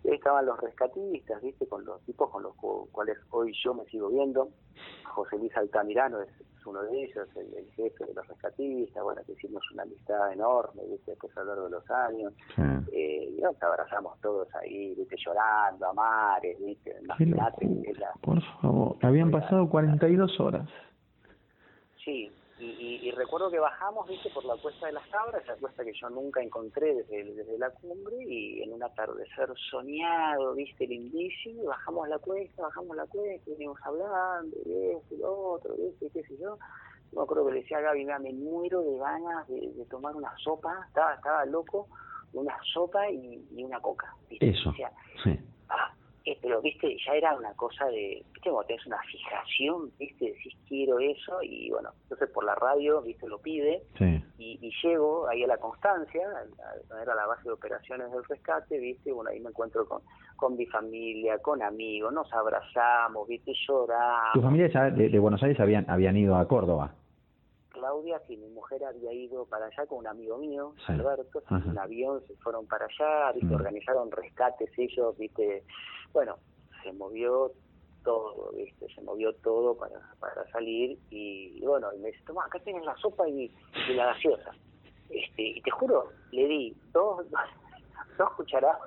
Y 0.06 0.10
ahí 0.10 0.14
estaban 0.14 0.46
los 0.46 0.60
rescatistas, 0.60 1.42
¿viste? 1.42 1.66
Con 1.66 1.84
los 1.84 2.00
tipos 2.02 2.30
con 2.30 2.44
los 2.44 2.54
cuales 2.92 3.18
hoy 3.30 3.52
yo 3.64 3.74
me 3.74 3.84
sigo 3.86 4.08
viendo. 4.08 4.50
José 5.04 5.36
Luis 5.36 5.56
Altamirano 5.56 6.20
es 6.22 6.28
uno 6.64 6.80
de 6.84 7.04
ellos, 7.04 7.28
el, 7.34 7.68
jefe 7.72 8.04
de 8.04 8.14
los 8.14 8.26
rescatistas, 8.28 9.02
bueno, 9.02 9.20
que 9.26 9.32
hicimos 9.32 9.62
una 9.72 9.82
amistad 9.82 10.32
enorme, 10.32 10.82
¿viste? 10.88 11.10
después 11.12 11.36
a 11.36 11.40
lo 11.40 11.46
largo 11.46 11.64
de 11.64 11.70
los 11.70 11.90
años, 11.90 12.32
eh, 12.92 13.34
y 13.36 13.40
nos 13.40 13.60
abrazamos 13.62 14.20
todos 14.20 14.48
ahí, 14.56 14.94
¿viste? 14.94 15.16
llorando 15.24 15.86
a 15.86 15.92
mares, 15.92 16.56
¿viste? 16.58 16.96
Imagínate. 17.02 17.68
Por 18.20 18.40
favor, 18.60 18.96
habían 19.02 19.30
pasado 19.30 19.68
42 19.68 20.40
horas. 20.40 20.68
Sí, 22.04 22.30
y, 22.58 23.00
y, 23.02 23.10
recuerdo 23.10 23.50
que 23.50 23.58
bajamos, 23.58 24.08
viste, 24.08 24.30
por 24.30 24.44
la 24.46 24.56
cuesta 24.56 24.86
de 24.86 24.92
las 24.92 25.06
cabras, 25.08 25.42
esa 25.42 25.56
cuesta 25.56 25.84
que 25.84 25.92
yo 25.92 26.08
nunca 26.08 26.42
encontré 26.42 26.94
desde, 26.94 27.24
desde 27.34 27.58
la 27.58 27.70
cumbre, 27.70 28.16
y 28.26 28.62
en 28.62 28.72
un 28.72 28.82
atardecer 28.82 29.52
soñado, 29.70 30.54
viste, 30.54 30.86
lindísimo, 30.86 31.64
y 31.64 31.66
bajamos 31.66 32.08
la 32.08 32.18
cuesta, 32.18 32.62
bajamos 32.62 32.96
la 32.96 33.04
cuesta, 33.06 33.50
y 33.50 33.52
venimos 33.52 33.78
hablando, 33.84 34.56
y 34.64 34.72
esto 34.96 35.14
y 35.14 35.18
lo 35.18 35.38
otro, 35.38 35.74
viste, 35.76 36.08
qué 36.10 36.22
sé 36.22 36.36
yo. 36.38 36.58
Me 37.12 37.22
acuerdo 37.22 37.46
que 37.46 37.52
le 37.52 37.60
decía 37.60 37.78
a 37.78 37.82
Gaby, 37.82 38.04
me 38.04 38.32
muero 38.32 38.80
de 38.80 38.98
ganas 38.98 39.46
de, 39.48 39.86
tomar 39.90 40.16
una 40.16 40.34
sopa, 40.38 40.84
estaba, 40.88 41.14
estaba 41.14 41.44
loco, 41.44 41.88
una 42.32 42.56
sopa 42.72 43.10
y, 43.10 43.62
una 43.62 43.80
coca. 43.80 44.14
¿viste? 44.30 44.48
Eso, 44.48 44.72
sí. 45.22 45.38
Eh, 46.26 46.36
pero 46.42 46.60
viste, 46.60 46.96
ya 47.06 47.12
era 47.12 47.36
una 47.36 47.54
cosa 47.54 47.86
de, 47.86 48.24
viste, 48.34 48.50
como 48.50 48.64
tenés 48.64 48.84
una 48.84 49.00
fijación, 49.02 49.92
viste, 49.96 50.32
decís 50.32 50.54
quiero 50.66 50.98
eso, 50.98 51.40
y 51.40 51.70
bueno, 51.70 51.90
entonces 52.02 52.28
por 52.30 52.44
la 52.44 52.56
radio, 52.56 53.00
viste, 53.00 53.28
lo 53.28 53.38
pide, 53.38 53.84
y, 54.36 54.58
y, 54.60 54.72
llego 54.82 55.28
ahí 55.28 55.44
a 55.44 55.46
la 55.46 55.56
Constancia, 55.58 56.22
a, 56.28 57.00
era 57.00 57.14
la 57.14 57.26
base 57.26 57.44
de 57.44 57.52
operaciones 57.52 58.10
del 58.10 58.24
rescate, 58.24 58.76
viste, 58.76 59.12
bueno, 59.12 59.30
ahí 59.30 59.38
me 59.38 59.50
encuentro 59.50 59.86
con, 59.86 60.02
con 60.34 60.56
mi 60.56 60.66
familia, 60.66 61.38
con 61.38 61.62
amigos, 61.62 62.12
nos 62.12 62.32
abrazamos, 62.32 63.28
viste, 63.28 63.52
lloramos. 63.68 64.32
¿Tu 64.34 64.42
familia 64.42 64.68
de, 64.90 65.08
de 65.08 65.18
Buenos 65.20 65.40
Aires 65.44 65.60
habían, 65.60 65.88
habían 65.88 66.16
ido 66.16 66.34
a 66.34 66.48
Córdoba? 66.48 66.92
Que 68.36 68.42
mi 68.42 68.48
mujer 68.52 68.84
había 68.84 69.12
ido 69.12 69.46
para 69.46 69.66
allá 69.66 69.86
con 69.86 69.98
un 69.98 70.06
amigo 70.06 70.36
mío, 70.38 70.74
Alberto, 70.86 71.42
en 71.50 71.70
un 71.70 71.78
avión 71.78 72.22
se 72.26 72.34
fueron 72.36 72.66
para 72.66 72.86
allá, 72.86 73.32
¿viste? 73.32 73.48
Mm. 73.48 73.54
organizaron 73.54 74.10
rescates 74.10 74.70
ellos, 74.76 75.16
viste, 75.16 75.64
bueno, 76.12 76.36
se 76.82 76.92
movió 76.92 77.52
todo, 78.04 78.52
viste, 78.52 78.88
se 78.94 79.00
movió 79.02 79.34
todo 79.36 79.76
para, 79.76 80.00
para 80.20 80.46
salir 80.50 80.98
y, 81.10 81.60
bueno, 81.64 81.92
y 81.94 81.98
me 81.98 82.08
dice, 82.08 82.22
toma, 82.26 82.44
acá 82.44 82.58
tienes 82.58 82.84
la 82.84 82.94
sopa 82.96 83.26
y, 83.28 83.50
la 83.94 84.06
gaseosa. 84.06 84.50
Este, 85.08 85.42
y 85.42 85.62
te 85.62 85.70
juro, 85.70 86.10
le 86.32 86.46
di 86.46 86.76
dos, 86.92 87.24
dos 88.18 88.30
cucharadas 88.32 88.80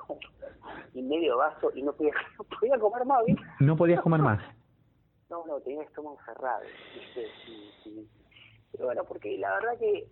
y 0.94 1.02
medio 1.02 1.38
vaso 1.38 1.72
y 1.74 1.82
no 1.82 1.94
podía, 1.94 2.14
no 2.38 2.44
podía 2.44 2.78
comer 2.78 3.06
más, 3.06 3.26
¿viste? 3.26 3.44
No 3.62 3.76
podías 3.76 4.02
comer 4.02 4.22
más. 4.22 4.42
No, 5.30 5.46
no, 5.46 5.60
tenía 5.62 5.82
el 5.82 5.88
estómago 5.88 6.18
cerrado, 6.26 6.64
¿viste? 6.94 7.28
Sí, 7.84 8.10
pero 8.72 8.86
bueno, 8.86 9.04
porque 9.08 9.38
la 9.38 9.54
verdad 9.56 9.78
que 9.80 10.08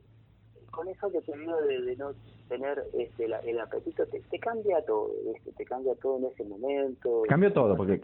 con 0.78 0.88
eso 0.88 1.12
que 1.12 1.22
te 1.22 1.36
digo 1.36 1.56
de, 1.62 1.96
no 1.96 2.12
tener 2.48 2.78
este, 2.94 3.26
el 3.26 3.60
apetito, 3.60 4.06
te, 4.06 4.40
cambia 4.40 4.80
todo, 4.86 5.10
te 5.58 5.66
cambia 5.66 5.96
todo 5.96 6.20
en 6.20 6.26
ese 6.26 6.44
momento. 6.46 7.24
Cambió 7.28 7.52
todo, 7.52 7.76
porque 7.76 8.00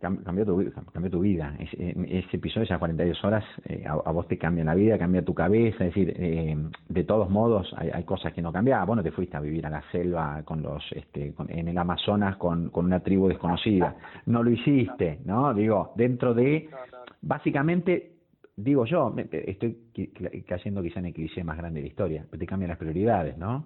cambió, 0.00 0.46
tu, 0.46 0.72
cambió 0.92 1.10
tu 1.10 1.20
vida. 1.20 1.54
Ese, 1.60 2.36
episodio, 2.36 2.64
esas 2.64 2.78
42 2.78 3.24
horas, 3.24 3.44
eh, 3.66 3.84
a, 3.86 4.10
vos 4.10 4.26
te 4.26 4.38
cambia 4.38 4.64
la 4.64 4.74
vida, 4.74 4.98
cambia 4.98 5.22
tu 5.22 5.34
cabeza. 5.34 5.84
Es 5.84 5.94
decir, 5.94 6.14
eh, 6.16 6.56
de 6.88 7.04
todos 7.04 7.28
modos, 7.28 7.70
hay, 7.76 7.90
hay 7.90 8.04
cosas 8.04 8.32
que 8.32 8.40
no 8.40 8.52
cambiaban. 8.52 8.86
Bueno, 8.86 9.02
te 9.02 9.12
fuiste 9.12 9.36
a 9.36 9.40
vivir 9.40 9.66
a 9.66 9.70
la 9.70 9.82
selva 9.92 10.42
con 10.44 10.62
los 10.62 10.82
este, 10.92 11.34
en 11.48 11.68
el 11.68 11.78
Amazonas 11.78 12.36
con, 12.38 12.70
con 12.70 12.86
una 12.86 13.00
tribu 13.00 13.28
desconocida. 13.28 13.96
No 14.26 14.42
lo 14.42 14.50
hiciste, 14.50 15.20
¿no? 15.26 15.52
Digo, 15.52 15.92
dentro 15.94 16.32
de. 16.32 16.70
Básicamente 17.20 18.17
digo 18.58 18.84
yo, 18.84 19.14
estoy 19.30 19.78
cayendo 20.46 20.82
quizá 20.82 20.98
en 20.98 21.06
el 21.06 21.14
cliché 21.14 21.44
más 21.44 21.56
grande 21.56 21.78
de 21.80 21.84
la 21.84 21.88
historia, 21.88 22.26
pero 22.28 22.40
te 22.40 22.46
cambian 22.46 22.70
las 22.70 22.78
prioridades, 22.78 23.38
¿no? 23.38 23.64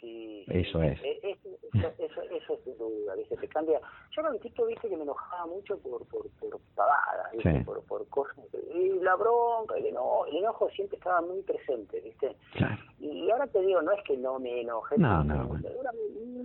Sí. 0.00 0.44
Eso 0.48 0.82
es. 0.82 1.00
Es, 1.02 1.38
Eso, 1.74 1.88
eso, 1.98 2.22
eso 2.22 2.54
es 2.54 2.60
sin 2.64 2.78
duda, 2.78 3.14
¿viste? 3.16 3.36
Te 3.36 3.48
cambia. 3.48 3.80
Yo 4.16 4.22
tipo, 4.40 4.64
¿viste? 4.66 4.88
Que 4.88 4.96
me 4.96 5.02
enojaba 5.02 5.46
mucho 5.46 5.78
por, 5.78 6.06
por, 6.06 6.28
por 6.38 6.58
pavadas, 6.74 7.32
¿viste? 7.32 7.64
Por, 7.64 7.82
por 7.84 8.06
cosas. 8.08 8.38
Y 8.74 8.98
la 9.00 9.14
bronca, 9.16 9.76
el 9.76 9.86
enojo, 9.86 10.26
el 10.26 10.36
enojo 10.36 10.70
siempre 10.70 10.96
estaba 10.96 11.20
muy 11.22 11.42
presente, 11.42 12.00
¿viste? 12.00 12.36
Claro. 12.52 12.76
Y 12.98 13.30
ahora 13.30 13.46
te 13.46 13.60
digo, 13.62 13.82
no 13.82 13.92
es 13.92 14.02
que 14.04 14.16
no 14.16 14.38
me 14.38 14.60
enoje, 14.60 14.96
No, 14.98 15.22
no, 15.24 15.34
me, 15.34 15.44
bueno. 15.44 15.68
me 15.68 15.74
dura 15.74 15.90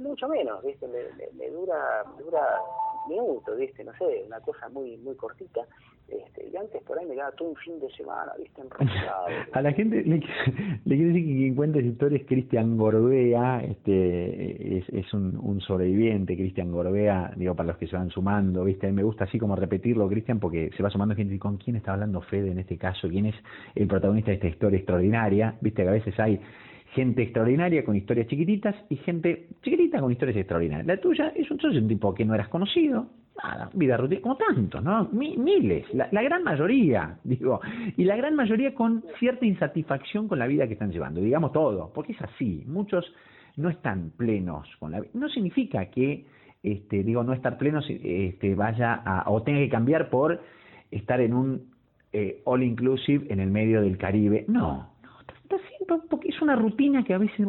mucho 0.09 0.27
menos, 0.27 0.63
¿viste? 0.63 0.87
Me, 0.87 1.03
me, 1.17 1.31
me 1.33 1.49
dura, 1.49 2.03
me 2.17 2.23
dura 2.23 2.59
minutos, 3.07 3.57
¿viste? 3.57 3.83
No 3.83 3.93
sé, 3.97 4.23
una 4.25 4.39
cosa 4.41 4.67
muy 4.69 4.97
muy 4.97 5.15
cortita. 5.15 5.61
Este, 6.11 6.49
y 6.51 6.57
antes 6.57 6.81
por 6.83 6.99
ahí 6.99 7.05
me 7.05 7.13
quedaba 7.13 7.31
todo 7.31 7.49
un 7.49 7.55
fin 7.55 7.79
de 7.79 7.89
semana, 7.91 8.33
¿viste? 8.37 8.61
A 9.53 9.61
la 9.61 9.71
gente 9.71 10.03
le, 10.03 10.17
le 10.85 10.95
quiero 10.95 11.07
decir 11.13 11.25
que 11.25 11.35
quien 11.35 11.55
cuenta 11.55 11.79
esa 11.79 11.87
historia 11.87 12.17
es 12.17 12.25
Cristian 12.25 12.77
Gorbea, 12.77 13.63
este, 13.63 14.77
es, 14.77 14.89
es 14.89 15.13
un, 15.13 15.37
un 15.37 15.61
sobreviviente, 15.61 16.35
Cristian 16.35 16.71
Gorbea, 16.71 17.31
digo, 17.37 17.55
para 17.55 17.67
los 17.67 17.77
que 17.77 17.87
se 17.87 17.95
van 17.95 18.09
sumando, 18.09 18.65
¿viste? 18.65 18.87
A 18.87 18.89
mí 18.89 18.95
me 18.95 19.03
gusta 19.03 19.23
así 19.23 19.39
como 19.39 19.55
repetirlo, 19.55 20.09
Cristian, 20.09 20.39
porque 20.39 20.69
se 20.75 20.83
va 20.83 20.89
sumando 20.89 21.15
gente, 21.15 21.39
¿con 21.39 21.57
quién 21.57 21.77
está 21.77 21.93
hablando 21.93 22.21
Fede 22.21 22.51
en 22.51 22.59
este 22.59 22.77
caso? 22.77 23.07
¿Quién 23.07 23.27
es 23.27 23.35
el 23.75 23.87
protagonista 23.87 24.31
de 24.31 24.35
esta 24.35 24.47
historia 24.47 24.77
extraordinaria? 24.77 25.55
¿Viste? 25.61 25.83
Que 25.83 25.89
a 25.89 25.93
veces 25.93 26.19
hay 26.19 26.39
gente 26.93 27.23
extraordinaria 27.23 27.85
con 27.85 27.95
historias 27.95 28.27
chiquititas 28.27 28.75
y 28.89 28.97
gente 28.97 29.47
chiquitita 29.61 29.99
con 29.99 30.11
historias 30.11 30.37
extraordinarias. 30.37 30.87
La 30.87 30.99
tuya 30.99 31.31
es 31.35 31.49
un, 31.49 31.59
sos 31.59 31.75
un 31.75 31.87
tipo 31.87 32.13
que 32.13 32.25
no 32.25 32.35
eras 32.35 32.49
conocido, 32.49 33.07
nada, 33.43 33.69
vida 33.73 33.97
rutina, 33.97 34.21
como 34.21 34.35
tantos, 34.37 34.83
¿no? 34.83 35.09
Mi- 35.11 35.37
miles, 35.37 35.85
la, 35.93 36.07
la 36.11 36.21
gran 36.21 36.43
mayoría, 36.43 37.17
digo, 37.23 37.59
y 37.97 38.03
la 38.03 38.15
gran 38.15 38.35
mayoría 38.35 38.73
con 38.75 39.03
cierta 39.19 39.45
insatisfacción 39.45 40.27
con 40.27 40.39
la 40.39 40.47
vida 40.47 40.67
que 40.67 40.73
están 40.73 40.91
llevando, 40.91 41.21
digamos 41.21 41.51
todo, 41.51 41.91
porque 41.93 42.13
es 42.13 42.21
así, 42.21 42.63
muchos 42.67 43.05
no 43.57 43.69
están 43.69 44.11
plenos 44.17 44.67
con 44.79 44.91
la 44.91 44.99
vida. 45.01 45.11
No 45.13 45.27
significa 45.29 45.85
que, 45.87 46.25
este, 46.63 47.03
digo, 47.03 47.23
no 47.23 47.33
estar 47.33 47.57
plenos 47.57 47.85
este, 47.89 48.55
vaya 48.55 48.93
a, 49.05 49.29
o 49.29 49.41
tenga 49.43 49.59
que 49.59 49.69
cambiar 49.69 50.09
por 50.09 50.39
estar 50.89 51.19
en 51.19 51.33
un 51.33 51.71
eh, 52.13 52.41
all 52.45 52.63
inclusive 52.63 53.25
en 53.31 53.39
el 53.39 53.49
medio 53.51 53.81
del 53.81 53.97
Caribe. 53.97 54.45
No, 54.47 54.89
no, 55.03 55.09
está, 55.21 55.55
está 55.79 55.97
porque 56.09 56.29
es 56.29 56.41
una 56.41 56.55
rutina 56.55 57.03
que 57.03 57.13
a 57.13 57.17
veces... 57.17 57.45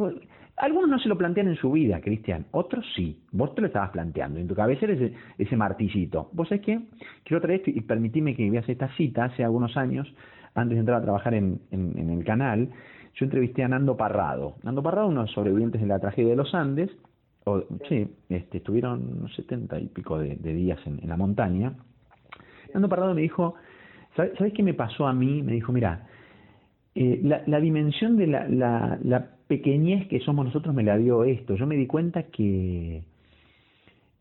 algunos 0.57 0.88
no 0.88 0.98
se 0.98 1.09
lo 1.09 1.18
plantean 1.18 1.48
en 1.48 1.57
su 1.57 1.72
vida, 1.72 2.00
Cristian, 2.00 2.46
otros 2.53 2.84
sí. 2.94 3.18
Vos 3.32 3.55
te 3.55 3.61
lo 3.61 3.66
estabas 3.66 3.90
planteando, 3.90 4.38
en 4.38 4.46
tu 4.46 4.55
cabeza 4.55 4.84
era 4.84 4.94
ese, 4.94 5.12
ese 5.38 5.57
martillito. 5.57 6.30
¿Vos 6.32 6.48
sabés 6.48 6.64
qué? 6.64 6.80
Quiero 7.24 7.40
traer 7.40 7.61
esto 7.61 7.70
y 7.70 7.80
permitime 7.80 8.36
que 8.36 8.48
veas 8.50 8.68
esta 8.68 8.88
cita 8.96 9.24
hace 9.24 9.42
algunos 9.42 9.76
años, 9.76 10.12
antes 10.55 10.76
de 10.76 10.80
entrar 10.80 10.98
a 10.98 11.03
trabajar 11.03 11.34
en, 11.34 11.61
en, 11.70 11.98
en 11.98 12.11
el 12.11 12.24
canal, 12.24 12.68
yo 13.14 13.24
entrevisté 13.24 13.64
a 13.64 13.68
Nando 13.68 13.96
Parrado. 13.96 14.57
Nando 14.62 14.82
Parrado, 14.82 15.09
uno 15.09 15.20
de 15.20 15.26
los 15.26 15.34
sobrevivientes 15.34 15.80
de 15.80 15.86
la 15.86 15.98
tragedia 15.98 16.30
de 16.30 16.36
los 16.36 16.55
Andes, 16.55 16.90
o, 17.44 17.64
sí, 17.88 18.09
este, 18.28 18.59
estuvieron 18.59 19.28
setenta 19.34 19.78
y 19.80 19.86
pico 19.86 20.18
de, 20.18 20.36
de 20.36 20.55
días 20.55 20.78
en, 20.86 21.00
en 21.03 21.09
la 21.09 21.16
montaña. 21.16 21.74
Nando 22.72 22.88
Parrado 22.88 23.14
me 23.14 23.22
dijo, 23.22 23.55
¿sabes, 24.16 24.32
¿sabés 24.38 24.53
qué 24.53 24.62
me 24.62 24.74
pasó 24.74 25.07
a 25.07 25.12
mí? 25.12 25.42
Me 25.42 25.53
dijo, 25.53 25.72
mira, 25.72 26.07
eh, 26.95 27.20
la, 27.22 27.43
la 27.47 27.61
dimensión 27.61 28.16
de 28.16 28.26
la, 28.26 28.49
la, 28.49 28.99
la 29.03 29.26
pequeñez 29.47 30.09
que 30.09 30.20
somos 30.20 30.45
nosotros 30.47 30.74
me 30.74 30.82
la 30.82 30.97
dio 30.99 31.24
esto. 31.24 31.55
Yo 31.57 31.66
me 31.66 31.76
di 31.76 31.86
cuenta 31.86 32.24
que 32.24 33.03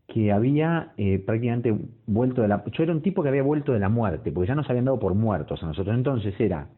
que 0.08 0.30
había 0.30 0.92
eh, 0.98 1.18
prácticamente 1.24 1.74
vuelto 2.06 2.42
de 2.42 2.48
la... 2.48 2.62
Yo 2.72 2.82
era 2.82 2.92
un 2.92 3.00
tipo 3.00 3.22
que 3.22 3.30
había 3.30 3.42
vuelto 3.42 3.72
de 3.72 3.78
la 3.78 3.88
muerte, 3.88 4.30
porque 4.30 4.48
ya 4.48 4.54
nos 4.54 4.68
habían 4.68 4.84
dado 4.84 4.98
por 4.98 5.14
muertos 5.14 5.62
a 5.62 5.66
nosotros. 5.66 5.96
Entonces 5.96 6.38
era... 6.38 6.68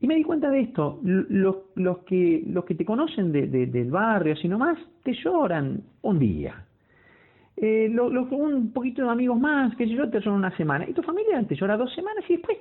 Y 0.00 0.08
me 0.08 0.16
di 0.16 0.24
cuenta 0.24 0.50
de 0.50 0.60
esto, 0.62 0.98
los, 1.04 1.56
los, 1.76 1.98
que, 1.98 2.42
los 2.48 2.64
que 2.64 2.74
te 2.74 2.84
conocen 2.84 3.30
de, 3.30 3.46
de- 3.46 3.66
del 3.66 3.92
barrio, 3.92 4.32
así 4.32 4.48
nomás, 4.48 4.76
te 5.04 5.12
lloran 5.12 5.82
un 6.02 6.18
día. 6.18 6.64
Eh, 7.56 7.88
lo- 7.92 8.08
lo- 8.10 8.24
un 8.24 8.72
poquito 8.72 9.02
de 9.04 9.10
amigos 9.10 9.38
más, 9.38 9.76
que 9.76 9.88
yo, 9.88 10.08
te 10.10 10.18
lloran 10.18 10.38
una 10.38 10.56
semana. 10.56 10.88
Y 10.88 10.92
tu 10.94 11.02
familia 11.02 11.40
te 11.46 11.54
llora 11.54 11.76
dos 11.76 11.94
semanas 11.94 12.24
y 12.28 12.38
después 12.38 12.58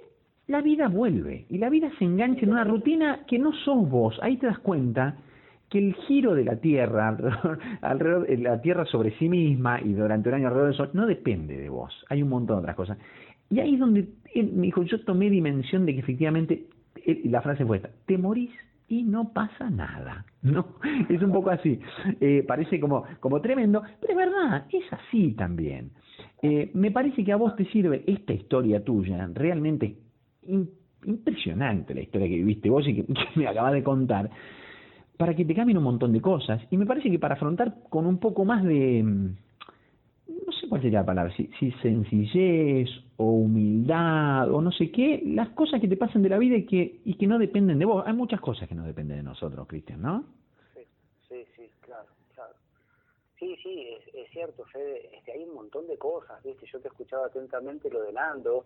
la 0.48 0.62
vida 0.62 0.88
vuelve. 0.88 1.45
Y 1.50 1.58
la 1.58 1.70
vida 1.70 1.91
se 2.00 2.06
engancha 2.06 2.41
en 2.41 2.52
una 2.52 2.64
rutina 2.64 3.26
que 3.28 3.38
no 3.38 3.54
sos 3.54 3.89
vos. 3.89 4.18
Ahí 4.22 4.38
te 4.38 4.48
das 4.48 4.60
cuenta 4.60 5.18
que 5.70 5.78
el 5.78 5.93
giro 6.08 6.34
de 6.34 6.45
la 6.45 6.56
Tierra, 6.56 7.08
alrededor, 7.10 7.60
alrededor 7.82 8.28
de 8.28 8.38
la 8.38 8.62
Tierra 8.62 8.86
sobre 8.86 9.18
sí 9.18 9.30
misma 9.30 9.82
y 9.82 9.93
durante 9.93 10.30
un 10.30 10.36
año 10.36 10.48
alrededor 10.48 10.70
del 10.70 10.78
Sol, 10.78 10.89
no 10.93 11.06
depende 11.06 11.58
de 11.58 11.70
vos. 11.70 11.93
Hay 12.10 12.24
un 12.24 12.30
montón 12.30 12.58
de 12.58 12.60
otras 12.62 12.76
cosas. 12.76 12.98
Y 13.50 13.60
ahí 13.60 13.76
es 13.76 13.80
donde 13.80 14.08
me 14.36 14.64
dijo, 14.64 14.84
yo 14.84 15.00
tomé 15.04 15.30
dimensión 15.30 15.86
de 15.86 15.93
que 15.93 16.00
efectivamente, 16.00 16.66
la 17.26 17.41
frase 17.41 17.66
fue 17.66 17.78
esta, 17.78 17.89
te 18.06 18.18
morís 18.18 18.52
y 18.89 19.04
no 19.04 19.34
pasa 19.34 19.70
nada. 19.70 20.26
No, 20.43 20.66
es 21.10 21.22
un 21.22 21.34
poco 21.34 21.50
así. 21.50 21.78
Eh, 22.22 22.41
parece 22.48 22.80
como, 22.80 23.04
como 23.20 23.41
tremendo, 23.41 23.82
pero 24.00 24.14
es 24.14 24.18
verdad, 24.18 24.66
es 24.72 24.86
así 24.93 25.34
también. 25.34 25.91
Eh, 26.41 26.72
me 26.74 26.89
parece 26.91 27.26
que 27.26 27.34
a 27.34 27.36
vos 27.36 27.54
te 27.58 27.66
sirve 27.66 28.04
esta 28.08 28.32
historia 28.32 28.82
tuya, 28.82 29.30
realmente 29.34 29.98
impresionante 31.06 31.93
la 31.93 32.02
historia 32.02 32.28
que 32.28 32.36
viviste 32.36 32.70
vos 32.70 32.88
y 32.88 32.95
que, 33.04 33.06
me 33.36 33.48
acabas 33.48 33.74
de 33.74 33.84
contar, 33.84 34.30
para 35.18 35.36
que 35.36 35.45
te 35.45 35.56
cambien 35.56 35.78
un 35.78 35.84
montón 35.84 36.14
de 36.14 36.22
cosas. 36.22 36.62
Y 36.70 36.78
me 36.78 36.86
parece 36.86 37.10
que 37.10 37.20
para 37.20 37.36
afrontar 37.36 37.76
con 37.89 38.06
un 38.06 38.20
poco 38.20 38.45
más 38.45 38.64
de, 38.64 39.04
mm, 39.04 39.36
no 40.45 40.52
sé 40.52 40.68
cuál 40.68 40.82
sería 40.82 41.00
la 41.00 41.06
palabra, 41.06 41.34
si, 41.36 41.50
si 41.60 41.72
sencillez 41.84 42.89
o 43.18 43.32
humildad 43.32 44.52
o 44.52 44.62
no 44.62 44.72
sé 44.72 44.91
qué, 44.91 45.24
las 45.26 45.50
cosas 45.50 45.82
que 45.82 45.88
te 45.88 45.98
pasan 45.98 46.22
de 46.22 46.30
la 46.30 46.38
vida 46.38 46.56
y 46.56 46.66
que, 46.66 47.02
y 47.04 47.16
que 47.16 47.28
no 47.28 47.39
dependen 47.39 47.80
de 47.80 47.86
vos. 47.86 48.04
Hay 48.06 48.14
muchas 48.14 48.39
cosas 48.39 48.68
que 48.68 48.76
no 48.76 48.84
dependen 48.84 49.18
de 49.18 49.24
nosotros, 49.24 49.68
Cristian, 49.68 50.02
¿no? 50.02 50.24
Sí, 50.74 50.82
sí, 51.28 51.36
sí, 51.56 51.64
claro, 51.82 52.08
claro. 52.34 52.54
Sí, 53.40 53.56
sí, 53.62 53.90
es, 53.94 54.16
es 54.16 54.30
cierto, 54.32 54.64
Fede, 54.66 55.10
este, 55.16 55.32
hay 55.34 55.44
un 55.44 55.54
montón 55.54 55.86
de 55.88 55.98
cosas, 55.98 56.42
¿viste? 56.44 56.66
Yo 56.72 56.80
te 56.82 56.88
escuchaba 56.88 57.28
atentamente 57.28 57.90
lo 57.90 58.02
de 58.02 58.12
Nando, 58.14 58.66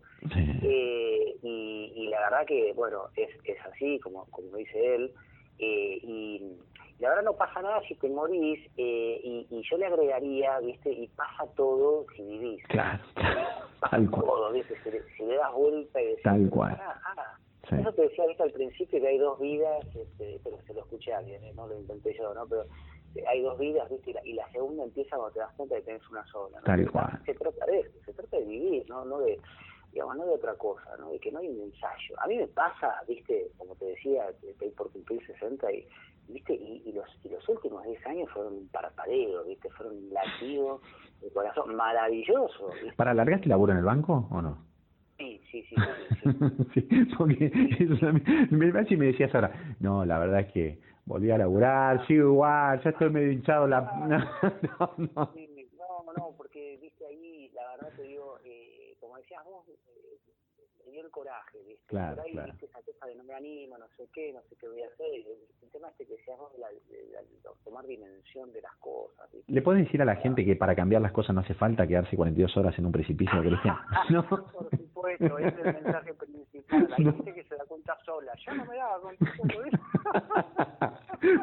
eh, 0.64 1.36
y, 1.42 1.92
y 1.96 2.08
la 2.08 2.20
verdad 2.22 2.46
que, 2.46 2.72
bueno, 2.74 3.10
es, 3.16 3.30
es 3.44 3.58
así, 3.66 4.00
como, 4.00 4.26
como 4.32 4.56
dice 4.56 4.96
él, 4.96 5.14
eh, 5.60 6.00
y 6.04 6.58
la 7.00 7.10
verdad 7.10 7.24
no 7.24 7.36
pasa 7.36 7.62
nada 7.62 7.82
si 7.88 7.96
te 7.96 8.08
morís, 8.10 8.60
eh, 8.78 9.20
y, 9.24 9.48
y 9.50 9.62
yo 9.70 9.78
le 9.78 9.88
agregaría, 9.88 10.60
¿viste? 10.60 10.90
Y 10.92 11.08
pasa 11.10 11.46
todo 11.56 12.06
si 12.16 12.24
vivís. 12.24 12.64
Claro, 12.68 13.04
Pasa 13.82 13.98
tal 13.98 14.10
cual. 14.12 14.26
todo, 14.26 14.52
¿viste? 14.54 14.76
Si 14.84 14.92
le, 14.92 15.02
si 15.18 15.24
le 15.26 15.36
das 15.36 15.54
vuelta 15.54 16.02
y 16.02 16.06
decís, 16.06 16.24
Tal 16.24 16.40
"Pero 16.40 16.52
cual. 16.52 16.78
ah, 16.80 17.38
Sí. 17.70 17.76
Eso 17.80 17.94
te 17.94 18.02
decía, 18.02 18.26
¿viste? 18.26 18.42
Al 18.44 18.52
principio 18.52 19.00
que 19.00 19.08
hay 19.08 19.18
dos 19.20 19.40
vidas, 19.40 19.86
este, 19.96 20.42
pero 20.44 20.58
se 20.66 20.74
lo 20.74 20.80
escuché 20.82 21.14
a 21.14 21.20
alguien, 21.20 21.44
¿eh? 21.44 21.54
no 21.56 21.68
lo 21.68 21.76
inventé 21.80 22.14
yo, 22.18 22.34
¿no? 22.34 22.48
Pero 22.48 22.66
hay 23.28 23.42
dos 23.42 23.58
vidas, 23.60 23.90
¿viste? 23.90 24.12
Y 24.12 24.14
la, 24.14 24.26
y 24.26 24.34
la 24.34 24.52
segunda 24.52 24.84
empieza 24.84 25.16
cuando 25.18 25.34
te 25.34 25.40
das 25.40 25.52
cuenta 25.54 25.76
de 25.76 25.82
que 25.82 25.86
tenés 25.88 26.10
una 26.10 26.26
sola, 26.28 26.58
¿no? 26.60 26.64
Tal 26.66 26.84
Se 26.86 26.90
cual. 26.92 27.06
trata- 27.08 27.26
Se 27.26 27.34
trata 27.36 27.66
de 27.66 27.80
eso, 27.80 27.92
se 28.06 28.14
trata 28.14 28.38
de 28.38 28.46
vivir, 28.46 28.86
¿no? 28.90 29.06
No 29.06 29.20
de, 29.20 29.40
digamos, 29.92 30.16
no 30.18 30.26
de 30.26 30.32
otra 30.34 30.56
cosa, 30.56 30.96
¿no? 31.00 31.12
De 31.12 31.20
que 31.20 31.32
no 31.32 31.40
hay 31.40 31.50
un 31.50 31.62
ensayo. 31.62 32.16
A 32.22 32.28
mí 32.28 32.38
me 32.38 32.48
pasa, 32.48 32.96
¿viste? 33.08 33.52
Como 33.58 33.76
te 33.76 33.86
decía, 33.86 34.24
estoy 34.48 34.70
por 34.70 34.92
cumplir 34.92 35.26
60 35.26 35.72
y, 35.74 35.86
¿viste? 36.30 36.54
Y, 36.54 36.84
y 36.86 36.94
los, 36.94 37.08
y 37.24 37.30
los 37.30 37.48
últimos 37.50 37.84
10 37.84 38.06
años 38.08 38.30
fueron 38.32 38.54
un 38.54 38.68
parpadeo, 38.70 39.44
¿viste? 39.44 39.70
Fueron 39.72 39.98
un 39.98 40.14
latido 40.14 40.82
de 41.22 41.30
corazón 41.32 41.76
maravilloso, 41.76 42.70
¿viste? 42.82 42.94
¿Para 42.96 43.12
alargaste 43.12 43.50
laburo 43.50 43.74
en 43.74 43.80
el 43.80 43.86
banco 43.86 44.28
o 44.32 44.42
no? 44.42 44.66
Sí, 45.18 45.40
sí, 45.52 45.64
sí, 45.64 45.76
sí, 45.76 46.16
sí. 46.24 46.32
sí, 46.74 47.06
porque 47.18 47.52
eso 47.80 48.12
me 48.14 48.84
y 48.90 48.98
me 48.98 49.06
decías 49.08 49.36
ahora, 49.36 49.52
no, 49.80 50.04
la 50.06 50.18
verdad 50.18 50.40
es 50.40 50.52
que 50.54 50.80
volví 51.06 51.32
a 51.32 51.38
laburar, 51.38 52.06
sigo 52.08 52.30
igual, 52.30 52.82
ya 52.84 52.90
estoy 52.90 53.10
medio 53.10 53.32
hinchado 53.32 53.68
la... 53.68 53.82
No, 54.80 54.94
no, 55.16 55.34
no, 56.18 56.36
porque 56.38 56.78
viste 56.82 57.06
ahí, 57.06 57.50
la 57.54 57.68
verdad 57.72 57.94
te 57.96 58.04
digo, 58.04 58.38
eh, 58.44 58.96
como 59.00 59.11
decías 59.22 59.44
vos, 59.46 59.66
eh, 59.70 60.18
me 60.86 60.92
dio 60.94 61.02
el 61.06 61.12
coraje, 61.12 61.60
viste, 61.68 61.84
Claro, 61.88 62.16
por 62.18 62.26
ahí 62.26 62.32
claro. 62.34 62.52
viste 62.52 62.66
esa 62.66 62.82
cosa 62.82 63.06
de 63.06 63.16
no 63.16 63.24
me 63.24 63.34
animo, 63.36 63.78
no 63.78 63.86
sé 63.98 64.08
qué, 64.14 64.34
no 64.34 64.42
sé 64.50 64.56
qué 64.60 64.68
voy 64.68 64.82
a 64.82 64.88
hacer, 64.88 65.06
el, 65.14 65.26
el 65.62 65.70
tema 65.72 65.90
este 65.90 66.06
que 66.08 66.14
decías 66.18 66.38
vos, 66.40 66.52
la, 66.58 66.68
la- 66.72 67.22
de 67.22 67.28
tomar 67.64 67.86
dimensión 67.86 68.52
de 68.52 68.62
las 68.62 68.76
cosas, 68.78 69.32
¿viste? 69.32 69.52
¿Le 69.52 69.62
puedes 69.62 69.86
decir 69.86 70.02
a 70.02 70.06
la 70.06 70.16
gente 70.16 70.44
que 70.44 70.56
para 70.56 70.76
cambiar 70.76 71.02
las 71.02 71.12
cosas 71.12 71.36
no 71.36 71.42
hace 71.42 71.54
falta 71.54 71.86
quedarse 71.88 72.16
42 72.16 72.58
horas 72.58 72.78
en 72.80 72.86
un 72.88 72.92
precipicio, 72.92 73.42
Cristian? 73.44 73.76
No. 74.10 74.28
Por 74.28 74.70
supuesto, 74.72 75.38
ese 75.38 75.48
es 75.62 75.66
el 75.68 75.74
mensaje 75.84 76.14
principal, 76.16 76.94
hay 76.94 77.04
No. 77.06 77.14
gente 77.14 77.34
que 77.36 77.44
se 77.44 77.56
da 77.56 77.66
cuenta 77.66 77.98
sola, 78.04 78.34
yo 78.46 78.54
no 78.56 78.66
me 78.66 78.76
daba 78.76 79.00
cuenta 79.02 79.26
solo 79.38 79.62
de 79.62 79.70
eso. 79.70 79.80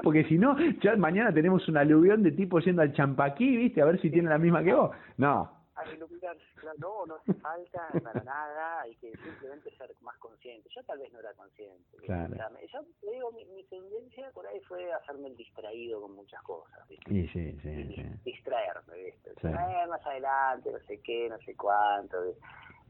Porque 0.03 0.24
si 0.24 0.37
no, 0.39 0.57
ya 0.83 0.97
mañana 0.97 1.33
tenemos 1.33 1.66
un 1.68 1.76
aluvión 1.76 2.22
de 2.22 2.33
tipos 2.33 2.64
yendo 2.64 2.83
al 2.83 2.93
champaquí, 2.93 3.57
¿viste? 3.57 3.81
A 3.81 3.85
ver 3.85 4.01
si 4.01 4.11
tienen 4.11 4.31
la 4.31 4.39
misma 4.39 4.62
que 4.64 4.74
vos. 4.74 4.91
No. 5.16 5.53
Claro, 5.97 6.78
no, 6.78 7.07
no 7.07 7.14
hace 7.16 7.34
falta 7.34 7.89
para 8.03 8.22
nada, 8.24 8.80
hay 8.82 8.95
que 8.97 9.12
simplemente 9.16 9.70
ser 9.76 9.95
más 10.01 10.16
consciente. 10.18 10.68
Yo 10.74 10.82
tal 10.84 10.99
vez 10.99 11.12
no 11.12 11.20
era 11.20 11.32
consciente. 11.34 11.97
Claro. 11.99 12.32
O 12.32 12.36
sea, 12.36 12.49
me- 12.51 12.66
yo 12.66 12.80
te 13.01 13.11
digo, 13.11 13.32
mi, 13.32 13.45
mi 13.47 13.64
tendencia 13.64 14.30
por 14.32 14.47
ahí 14.47 14.61
fue 14.61 14.93
hacerme 14.93 15.28
el 15.28 15.36
distraído 15.36 16.01
con 16.03 16.12
muchas 16.14 16.43
cosas, 16.43 16.86
¿viste? 16.89 17.12
Y 17.14 17.28
sí, 17.28 17.59
sí, 17.62 17.68
Y 17.68 17.95
sí. 17.95 18.03
distraerme, 18.24 19.05
¿viste? 19.05 19.30
Sí. 19.41 19.47
Eh, 19.49 19.86
más 19.89 20.05
adelante, 20.07 20.70
no 20.72 20.78
sé 20.80 21.01
qué, 21.01 21.28
no 21.28 21.39
sé 21.39 21.55
cuánto. 21.57 22.22
¿viste? 22.24 22.41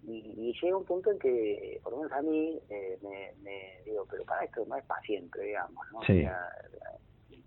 Y, 0.05 0.51
y 0.51 0.61
llega 0.61 0.77
un 0.77 0.85
punto 0.85 1.11
en 1.11 1.19
que, 1.19 1.81
por 1.83 1.93
lo 1.93 1.99
menos 1.99 2.13
a 2.13 2.23
mí, 2.23 2.61
eh, 2.71 2.99
me, 3.03 3.33
me 3.43 3.83
digo, 3.85 4.07
pero 4.09 4.25
para 4.25 4.45
esto 4.45 4.65
no 4.67 4.77
es 4.77 4.85
para 4.85 5.01
siempre, 5.03 5.43
digamos, 5.43 5.85
¿no? 5.93 6.03
Sí. 6.03 6.19
O 6.21 6.23
sea, 6.23 6.49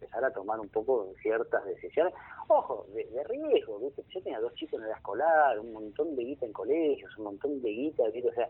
empezar 0.01 0.25
a 0.25 0.33
tomar 0.33 0.59
un 0.59 0.69
poco 0.69 1.13
ciertas 1.21 1.63
decisiones. 1.65 2.13
Ojo, 2.47 2.87
de, 2.93 3.23
riesgo, 3.25 3.79
¿viste? 3.79 4.03
Yo 4.09 4.21
tenía 4.21 4.39
dos 4.39 4.53
chicos 4.55 4.81
en 4.81 4.89
la 4.89 4.95
escolar, 4.95 5.59
un 5.59 5.73
montón 5.73 6.15
de 6.15 6.23
guita 6.23 6.45
en 6.45 6.53
colegios, 6.53 7.15
un 7.17 7.25
montón 7.25 7.61
de 7.61 7.69
guita, 7.69 8.03
O 8.03 8.33
sea, 8.33 8.47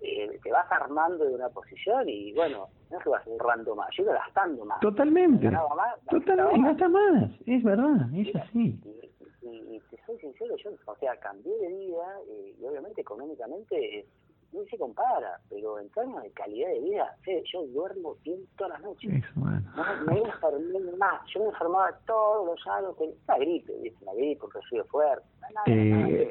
eh, 0.00 0.38
te 0.42 0.50
vas 0.50 0.70
armando 0.70 1.24
de 1.24 1.34
una 1.34 1.48
posición 1.48 2.08
y 2.08 2.32
bueno, 2.32 2.68
no 2.90 2.98
es 2.98 3.04
que 3.04 3.10
vas 3.10 3.26
ahorrando 3.26 3.74
más, 3.74 3.88
yo 3.96 4.04
iba 4.04 4.14
gastando 4.14 4.64
más. 4.64 4.80
Totalmente. 4.80 5.50
Totalmente, 6.10 6.68
gasta 6.68 6.88
más, 6.88 7.30
es 7.46 7.62
verdad, 7.62 8.06
es 8.14 8.34
así. 8.36 8.78
Y, 9.42 9.80
te 9.90 9.96
soy 10.06 10.18
sincero, 10.18 10.56
yo, 10.56 10.70
o 10.86 10.96
sea, 10.96 11.16
cambié 11.18 11.56
de 11.58 11.68
vida 11.68 12.20
eh, 12.28 12.54
y 12.58 12.64
obviamente 12.64 13.00
económicamente 13.00 14.06
no 14.52 14.64
se 14.70 14.78
compara, 14.78 15.38
pero 15.48 15.78
en 15.78 15.88
términos 15.90 16.22
de 16.22 16.30
calidad 16.30 16.68
de 16.68 16.80
vida, 16.80 17.16
yo 17.52 17.66
duermo 17.68 18.16
bien 18.24 18.40
todas 18.56 18.74
las 18.74 18.82
noches. 18.82 19.24
no, 19.36 19.44
me 20.06 20.18
enfermé 20.18 20.92
más, 20.98 21.20
yo 21.32 21.40
me 21.40 21.46
enfermaba 21.46 21.90
todos 22.06 22.46
los 22.46 22.66
años, 22.66 22.94
la 23.26 23.38
gripe, 23.38 23.72
la 24.04 24.14
gripe, 24.14 24.44
un 24.44 24.50
resfrío 24.50 24.84
fuerte. 24.84 25.24
Eh, 25.66 26.30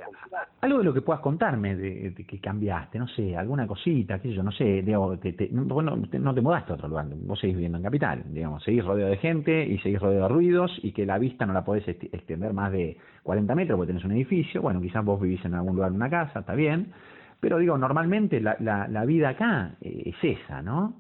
algo 0.62 0.78
de 0.80 0.84
lo 0.84 0.94
que 0.94 1.02
puedas 1.02 1.22
contarme 1.22 1.76
de, 1.76 2.14
que 2.14 2.40
cambiaste, 2.40 2.98
no 2.98 3.08
sé, 3.08 3.36
alguna 3.36 3.68
cosita, 3.68 4.20
qué 4.20 4.30
sé 4.30 4.36
yo, 4.36 4.44
no 4.44 4.52
sé, 4.52 4.82
digamos, 4.82 5.20
te, 5.20 5.50
no, 5.52 5.82
no, 5.82 6.34
te 6.34 6.42
mudaste 6.42 6.72
a 6.72 6.76
otro 6.76 6.88
lugar, 6.88 7.08
vos 7.10 7.40
seguís 7.40 7.56
viviendo 7.56 7.78
en 7.78 7.84
Capital, 7.84 8.24
digamos, 8.28 8.64
seguís 8.64 8.86
rodeado 8.86 9.12
de 9.12 9.18
gente 9.18 9.64
y 9.66 9.80
seguís 9.80 10.00
rodeado 10.00 10.28
de 10.28 10.34
ruidos 10.34 10.72
y 10.82 10.92
que 10.94 11.06
la 11.06 11.18
vista 11.18 11.46
no 11.46 11.54
la 11.54 11.64
podés 11.64 11.88
extender 11.88 12.54
más 12.54 12.72
de 12.72 12.98
40 13.24 13.54
metros 13.56 13.78
porque 13.78 13.90
tenés 13.90 14.06
un 14.06 14.14
edificio, 14.14 14.62
bueno, 14.62 14.82
quizás 14.82 15.04
vos 15.04 15.20
vivís 15.20 15.44
en 15.46 15.56
algún 15.56 15.76
lugar, 15.76 15.90
en 15.90 15.96
una 15.96 16.10
casa, 16.10 16.40
está 16.40 16.56
bien, 16.56 16.94
pero 17.42 17.58
digo, 17.58 17.78
normalmente 17.78 18.40
la, 18.40 18.56
la, 18.60 18.88
la 18.88 19.04
vida 19.04 19.30
acá 19.30 19.76
eh, 19.82 20.04
es 20.06 20.40
esa, 20.40 20.62
¿no? 20.62 20.94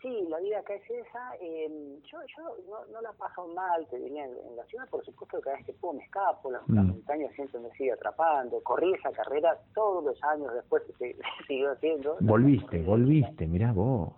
Sí, 0.00 0.26
la 0.28 0.40
vida 0.40 0.58
acá 0.58 0.74
es 0.74 0.90
esa. 0.90 1.36
Eh, 1.40 2.00
yo 2.10 2.18
yo 2.36 2.42
no, 2.68 2.92
no, 2.92 3.00
la 3.02 3.12
paso 3.12 3.46
mal, 3.46 3.86
te 3.88 3.98
diría, 3.98 4.24
en, 4.24 4.56
la 4.56 4.64
ciudad, 4.64 4.88
por 4.88 5.04
supuesto, 5.04 5.40
cada 5.40 5.56
vez 5.56 5.66
que 5.66 5.74
puedo 5.74 5.94
me 5.94 6.02
escapo, 6.02 6.50
la, 6.50 6.60
mm. 6.66 6.88
montaña 6.88 7.28
siempre 7.36 7.60
me 7.60 7.70
sigue 7.72 7.92
atrapando. 7.92 8.60
Corrí 8.62 8.92
esa 8.94 9.12
carrera 9.12 9.56
todos 9.74 10.02
los 10.02 10.24
años 10.24 10.52
después 10.54 10.82
que 10.84 10.92
se 10.94 11.16
siguió 11.46 11.70
haciendo. 11.70 12.16
Volviste, 12.20 12.82
volviste, 12.82 13.46
mirá 13.46 13.70
vos. 13.72 14.12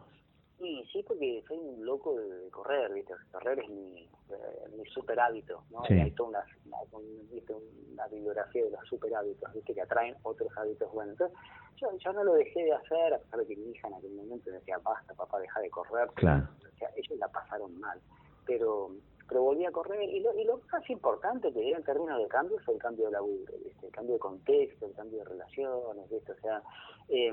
Sí, 0.64 0.82
sí, 0.90 1.04
porque 1.06 1.44
soy 1.46 1.58
un 1.58 1.84
loco 1.84 2.14
de, 2.18 2.48
correr, 2.50 2.90
¿viste? 2.94 3.12
Correr 3.30 3.58
es 3.58 3.68
mi, 3.68 4.08
eh, 4.30 4.68
mi 4.74 4.86
super 4.86 5.20
hábito, 5.20 5.62
¿no? 5.70 5.82
Hay 5.82 6.10
toda 6.12 6.30
una, 6.30 6.44
una, 6.90 8.06
bibliografía 8.08 8.64
de 8.64 8.70
los 8.70 8.80
super 8.88 9.14
hábitos, 9.14 9.52
¿viste? 9.52 9.74
Que 9.74 9.82
atraen 9.82 10.16
otros 10.22 10.48
hábitos 10.56 10.90
buenos. 10.90 11.12
Entonces, 11.12 11.38
yo, 11.76 11.88
yo 11.98 12.12
no 12.14 12.24
lo 12.24 12.32
dejé 12.32 12.64
de 12.64 12.72
hacer, 12.72 13.12
a 13.12 13.18
pesar 13.18 13.40
de 13.40 13.46
que 13.46 13.56
mi 13.56 13.72
hija 13.72 13.88
en 13.88 13.94
aquel 13.94 14.12
momento 14.12 14.50
decía, 14.50 14.78
basta, 14.78 15.12
papá, 15.12 15.38
deja 15.38 15.60
de 15.60 15.68
correr. 15.68 16.08
Claro. 16.14 16.48
O 16.56 16.78
sea, 16.78 16.88
ellos 16.96 17.18
la 17.18 17.28
pasaron 17.28 17.78
mal. 17.78 18.00
Pero 18.46 18.88
pero 19.28 19.42
volví 19.42 19.64
a 19.64 19.72
correr 19.72 20.02
y 20.02 20.20
lo, 20.20 20.34
y 20.38 20.44
lo 20.44 20.60
más 20.70 20.88
importante 20.90 21.52
que 21.52 21.60
diría 21.60 21.76
en 21.76 21.84
términos 21.84 22.18
de 22.18 22.28
cambio 22.28 22.58
fue 22.64 22.74
el 22.74 22.80
cambio 22.80 23.06
de 23.06 23.12
laburo, 23.12 23.54
el 23.82 23.90
cambio 23.90 24.14
de 24.14 24.18
contexto, 24.18 24.86
el 24.86 24.92
cambio 24.94 25.18
de 25.18 25.24
relaciones, 25.24 26.10
¿viste? 26.10 26.32
o 26.32 26.40
sea, 26.40 26.62
eh, 27.08 27.32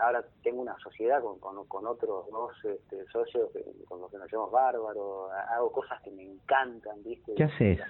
ahora 0.00 0.24
tengo 0.42 0.62
una 0.62 0.76
sociedad 0.78 1.22
con, 1.22 1.38
con, 1.66 1.86
otros 1.86 2.28
dos 2.30 2.52
este, 2.64 3.04
socios 3.06 3.50
con 3.86 4.00
los 4.00 4.10
que 4.10 4.18
nos 4.18 4.30
llamamos 4.30 4.52
bárbaros, 4.52 5.30
hago 5.50 5.72
cosas 5.72 6.00
que 6.02 6.10
me 6.10 6.24
encantan, 6.24 7.02
¿viste? 7.02 7.34
¿Qué 7.34 7.44
haces? 7.44 7.80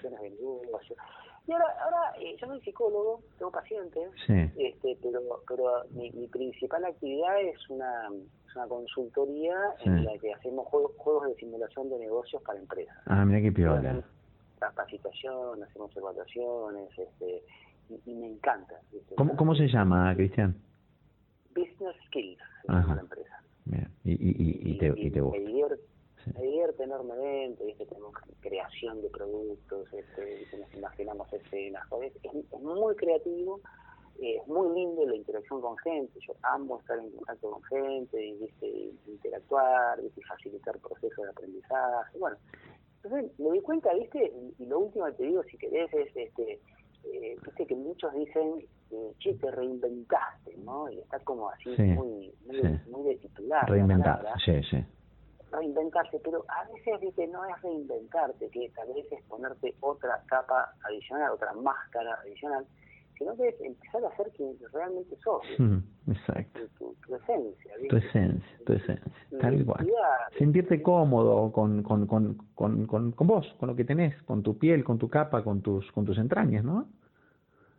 Y 1.47 1.53
ahora, 1.53 1.67
ahora 1.83 2.13
eh, 2.21 2.37
yo 2.39 2.47
soy 2.47 2.61
psicólogo, 2.61 3.23
tengo 3.39 3.51
pacientes, 3.51 4.11
este, 4.29 4.99
pero, 5.03 5.21
pero 5.49 5.85
mi, 5.93 6.11
mi 6.11 6.27
principal 6.27 6.85
actividad 6.85 7.41
es 7.41 7.71
una 7.71 8.11
una 8.57 8.67
consultoría 8.67 9.55
en 9.85 10.05
la 10.05 10.17
que 10.19 10.33
hacemos 10.33 10.67
juegos, 10.69 10.93
juegos 10.97 11.29
de 11.29 11.35
simulación 11.37 11.89
de 11.91 11.99
negocios 11.99 12.43
para 12.43 12.59
empresas. 12.59 12.97
Ah, 13.07 13.25
mira 13.25 13.41
qué 13.41 13.53
piola. 13.53 14.03
Capacitación, 14.59 15.63
hacemos 15.63 15.97
evaluaciones, 15.97 16.91
este, 16.99 17.43
y, 18.07 18.15
me 18.15 18.27
encanta. 18.27 18.81
¿Cómo, 19.17 19.37
¿Cómo 19.37 19.55
se 19.55 19.69
llama, 19.69 20.15
Cristian? 20.17 20.57
Business 21.55 21.97
Skills, 22.07 22.43
Ajá. 22.69 22.95
la 22.95 23.01
empresa. 23.01 23.43
Y, 24.05 24.13
y, 24.13 24.73
y, 24.73 24.79
te, 24.79 24.93
y, 24.97 25.11
te 25.11 25.21
Me 25.21 25.39
divierte, 25.41 25.83
me 26.35 26.43
divierte 26.43 26.83
enormemente, 26.85 27.65
¿viste? 27.65 27.85
tenemos 27.87 28.15
creación 28.41 29.03
de 29.03 29.11
productos, 29.11 29.93
este, 29.93 30.57
nos 30.59 30.75
imaginamos 30.75 31.33
escenas, 31.33 31.83
es, 32.03 32.13
es 32.23 32.61
muy 32.61 32.97
creativo 32.97 33.61
es 34.21 34.47
muy 34.49 34.75
lindo 34.75 35.07
la 35.07 35.15
interacción 35.15 35.61
con 35.61 35.77
gente, 35.79 36.19
yo 36.27 36.35
amo 36.43 36.81
estar 36.81 36.99
en 36.99 37.11
contacto 37.11 37.51
con 37.51 37.63
gente, 37.65 38.25
y, 38.25 38.35
¿viste? 38.35 38.93
interactuar, 39.07 40.01
y 40.01 40.23
facilitar 40.23 40.79
procesos 40.79 41.25
de 41.25 41.31
aprendizaje, 41.31 42.19
bueno, 42.19 42.37
entonces 43.03 43.39
me 43.39 43.53
di 43.53 43.61
cuenta, 43.61 43.95
viste, 43.95 44.33
y, 44.59 44.67
lo 44.67 44.81
último 44.81 45.07
que 45.07 45.13
te 45.13 45.23
digo, 45.25 45.43
si 45.45 45.57
querés, 45.57 45.93
es, 45.95 46.17
este, 46.17 46.61
eh, 47.05 47.37
viste 47.45 47.67
que 47.67 47.77
muchos 47.77 48.13
dicen, 48.13 48.65
eh, 48.91 49.13
che, 49.19 49.35
te 49.35 49.51
reinventaste, 49.51 50.57
¿no? 50.59 50.91
Y 50.91 50.99
está 50.99 51.19
como 51.21 51.49
así 51.51 51.71
muy, 51.79 52.33
muy, 52.47 53.03
de 53.05 53.17
titular. 53.17 53.69
Reinventar, 53.69 54.25
sí, 54.45 54.61
sí. 54.69 54.85
Reinventarse, 55.51 56.21
pero 56.21 56.45
a 56.49 56.65
veces 56.73 57.01
viste 57.01 57.27
no 57.29 57.45
es 57.45 57.63
reinventarte, 57.63 58.51
que 58.51 58.69
tal 58.71 58.93
vez 58.93 59.11
es 59.13 59.23
ponerte 59.25 59.75
otra 59.81 60.23
capa 60.27 60.75
adicional, 60.85 61.33
otra 61.33 61.53
máscara 61.55 62.15
adicional, 62.23 62.67
sino 63.19 63.37
que 63.37 63.49
es 63.49 63.61
empezar 63.61 64.05
a 64.05 64.17
ser 64.17 64.31
quien 64.31 64.57
realmente 64.73 65.17
sos. 65.17 65.43
exacto. 66.07 66.61
Tu, 66.79 67.15
esencia. 67.15 67.75
Tu 67.89 67.97
esencia, 67.97 68.59
tu 68.65 68.73
esencia. 68.73 69.13
Tal 69.41 69.65
cual. 69.65 69.91
Sentirte 70.39 70.81
cómodo 70.81 71.51
con, 71.53 71.83
con, 71.83 72.07
con, 72.07 72.35
con, 72.55 72.87
con, 72.87 73.13
con 73.13 73.27
vos, 73.27 73.55
con 73.59 73.69
lo 73.69 73.77
que 73.77 73.85
tenés, 73.85 74.21
con 74.23 74.43
tu 74.43 74.57
piel, 74.57 74.85
con 74.85 74.99
tu 74.99 75.09
capa, 75.09 75.43
con 75.43 75.61
tus, 75.61 75.91
con 75.93 76.05
tus 76.05 76.19
entrañas, 76.19 76.65
¿no? 76.65 76.89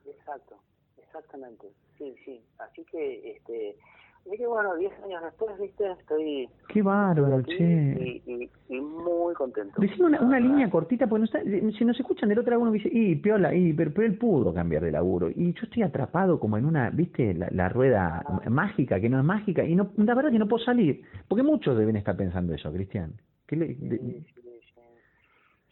Exacto, 0.06 0.58
exactamente. 0.98 1.72
Sí, 1.98 2.16
sí. 2.26 2.44
Así 2.58 2.84
que, 2.86 3.32
este 3.32 3.78
y 4.26 4.38
que 4.38 4.46
bueno, 4.46 4.76
10 4.76 4.92
años 5.06 5.24
después, 5.24 5.60
viste, 5.60 5.92
estoy... 5.92 6.48
Qué 6.68 6.82
bárbaro, 6.82 7.42
che. 7.44 8.22
Y, 8.26 8.50
y, 8.70 8.80
muy 8.80 9.34
contento. 9.34 9.82
Decime 9.82 10.08
una, 10.08 10.22
una 10.22 10.40
línea 10.40 10.70
cortita, 10.70 11.08
porque 11.08 11.20
no 11.20 11.26
está, 11.26 11.42
si 11.42 11.86
nos 11.86 12.00
escuchan 12.00 12.30
del 12.30 12.40
otro 12.40 12.52
lado 12.52 12.62
uno 12.62 12.72
dice, 12.72 12.90
y 12.92 13.16
piola, 13.16 13.54
y, 13.56 13.74
pero, 13.74 13.92
pero, 13.92 14.06
él 14.06 14.18
pudo 14.18 14.54
cambiar 14.54 14.84
de 14.84 14.92
laburo. 14.92 15.30
Y 15.30 15.54
yo 15.54 15.62
estoy 15.64 15.84
atrapado 15.84 16.40
como 16.40 16.58
en 16.58 16.66
una, 16.66 16.90
viste, 16.92 17.34
la, 17.34 17.70
rueda 17.70 18.24
mágica, 18.50 19.00
que 19.00 19.10
no 19.10 19.20
es 19.20 19.26
mágica, 19.26 19.64
y 19.64 19.76
no 19.76 19.92
la 19.98 20.14
verdad 20.14 20.32
que 20.32 20.40
no 20.40 20.48
puedo 20.48 20.64
salir. 20.64 21.02
Porque 21.28 21.44
muchos 21.44 21.78
deben 21.78 21.96
estar 21.96 22.16
pensando 22.16 22.54
eso, 22.54 22.72
Cristian. 22.72 23.14
¿Qué 23.48 23.56
le, 23.56 23.78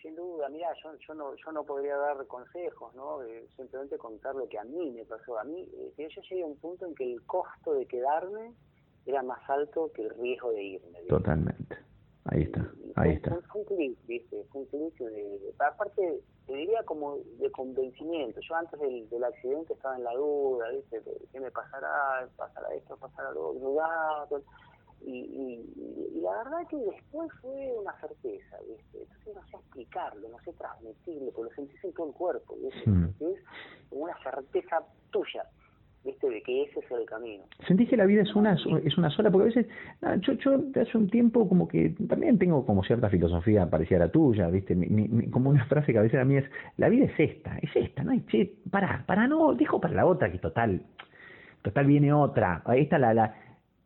sin 0.08 0.16
duda, 0.16 0.48
mira, 0.50 0.70
yo, 0.82 0.92
yo 1.06 1.14
no 1.14 1.36
yo 1.36 1.52
no 1.52 1.64
podría 1.64 1.98
dar 1.98 2.26
consejos, 2.28 2.96
¿no? 2.96 3.20
simplemente 3.56 3.98
contar 3.98 4.36
lo 4.36 4.48
que 4.48 4.58
a 4.58 4.64
mí 4.64 4.92
me 4.92 5.04
pasó. 5.06 5.38
A 5.38 5.44
mí, 5.44 5.70
eh, 5.74 5.94
yo 5.98 6.22
llegué 6.22 6.44
a 6.44 6.46
un 6.46 6.58
punto 6.58 6.86
en 6.86 6.96
que 6.96 7.12
el 7.12 7.22
costo 7.26 7.74
de 7.74 7.86
quedarme 7.86 8.54
era 9.06 9.22
más 9.24 9.40
alto 9.50 9.92
que 9.94 10.04
el 10.04 10.10
riesgo 10.12 10.52
de 10.52 10.64
irme. 10.64 11.00
Totalmente. 11.10 11.78
Ahí 12.26 12.44
está, 12.44 12.72
ahí 12.96 13.12
está. 13.12 13.40
Fue 13.52 13.62
un 13.62 13.68
clic, 13.68 13.98
¿viste? 14.06 14.44
Fue 14.52 14.62
un 14.62 14.68
clic 14.68 14.98
de, 14.98 15.54
aparte, 15.60 16.22
te 16.46 16.54
diría 16.54 16.84
como 16.84 17.18
de 17.40 17.50
convencimiento. 17.52 18.40
Yo 18.42 18.56
antes 18.56 18.80
del, 18.80 19.10
del 19.10 19.24
accidente 19.24 19.74
estaba 19.74 19.98
en 19.98 20.04
la 20.04 20.14
duda, 20.14 20.70
¿viste? 20.72 21.02
¿Qué 21.32 21.40
me 21.40 21.52
pasará? 21.52 22.28
¿Pasará 22.36 22.74
esto? 22.76 22.98
¿Pasará 22.98 23.32
lo 23.32 23.54
dudaba? 23.54 24.28
Y, 25.06 25.12
y, 25.12 26.22
la 26.22 26.44
verdad 26.44 26.68
que 26.70 26.78
después 26.78 27.30
fue 27.42 27.72
una 27.80 27.94
certeza, 28.00 28.58
¿viste? 28.68 29.00
Entonces 29.02 29.36
no 29.36 29.42
sé 29.48 29.58
explicarlo, 29.58 30.28
no 30.30 30.40
sé 30.44 30.54
transmitirlo, 30.54 31.32
porque 31.32 31.50
lo 31.50 31.56
sentís 31.56 31.84
en 31.84 31.94
todo 31.94 32.08
el 32.08 32.14
cuerpo, 32.14 32.56
¿viste? 32.62 32.90
Mm. 32.90 33.06
Es 33.20 33.40
una 33.92 34.14
certeza 34.24 34.84
tuya, 35.12 35.44
¿viste? 36.04 36.30
De 36.30 36.42
que 36.42 36.64
ese 36.64 36.80
es 36.80 36.92
el 36.92 37.06
camino. 37.06 37.44
¿Sentís 37.68 37.90
que 37.90 37.98
la 37.98 38.06
vida 38.06 38.24
es 38.24 38.36
una, 38.36 38.58
es 38.84 38.98
una 38.98 39.10
sola? 39.12 39.32
Porque 39.32 39.44
a 39.44 39.56
veces, 39.56 39.68
yo, 40.22 40.34
yo 40.34 40.82
hace 40.82 40.98
un 40.98 41.10
tiempo 41.10 41.48
como 41.48 41.68
que 41.68 41.96
también 42.10 42.38
tengo 42.38 42.66
como 42.66 42.84
cierta 42.84 43.10
filosofía 43.10 43.70
parecida 43.70 43.98
a 43.98 44.08
la 44.08 44.12
tuya, 44.12 44.48
¿viste? 44.48 44.76
Mi, 44.76 45.30
como 45.30 45.50
una 45.50 45.66
frase 45.66 45.94
que 45.94 46.00
a 46.00 46.04
veces 46.04 46.20
a 46.20 46.26
mí 46.26 46.38
es, 46.38 46.46
la 46.78 46.90
vida 46.90 47.06
es 47.06 47.20
esta, 47.20 47.58
es 47.60 47.76
esta, 47.76 48.04
¿no? 48.04 48.12
hay 48.12 48.22
che, 48.26 48.54
para, 48.72 49.06
para 49.06 49.28
no, 49.28 49.54
dejo 49.54 49.80
para 49.80 49.94
la 49.94 50.06
otra 50.06 50.32
que 50.32 50.40
total, 50.40 50.82
total 51.62 51.86
viene 51.86 52.12
otra, 52.12 52.62
ahí 52.66 52.82
está 52.82 52.98
la, 52.98 53.14
la, 53.14 53.36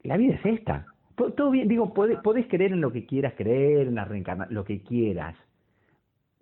la 0.04 0.18
vida 0.18 0.36
es 0.36 0.46
esta, 0.46 0.86
todo 1.30 1.52
bien, 1.52 1.68
digo, 1.68 1.94
podés, 1.94 2.20
podés 2.20 2.48
creer 2.48 2.74
en 2.74 2.82
lo 2.82 2.92
que 2.92 3.06
quieras 3.06 3.34
creer, 3.38 3.88
en 3.88 3.96
la 3.96 4.06
reencarnación, 4.06 4.56
lo 4.56 4.64
que 4.64 4.82
quieras, 4.82 5.36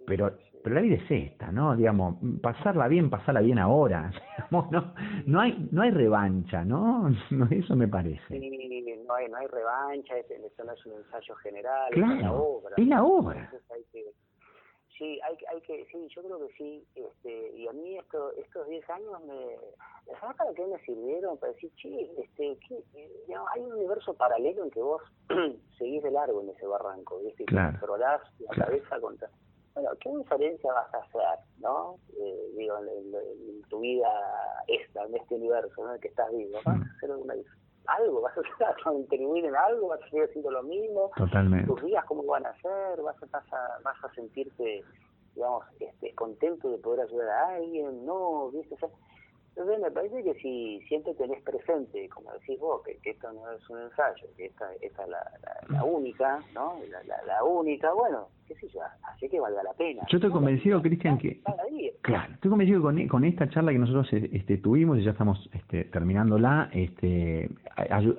pero 0.06 0.32
pero 0.64 0.76
la 0.76 0.82
vida 0.82 0.96
es 0.96 1.10
esta, 1.32 1.52
¿no? 1.52 1.76
Digamos, 1.76 2.18
pasarla 2.42 2.88
bien, 2.88 3.10
pasarla 3.10 3.42
bien 3.42 3.60
ahora, 3.60 4.12
digamos, 4.38 4.72
no, 4.72 4.94
no 5.26 5.40
hay, 5.40 5.70
no 5.72 5.82
hay 5.82 5.92
revancha, 5.92 6.66
¿no? 6.66 7.10
eso 7.50 7.76
me 7.76 7.88
parece. 7.88 8.22
Sí, 8.28 8.96
no 9.08 9.16
hay, 9.16 9.30
no 9.30 9.38
hay 9.38 9.48
revancha, 9.48 10.18
esto 10.18 10.64
no 10.64 10.74
es 10.74 10.86
un 10.86 10.94
ensayo 10.94 11.36
general, 11.36 11.92
es 11.92 12.22
la 12.22 12.32
obra. 12.32 12.76
Es 12.78 12.88
la 12.88 13.04
obra. 13.04 13.52
Sí, 15.00 15.20
hay, 15.24 15.36
hay 15.50 15.62
que, 15.62 15.88
sí, 15.92 16.08
yo 16.14 16.22
creo 16.22 16.46
que 16.46 16.54
sí, 16.54 16.86
este, 16.94 17.58
y 17.58 17.68
a 17.68 17.72
mí 17.72 17.98
esto, 17.98 18.32
estos 18.34 18.68
10 18.68 18.88
años 18.90 19.24
me, 19.24 19.58
¿sabes 20.20 20.38
para 20.38 20.54
qué 20.54 20.66
me 20.68 20.78
sirvieron? 20.82 21.38
Para 21.38 21.54
decir, 21.54 21.72
che, 21.76 22.12
este, 22.22 22.58
¿qué, 22.68 22.84
hay 23.54 23.62
un 23.62 23.74
universo 23.74 24.14
paralelo 24.14 24.66
en 24.66 24.72
que 24.72 24.82
vos 24.82 25.02
seguís 25.78 26.04
de 26.04 26.12
largo 26.12 26.42
en 26.42 26.50
ese 26.50 26.68
barranco, 26.68 27.20
¿viste? 27.20 27.44
Y 27.44 27.46
claro. 27.48 27.72
controlás 27.80 28.22
la 28.40 28.66
cabeza 28.66 29.00
contra... 29.00 29.30
Bueno, 29.74 29.92
¿qué 30.02 30.10
diferencia 30.10 30.74
vas 30.74 30.94
a 30.94 30.98
hacer, 30.98 31.46
no? 31.60 31.96
Eh, 32.20 32.52
digo, 32.58 32.78
en, 32.80 33.62
tu 33.70 33.80
vida 33.80 34.10
esta, 34.68 35.06
en 35.06 35.16
este 35.16 35.36
universo, 35.36 35.84
¿no? 35.84 35.90
En 35.90 35.96
el 35.96 36.02
que 36.02 36.08
estás 36.10 36.30
vivo, 36.36 36.60
vas 36.66 36.82
a 36.82 36.96
hacer 36.98 37.12
alguna 37.12 37.36
algo, 37.96 38.22
vas 38.22 38.34
a 38.38 38.84
contribuir 38.84 39.46
en 39.46 39.56
algo, 39.56 39.88
vas 39.88 40.02
a 40.02 40.10
seguir 40.10 40.24
haciendo 40.24 40.52
lo 40.52 40.64
mismo. 40.64 41.12
Totalmente. 41.16 41.68
Tus 41.68 41.84
días, 41.84 42.04
¿cómo 42.06 42.24
van 42.24 42.46
a 42.46 42.54
ser? 42.62 43.02
Vas 43.02 43.16
a, 43.22 43.26
vas 43.32 43.54
a, 43.54 43.80
vas 43.84 44.04
a 44.04 44.14
sentirte, 44.14 44.84
digamos, 45.36 45.66
este, 45.80 46.14
contento 46.16 46.70
de 46.72 46.78
poder 46.78 47.02
ayudar 47.02 47.30
a 47.30 47.56
alguien, 47.56 48.06
¿no? 48.06 48.50
¿Viste? 48.52 48.76
entonces 49.56 49.80
me 49.82 49.92
parece 49.92 50.24
que 50.24 50.34
si 50.36 50.80
siempre 50.88 51.14
tenés 51.16 51.42
presente, 51.44 52.08
como 52.10 52.32
decís 52.34 52.58
vos, 52.60 52.82
que, 52.84 52.98
esto 53.04 53.32
no 53.34 53.52
es 53.52 53.70
un 53.70 53.82
ensayo, 53.82 54.28
que 54.38 54.46
esta, 54.46 54.74
esta 54.76 55.04
es 55.04 55.10
la, 55.10 55.32
la, 55.70 55.84
única, 55.84 56.40
¿no? 56.54 56.80
La, 56.90 57.04
la, 57.04 57.22
la 57.24 57.44
única, 57.44 57.92
bueno, 57.92 58.30
qué 58.50 58.56
sé 58.56 58.68
yo, 58.74 58.80
así 59.04 59.30
que 59.30 59.40
valga 59.40 59.62
la 59.62 59.74
pena. 59.74 60.02
Yo 60.10 60.18
estoy 60.18 60.32
convencido, 60.32 60.82
Cristian, 60.82 61.18
que... 61.20 61.40
Claro, 62.02 62.34
estoy 62.34 62.50
convencido 62.50 62.80
que 62.80 62.84
con, 62.84 63.08
con, 63.08 63.24
esta 63.24 63.48
charla 63.50 63.72
que 63.72 63.78
nosotros 63.78 64.08
este, 64.12 64.58
tuvimos 64.58 64.98
y 64.98 65.04
ya 65.04 65.12
estamos 65.12 65.50
este, 65.54 65.84
terminándola, 65.86 66.70
este, 66.74 67.50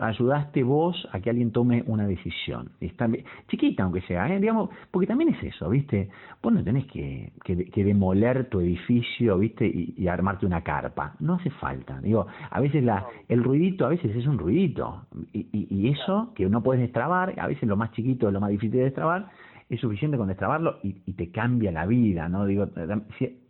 ayudaste 0.00 0.62
vos 0.62 1.08
a 1.12 1.20
que 1.20 1.30
alguien 1.30 1.50
tome 1.50 1.82
una 1.86 2.06
decisión. 2.06 2.70
Está, 2.80 3.08
chiquita 3.48 3.82
aunque 3.82 4.02
sea, 4.02 4.32
¿eh? 4.32 4.38
digamos, 4.38 4.70
porque 4.90 5.08
también 5.08 5.34
es 5.34 5.42
eso, 5.42 5.68
¿viste? 5.68 6.08
Vos 6.40 6.52
no 6.52 6.62
tenés 6.62 6.86
que, 6.86 7.32
que, 7.44 7.84
demoler 7.84 8.48
tu 8.48 8.60
edificio, 8.60 9.38
¿viste? 9.38 9.66
Y, 9.66 10.06
armarte 10.06 10.46
una 10.46 10.62
carpa. 10.62 11.14
No 11.20 11.34
hace 11.34 11.50
falta. 11.50 12.00
Digo, 12.00 12.26
a 12.50 12.60
veces 12.60 12.82
la, 12.84 13.06
el 13.28 13.42
ruidito, 13.42 13.86
a 13.86 13.88
veces 13.88 14.14
es 14.14 14.26
un 14.26 14.38
ruidito. 14.38 15.06
Y, 15.32 15.46
y, 15.52 15.66
y 15.70 15.88
eso 15.88 16.32
que 16.34 16.46
no 16.48 16.62
puedes 16.62 16.82
destrabar, 16.82 17.34
a 17.38 17.46
veces 17.46 17.68
lo 17.68 17.76
más 17.76 17.92
chiquito 17.92 18.28
es 18.28 18.32
lo 18.32 18.40
más 18.40 18.50
difícil 18.50 18.78
de 18.78 18.84
destrabar, 18.84 19.30
es 19.70 19.80
suficiente 19.80 20.16
con 20.18 20.28
destrabarlo 20.28 20.78
y, 20.82 20.96
y 21.06 21.12
te 21.12 21.30
cambia 21.30 21.70
la 21.70 21.86
vida, 21.86 22.28
¿no? 22.28 22.44
Digo, 22.44 22.68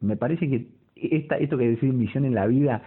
me 0.03 0.17
parece 0.17 0.49
que 0.49 0.67
esta, 0.95 1.37
esto 1.37 1.57
que 1.57 1.71
decir 1.71 1.93
misión 1.95 2.27
en 2.27 2.35
la 2.35 2.47
vida, 2.47 2.83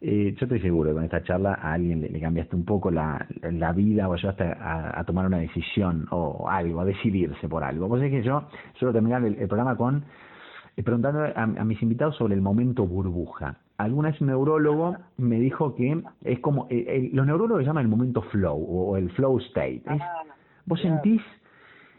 eh, 0.00 0.34
yo 0.38 0.44
estoy 0.44 0.60
seguro 0.60 0.90
que 0.90 0.94
con 0.94 1.04
esta 1.04 1.22
charla 1.24 1.54
a 1.54 1.72
alguien 1.72 2.00
le, 2.00 2.20
cambiaste 2.20 2.54
un 2.54 2.64
poco 2.64 2.92
la, 2.92 3.26
la 3.42 3.72
vida 3.72 4.08
o 4.08 4.12
ayudaste 4.12 4.44
a, 4.44 5.00
a, 5.00 5.04
tomar 5.04 5.26
una 5.26 5.38
decisión 5.38 6.06
o 6.10 6.48
algo, 6.48 6.80
a 6.80 6.84
decidirse 6.84 7.48
por 7.48 7.64
algo. 7.64 7.88
Pues 7.88 8.04
es 8.04 8.10
que 8.10 8.22
yo 8.22 8.48
suelo 8.78 8.92
terminar 8.92 9.24
el, 9.24 9.34
programa 9.48 9.76
con 9.76 10.04
eh, 10.76 10.82
preguntando 10.84 11.22
a, 11.22 11.42
a, 11.42 11.64
mis 11.64 11.82
invitados 11.82 12.16
sobre 12.16 12.34
el 12.34 12.40
momento 12.40 12.86
burbuja. 12.86 13.56
Alguna 13.78 14.10
vez 14.10 14.20
un 14.20 14.28
neurólogo 14.28 14.96
me 15.16 15.40
dijo 15.40 15.74
que 15.74 16.02
es 16.22 16.38
como, 16.38 16.68
eh, 16.70 17.10
los 17.12 17.26
neurólogos 17.26 17.64
llaman 17.64 17.82
el 17.82 17.90
momento 17.90 18.22
flow 18.22 18.64
o 18.64 18.96
el 18.96 19.10
flow 19.10 19.38
state. 19.38 19.82
Ah, 19.86 20.22
vos 20.66 20.80
sentís 20.80 21.20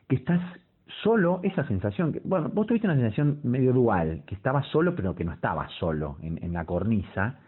que 0.08 0.16
estás 0.16 0.42
solo 1.04 1.40
esa 1.44 1.68
sensación, 1.68 2.14
que, 2.14 2.22
bueno, 2.24 2.50
vos 2.54 2.68
tuviste 2.68 2.88
una 2.88 2.96
sensación 2.96 3.40
medio 3.44 3.74
dual, 3.74 4.24
que 4.26 4.36
estabas 4.36 4.66
solo 4.68 4.96
pero 4.96 5.16
que 5.16 5.24
no 5.24 5.34
estabas 5.34 5.72
solo 5.74 6.18
en, 6.22 6.44
en 6.44 6.54
la 6.54 6.66
cornisa, 6.66 7.40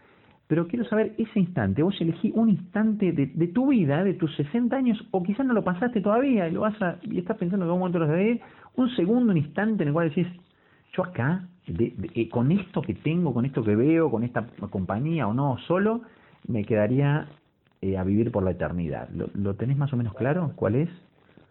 pero 0.50 0.66
quiero 0.66 0.84
saber 0.84 1.14
ese 1.16 1.38
instante, 1.38 1.80
vos 1.80 1.94
elegí 2.00 2.32
un 2.34 2.48
instante 2.48 3.12
de, 3.12 3.26
de, 3.26 3.46
tu 3.46 3.68
vida, 3.68 4.02
de 4.02 4.14
tus 4.14 4.34
60 4.34 4.74
años, 4.74 5.00
o 5.12 5.22
quizás 5.22 5.46
no 5.46 5.54
lo 5.54 5.62
pasaste 5.62 6.00
todavía 6.00 6.48
y 6.48 6.52
lo 6.52 6.62
vas 6.62 6.80
a, 6.82 6.96
y 7.02 7.18
estás 7.18 7.36
pensando 7.36 7.66
que 7.66 7.70
un 7.72 7.78
momento 7.78 8.00
lo 8.00 8.08
un 8.74 8.90
segundo, 8.96 9.30
un 9.30 9.38
instante 9.38 9.84
en 9.84 9.90
el 9.90 9.94
cual 9.94 10.08
decís, 10.08 10.26
yo 10.92 11.04
acá, 11.04 11.46
de, 11.68 11.94
eh, 12.14 12.28
con 12.28 12.50
esto 12.50 12.82
que 12.82 12.94
tengo, 12.94 13.32
con 13.32 13.44
esto 13.44 13.62
que 13.62 13.76
veo, 13.76 14.10
con 14.10 14.24
esta 14.24 14.44
compañía 14.70 15.28
o 15.28 15.34
no, 15.34 15.56
solo, 15.68 16.02
me 16.48 16.64
quedaría 16.64 17.28
eh, 17.80 17.96
a 17.96 18.02
vivir 18.02 18.32
por 18.32 18.42
la 18.42 18.50
eternidad. 18.50 19.08
¿Lo, 19.10 19.28
¿Lo 19.34 19.54
tenés 19.54 19.76
más 19.76 19.92
o 19.92 19.96
menos 19.96 20.14
claro? 20.14 20.52
¿Cuál 20.56 20.74
es? 20.74 20.88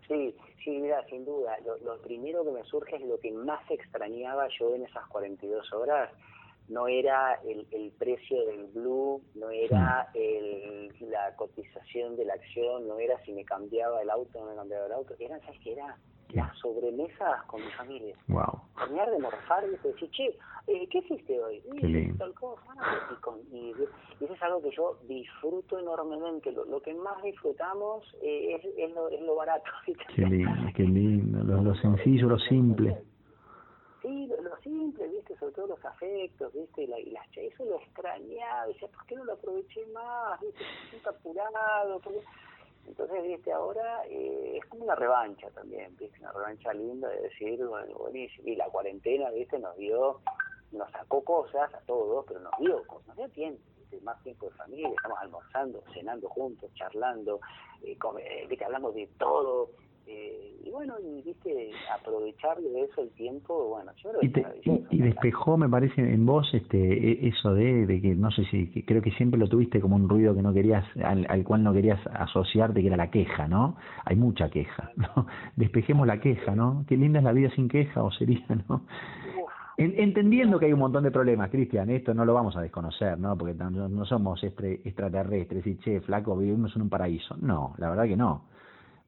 Sí, 0.09 0.35
Sí, 0.63 0.71
mira, 0.71 1.05
sin 1.07 1.25
duda. 1.25 1.57
Lo, 1.83 2.01
primero 2.01 2.43
que 2.43 2.51
me 2.51 2.63
surge 2.63 2.97
es 2.97 3.01
lo 3.03 3.19
que 3.19 3.31
más 3.31 3.61
extrañaba 3.69 4.47
yo 4.59 4.75
en 4.75 4.85
esas 4.85 5.07
42 5.07 5.71
horas. 5.73 6.11
No 6.67 6.87
era 6.87 7.39
el, 7.45 7.65
el 7.71 7.91
precio 7.91 8.45
del 8.45 8.67
blue, 8.67 9.21
no 9.33 9.49
era 9.49 10.09
el, 10.13 10.93
la 10.99 11.35
cotización 11.35 12.15
de 12.15 12.25
la 12.25 12.33
acción, 12.33 12.87
no 12.87 12.99
era 12.99 13.17
si 13.23 13.31
me 13.31 13.43
cambiaba 13.43 14.01
el 14.01 14.09
auto 14.09 14.37
o 14.37 14.43
no 14.43 14.51
me 14.51 14.55
cambiaba 14.55 14.85
el 14.85 14.91
auto. 14.91 15.15
Era, 15.17 15.39
¿sabes 15.39 15.59
qué 15.63 15.73
era? 15.73 15.97
Las 16.33 16.57
sobremesas 16.57 17.43
con 17.47 17.63
mi 17.63 17.71
familia. 17.71 18.15
Wow. 18.27 18.61
Terminar 18.77 19.09
de 19.11 19.19
morfar 19.19 19.63
y 19.65 19.71
decir, 19.71 20.09
che, 20.11 20.37
eh, 20.67 20.87
¿qué 20.89 20.99
hiciste 20.99 21.41
hoy? 21.41 21.61
Qué 21.79 21.87
lindo. 21.87 22.33
Y, 23.51 23.73
eso 24.21 24.33
es 24.33 24.41
algo 24.43 24.61
que 24.61 24.71
yo 24.71 24.97
disfruto 25.07 25.79
enormemente. 25.79 26.51
Lo, 26.51 26.65
lo 26.65 26.81
que 26.81 26.93
más 26.93 27.21
disfrutamos 27.23 28.05
eh, 28.21 28.55
es, 28.55 28.65
es, 28.77 28.93
lo, 28.93 29.09
es 29.09 29.21
lo 29.21 29.35
barato. 29.35 29.69
Qué 30.15 30.25
lindo, 30.25 30.71
qué 30.75 30.83
lindo. 30.83 31.43
Lo, 31.43 31.61
lo 31.61 31.75
sencillo, 31.75 32.27
lo 32.27 32.39
simple. 32.39 33.01
Sí, 34.01 34.27
lo, 34.41 34.55
simple, 34.57 35.07
¿viste? 35.07 35.37
Sobre 35.37 35.53
todo 35.53 35.67
los 35.67 35.85
afectos, 35.85 36.53
¿viste? 36.53 36.83
Y, 36.83 36.87
la, 36.87 36.99
y 36.99 37.09
las, 37.11 37.25
eso 37.35 37.65
lo 37.65 37.77
extrañaba. 37.77 38.67
Decía, 38.67 38.87
¿por 38.89 39.05
qué 39.05 39.15
no 39.15 39.25
lo 39.25 39.33
aproveché 39.33 39.85
más? 39.87 40.39
¿Viste? 40.39 40.63
Siento 40.89 41.09
apurado. 41.09 41.99
Porque 41.99 42.21
entonces, 42.89 43.21
viste, 43.23 43.51
ahora 43.51 44.03
eh, 44.07 44.57
es 44.57 44.65
como 44.65 44.83
una 44.83 44.95
revancha 44.95 45.47
también, 45.51 45.95
viste, 45.95 46.19
una 46.21 46.31
revancha 46.31 46.73
linda 46.73 47.07
de 47.07 47.21
decir, 47.21 47.63
bueno, 47.63 47.95
buenísimo. 47.99 48.47
Y 48.47 48.55
la 48.55 48.65
cuarentena, 48.65 49.29
viste, 49.29 49.59
nos 49.59 49.77
dio, 49.77 50.19
nos 50.71 50.89
sacó 50.91 51.23
cosas 51.23 51.71
a 51.71 51.79
todos, 51.81 52.25
pero 52.27 52.39
nos 52.39 52.57
dio 52.59 52.83
cosas, 52.87 53.07
nos 53.09 53.17
dio 53.17 53.29
tiempo, 53.29 53.61
más 54.01 54.21
tiempo 54.23 54.47
de 54.47 54.55
familia, 54.55 54.89
estamos 54.89 55.19
almorzando, 55.19 55.83
cenando 55.93 56.29
juntos, 56.29 56.71
charlando, 56.73 57.39
eh, 57.83 57.95
eh 58.19 58.47
viste, 58.49 58.65
hablando 58.65 58.91
de 58.91 59.05
todo, 59.19 59.69
eh, 60.11 60.61
y 60.65 60.71
bueno, 60.71 60.95
y 60.99 61.21
viste, 61.21 61.69
aprovechar 61.95 62.57
de 62.59 62.81
eso 62.81 63.01
el 63.01 63.11
tiempo, 63.11 63.69
bueno, 63.69 63.91
yo 63.97 64.09
y, 64.21 64.31
y, 64.89 65.01
despejó, 65.01 65.55
me 65.55 65.69
parece, 65.69 66.01
en 66.01 66.25
vos 66.25 66.51
este 66.51 66.77
e, 66.77 67.27
eso 67.27 67.53
de, 67.53 67.85
de 67.85 68.01
que, 68.01 68.15
no 68.15 68.31
sé 68.31 68.43
si, 68.45 68.67
creo 68.83 68.99
que 69.03 69.11
siempre 69.11 69.39
lo 69.39 69.47
tuviste 69.47 69.79
como 69.79 69.95
un 69.95 70.09
ruido 70.09 70.33
que 70.33 70.41
no 70.41 70.51
querías, 70.51 70.83
al, 71.03 71.27
al, 71.29 71.43
cual 71.43 71.63
no 71.63 71.73
querías 71.73 71.99
asociarte, 72.07 72.81
que 72.81 72.87
era 72.87 72.97
la 72.97 73.11
queja, 73.11 73.47
¿no? 73.47 73.75
Hay 74.03 74.15
mucha 74.15 74.49
queja, 74.49 74.91
¿no? 74.95 75.27
Despejemos 75.55 76.07
la 76.07 76.19
queja, 76.19 76.55
¿no? 76.55 76.85
Qué 76.87 76.97
linda 76.97 77.19
es 77.19 77.25
la 77.25 77.33
vida 77.33 77.51
sin 77.51 77.69
queja, 77.69 78.01
o 78.01 78.11
sería, 78.11 78.43
¿no? 78.67 78.81
entendiendo 79.77 80.59
que 80.59 80.65
hay 80.65 80.73
un 80.73 80.79
montón 80.79 81.03
de 81.03 81.11
problemas, 81.11 81.49
Cristian, 81.49 81.89
esto 81.89 82.13
no 82.13 82.25
lo 82.25 82.33
vamos 82.33 82.57
a 82.57 82.61
desconocer, 82.61 83.17
¿no? 83.17 83.37
Porque 83.37 83.53
no, 83.53 83.69
no 83.69 84.05
somos 84.05 84.43
extraterrestres 84.43 85.65
y, 85.67 85.77
che, 85.77 86.01
flaco, 86.01 86.35
vivimos 86.35 86.75
en 86.75 86.81
un 86.81 86.89
paraíso. 86.89 87.37
No, 87.37 87.75
la 87.77 87.89
verdad 87.91 88.03
que 88.03 88.17
no 88.17 88.49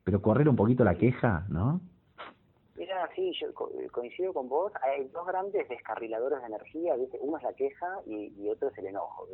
pero 0.04 0.22
correr 0.22 0.50
un 0.50 0.56
poquito 0.56 0.84
la 0.84 0.96
queja, 0.96 1.46
¿no? 1.50 1.82
Mira, 2.76 3.08
sí, 3.16 3.32
yo 3.40 3.54
coincido 3.92 4.34
con 4.34 4.50
vos. 4.50 4.72
Hay 4.82 5.08
dos 5.10 5.28
grandes 5.28 5.70
descarriladores 5.70 6.40
de 6.40 6.48
energía, 6.48 6.96
¿viste? 6.96 7.20
Uno 7.22 7.38
es 7.38 7.44
la 7.44 7.54
queja 7.54 8.00
y, 8.08 8.34
y 8.38 8.50
otro 8.50 8.70
es 8.70 8.78
el 8.80 8.88
enojo. 8.88 9.28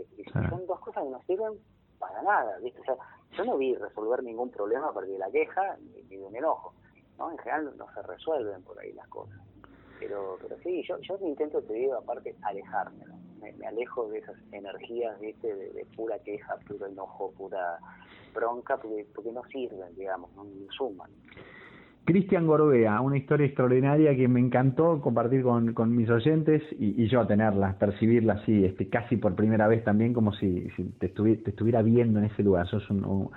Son 0.49 0.65
dos 0.67 0.79
cosas 0.79 1.03
que 1.03 1.09
no 1.09 1.21
sirven 1.23 1.53
para 1.97 2.21
nada, 2.21 2.57
¿viste? 2.59 2.81
O 2.81 2.83
sea, 2.83 2.95
yo 3.31 3.45
no 3.45 3.57
vi 3.57 3.75
resolver 3.75 4.23
ningún 4.23 4.51
problema 4.51 4.91
porque 4.93 5.11
de 5.11 5.19
la 5.19 5.31
queja 5.31 5.77
ni, 5.77 6.01
de 6.03 6.23
un 6.23 6.35
enojo, 6.35 6.73
¿no? 7.17 7.31
En 7.31 7.37
general 7.37 7.73
no 7.77 7.87
se 7.93 8.01
resuelven 8.01 8.63
por 8.63 8.79
ahí 8.79 8.91
las 8.93 9.07
cosas. 9.07 9.39
Pero, 9.99 10.37
pero 10.41 10.57
sí, 10.59 10.83
yo, 10.87 10.97
yo 10.99 11.17
intento, 11.21 11.61
te 11.61 11.73
digo, 11.73 11.95
aparte, 11.95 12.35
alejarme, 12.43 13.05
¿no? 13.05 13.26
Me, 13.41 13.67
alejo 13.67 14.09
de 14.09 14.19
esas 14.19 14.35
energías, 14.51 15.19
¿viste? 15.19 15.53
De, 15.53 15.71
de 15.71 15.85
pura 15.95 16.19
queja, 16.19 16.57
puro 16.67 16.87
enojo, 16.87 17.31
pura 17.37 17.79
bronca 18.33 18.77
porque, 18.77 19.05
porque 19.13 19.31
no 19.31 19.43
sirven, 19.45 19.95
digamos, 19.95 20.29
no 20.35 20.45
suman. 20.71 21.09
Cristian 22.05 22.47
Gorbea, 22.47 23.01
una 23.01 23.17
historia 23.17 23.47
extraordinaria 23.47 24.15
que 24.15 24.29
me 24.29 24.39
encantó 24.39 25.01
compartir 25.01 25.43
con, 25.43 25.73
con 25.73 25.93
mis 25.93 26.09
oyentes 26.09 26.63
y, 26.79 27.03
y, 27.03 27.09
yo 27.09 27.27
tenerla, 27.27 27.77
percibirla 27.77 28.33
así, 28.35 28.63
este, 28.63 28.87
casi 28.87 29.17
por 29.17 29.35
primera 29.35 29.67
vez 29.67 29.83
también, 29.83 30.13
como 30.13 30.31
si, 30.31 30.69
si 30.77 30.85
te, 30.99 31.07
estuviera, 31.07 31.43
te, 31.43 31.49
estuviera 31.49 31.81
viendo 31.81 32.19
en 32.19 32.25
ese 32.25 32.43
lugar. 32.43 32.65
Sos 32.69 32.89
un, 32.89 33.03
un, 33.03 33.29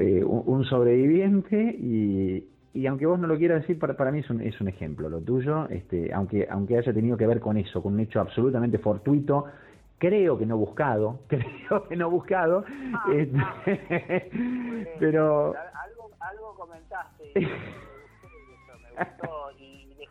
eh, 0.00 0.24
un 0.24 0.64
sobreviviente 0.64 1.76
y, 1.78 2.48
y 2.76 2.86
aunque 2.86 3.06
vos 3.06 3.18
no 3.18 3.26
lo 3.26 3.38
quieras 3.38 3.62
decir, 3.62 3.78
para, 3.78 3.96
para 3.96 4.12
mí 4.12 4.18
es 4.18 4.28
un, 4.28 4.42
es 4.42 4.60
un 4.60 4.68
ejemplo 4.68 5.08
lo 5.08 5.20
tuyo, 5.20 5.66
este, 5.70 6.12
aunque, 6.12 6.46
aunque 6.50 6.76
haya 6.76 6.92
tenido 6.92 7.16
que 7.16 7.26
ver 7.26 7.40
con 7.40 7.56
eso, 7.56 7.82
con 7.82 7.94
un 7.94 8.00
hecho 8.00 8.20
absolutamente 8.20 8.78
fortuito, 8.78 9.46
creo 9.96 10.36
que 10.36 10.44
no 10.44 10.58
buscado, 10.58 11.20
creo 11.28 11.88
que 11.88 11.96
no 11.96 12.10
buscado, 12.10 12.64
ah, 12.92 13.10
este, 13.14 13.38
ah. 13.38 13.62
pero... 15.00 15.54
Algo, 15.56 16.10
algo 16.20 16.54
comentaste, 16.54 17.32
y, 17.34 17.40
me 17.40 19.04
gustó, 19.04 19.50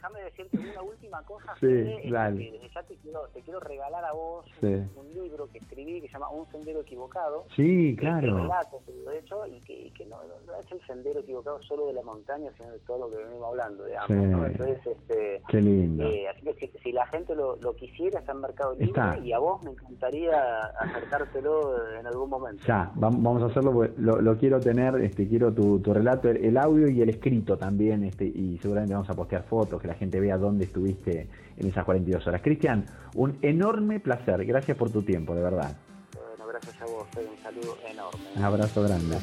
déjame 0.09 0.23
decirte 0.25 0.57
una 0.57 0.81
última 0.83 1.21
cosa. 1.23 1.53
Sí, 1.59 2.09
dale. 2.11 2.51
desde 2.51 2.69
ya 2.73 2.83
te 2.83 2.95
quiero, 2.97 3.21
te 3.33 3.41
quiero 3.41 3.59
regalar 3.59 4.03
a 4.05 4.13
vos 4.13 4.45
un, 4.61 4.89
un, 4.97 5.13
libro 5.13 5.47
que 5.51 5.57
escribí 5.59 6.01
que 6.01 6.07
se 6.07 6.13
llama 6.13 6.29
Un 6.29 6.45
Sendero 6.51 6.81
Equivocado. 6.81 7.45
Sí, 7.55 7.95
claro. 7.97 8.37
Relatos 8.37 8.81
que 8.85 8.91
lo 9.03 9.11
he 9.11 9.19
hecho 9.19 9.45
y 9.47 9.59
que, 9.61 9.73
y 9.87 9.91
que 9.91 10.05
no, 10.05 10.17
no, 10.45 10.55
es 10.59 10.71
el 10.71 10.81
sendero 10.85 11.19
equivocado 11.21 11.61
solo 11.63 11.87
de 11.87 11.93
la 11.93 12.03
montaña, 12.03 12.51
sino 12.57 12.71
de 12.71 12.79
todo 12.79 12.99
lo 12.99 13.09
que 13.09 13.23
venimos 13.23 13.47
hablando, 13.49 13.85
digamos. 13.85 14.07
Sí. 14.07 14.13
¿no? 14.13 14.45
Entonces, 14.45 14.79
este, 14.85 15.41
Qué 15.47 15.61
lindo. 15.61 16.03
eh, 16.03 16.27
así 16.29 16.41
que 16.41 16.53
si, 16.67 16.77
si 16.79 16.91
la 16.91 17.05
gente 17.07 17.33
lo, 17.35 17.55
lo 17.57 17.73
quisiera, 17.75 18.19
está 18.19 18.33
en 18.33 18.41
Mercado 18.41 18.73
Libre 18.73 18.87
Está. 18.87 19.17
y 19.19 19.31
a 19.33 19.39
vos 19.39 19.63
me 19.63 19.71
encantaría 19.71 20.35
acercártelo 20.79 21.95
en 21.99 22.07
algún 22.07 22.29
momento. 22.29 22.63
Ya, 22.67 22.91
vam- 22.95 23.21
vamos 23.21 23.41
a 23.43 23.45
hacerlo, 23.47 23.73
porque 23.73 23.93
lo, 23.97 24.21
lo 24.21 24.37
quiero 24.37 24.59
tener, 24.59 24.95
este, 25.01 25.27
quiero 25.27 25.53
tu, 25.53 25.79
tu 25.79 25.93
relato, 25.93 26.29
el, 26.29 26.37
el 26.43 26.57
audio 26.57 26.87
y 26.89 27.01
el 27.01 27.09
escrito 27.09 27.57
también, 27.57 28.03
este, 28.03 28.25
y 28.25 28.57
seguramente 28.59 28.93
vamos 28.93 29.09
a 29.09 29.13
postear 29.13 29.43
fotos, 29.43 29.81
que 29.81 29.87
la 29.87 29.94
gente 29.95 30.19
vea 30.19 30.37
dónde 30.37 30.65
estuviste 30.65 31.27
en 31.57 31.67
esas 31.67 31.85
42 31.85 32.25
horas. 32.27 32.41
Cristian, 32.41 32.85
un 33.15 33.37
enorme 33.41 33.99
placer, 33.99 34.45
gracias 34.45 34.77
por 34.77 34.89
tu 34.89 35.01
tiempo, 35.01 35.35
de 35.35 35.41
verdad. 35.41 35.75
Bueno, 36.13 36.47
gracias 36.47 36.81
a 36.81 36.85
vos, 36.85 37.07
Fede, 37.13 37.27
un 37.29 37.41
saludo 37.41 37.77
enorme. 37.89 38.19
Un 38.35 38.43
abrazo 38.43 38.83
grande. 38.83 39.17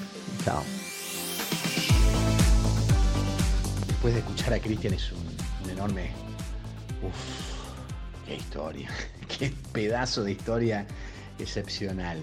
Chao. 0.45 0.63
Después 3.87 4.15
de 4.15 4.21
escuchar 4.21 4.55
a 4.55 4.59
Cristian 4.59 4.95
es 4.95 5.13
un, 5.13 5.27
un 5.65 5.71
enorme... 5.71 6.11
Uf, 7.03 8.27
qué 8.27 8.37
historia, 8.37 8.89
qué 9.39 9.53
pedazo 9.73 10.25
de 10.25 10.33
historia 10.33 10.87
excepcional. 11.39 12.19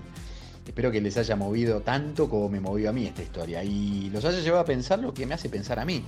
Espero 0.69 0.91
que 0.91 1.01
les 1.01 1.17
haya 1.17 1.35
movido 1.35 1.81
tanto 1.81 2.29
como 2.29 2.47
me 2.47 2.59
movió 2.59 2.91
a 2.91 2.93
mí 2.93 3.07
esta 3.07 3.23
historia 3.23 3.63
y 3.63 4.09
los 4.11 4.23
haya 4.23 4.39
llevado 4.39 4.61
a 4.61 4.65
pensar 4.65 4.99
lo 4.99 5.13
que 5.13 5.25
me 5.25 5.33
hace 5.33 5.49
pensar 5.49 5.79
a 5.79 5.85
mí. 5.85 6.03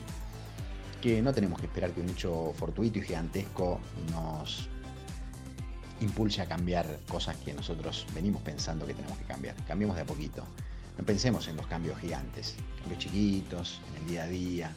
Que 1.01 1.21
no 1.21 1.33
tenemos 1.33 1.59
que 1.59 1.65
esperar 1.65 1.91
que 1.91 2.01
un 2.01 2.09
hecho 2.09 2.53
fortuito 2.55 2.99
y 2.99 3.01
gigantesco 3.01 3.79
nos 4.11 4.69
impulse 5.99 6.41
a 6.41 6.45
cambiar 6.45 6.99
cosas 7.07 7.37
que 7.37 7.53
nosotros 7.53 8.05
venimos 8.13 8.41
pensando 8.41 8.85
que 8.85 8.93
tenemos 8.93 9.17
que 9.17 9.25
cambiar. 9.25 9.55
Cambiemos 9.67 9.95
de 9.95 10.03
a 10.03 10.05
poquito. 10.05 10.43
No 10.97 11.03
pensemos 11.05 11.47
en 11.47 11.57
los 11.57 11.67
cambios 11.67 11.99
gigantes, 11.99 12.55
cambios 12.79 12.99
chiquitos, 12.99 13.79
en 13.89 14.01
el 14.03 14.09
día 14.09 14.23
a 14.23 14.27
día. 14.27 14.75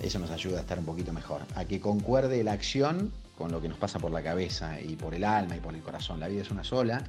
Eso 0.00 0.18
nos 0.18 0.30
ayuda 0.30 0.58
a 0.58 0.60
estar 0.60 0.78
un 0.78 0.84
poquito 0.84 1.12
mejor. 1.12 1.42
A 1.54 1.64
que 1.64 1.80
concuerde 1.80 2.42
la 2.44 2.52
acción 2.52 3.12
con 3.36 3.50
lo 3.50 3.60
que 3.60 3.68
nos 3.68 3.78
pasa 3.78 3.98
por 3.98 4.10
la 4.10 4.22
cabeza 4.22 4.80
y 4.80 4.96
por 4.96 5.14
el 5.14 5.24
alma 5.24 5.56
y 5.56 5.60
por 5.60 5.74
el 5.74 5.80
corazón. 5.80 6.20
La 6.20 6.28
vida 6.28 6.42
es 6.42 6.50
una 6.50 6.64
sola 6.64 7.02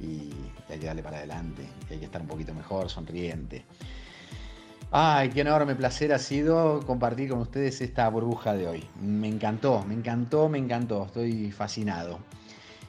y 0.00 0.30
hay 0.68 0.78
que 0.78 0.86
darle 0.86 1.02
para 1.02 1.18
adelante. 1.18 1.68
Hay 1.90 1.98
que 1.98 2.04
estar 2.04 2.20
un 2.20 2.28
poquito 2.28 2.54
mejor, 2.54 2.90
sonriente. 2.90 3.64
Ay, 4.96 5.30
qué 5.30 5.40
enorme 5.40 5.74
placer 5.74 6.12
ha 6.12 6.20
sido 6.20 6.78
compartir 6.86 7.28
con 7.28 7.40
ustedes 7.40 7.80
esta 7.80 8.08
burbuja 8.08 8.54
de 8.54 8.68
hoy. 8.68 8.84
Me 9.02 9.26
encantó, 9.26 9.84
me 9.88 9.92
encantó, 9.92 10.48
me 10.48 10.56
encantó. 10.56 11.06
Estoy 11.06 11.50
fascinado. 11.50 12.20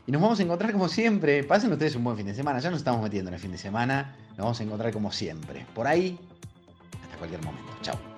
Y 0.06 0.12
nos 0.12 0.22
vamos 0.22 0.39
a 0.39 0.43
encontrar 0.43 0.72
como 0.72 0.88
siempre. 0.88 1.43
Pasen 1.43 1.72
ustedes 1.72 1.95
un 1.95 2.03
buen 2.03 2.16
fin 2.16 2.28
de 2.28 2.36
semana. 2.36 2.60
Ya 2.60 2.70
nos 2.70 2.78
estamos 2.78 3.01
metiendo 3.01 3.30
en 3.30 3.34
el 3.34 3.39
fin 3.39 3.51
de 3.51 3.58
semana. 3.58 4.16
Nos 4.30 4.38
vamos 4.38 4.60
a 4.60 4.64
encontrar 4.64 4.93
como 4.93 5.12
siempre. 5.12 5.66
Por 5.74 5.88
ahí, 5.88 6.16
hasta 7.01 7.18
cualquier 7.18 7.43
momento. 7.43 7.74
Chao. 7.82 8.14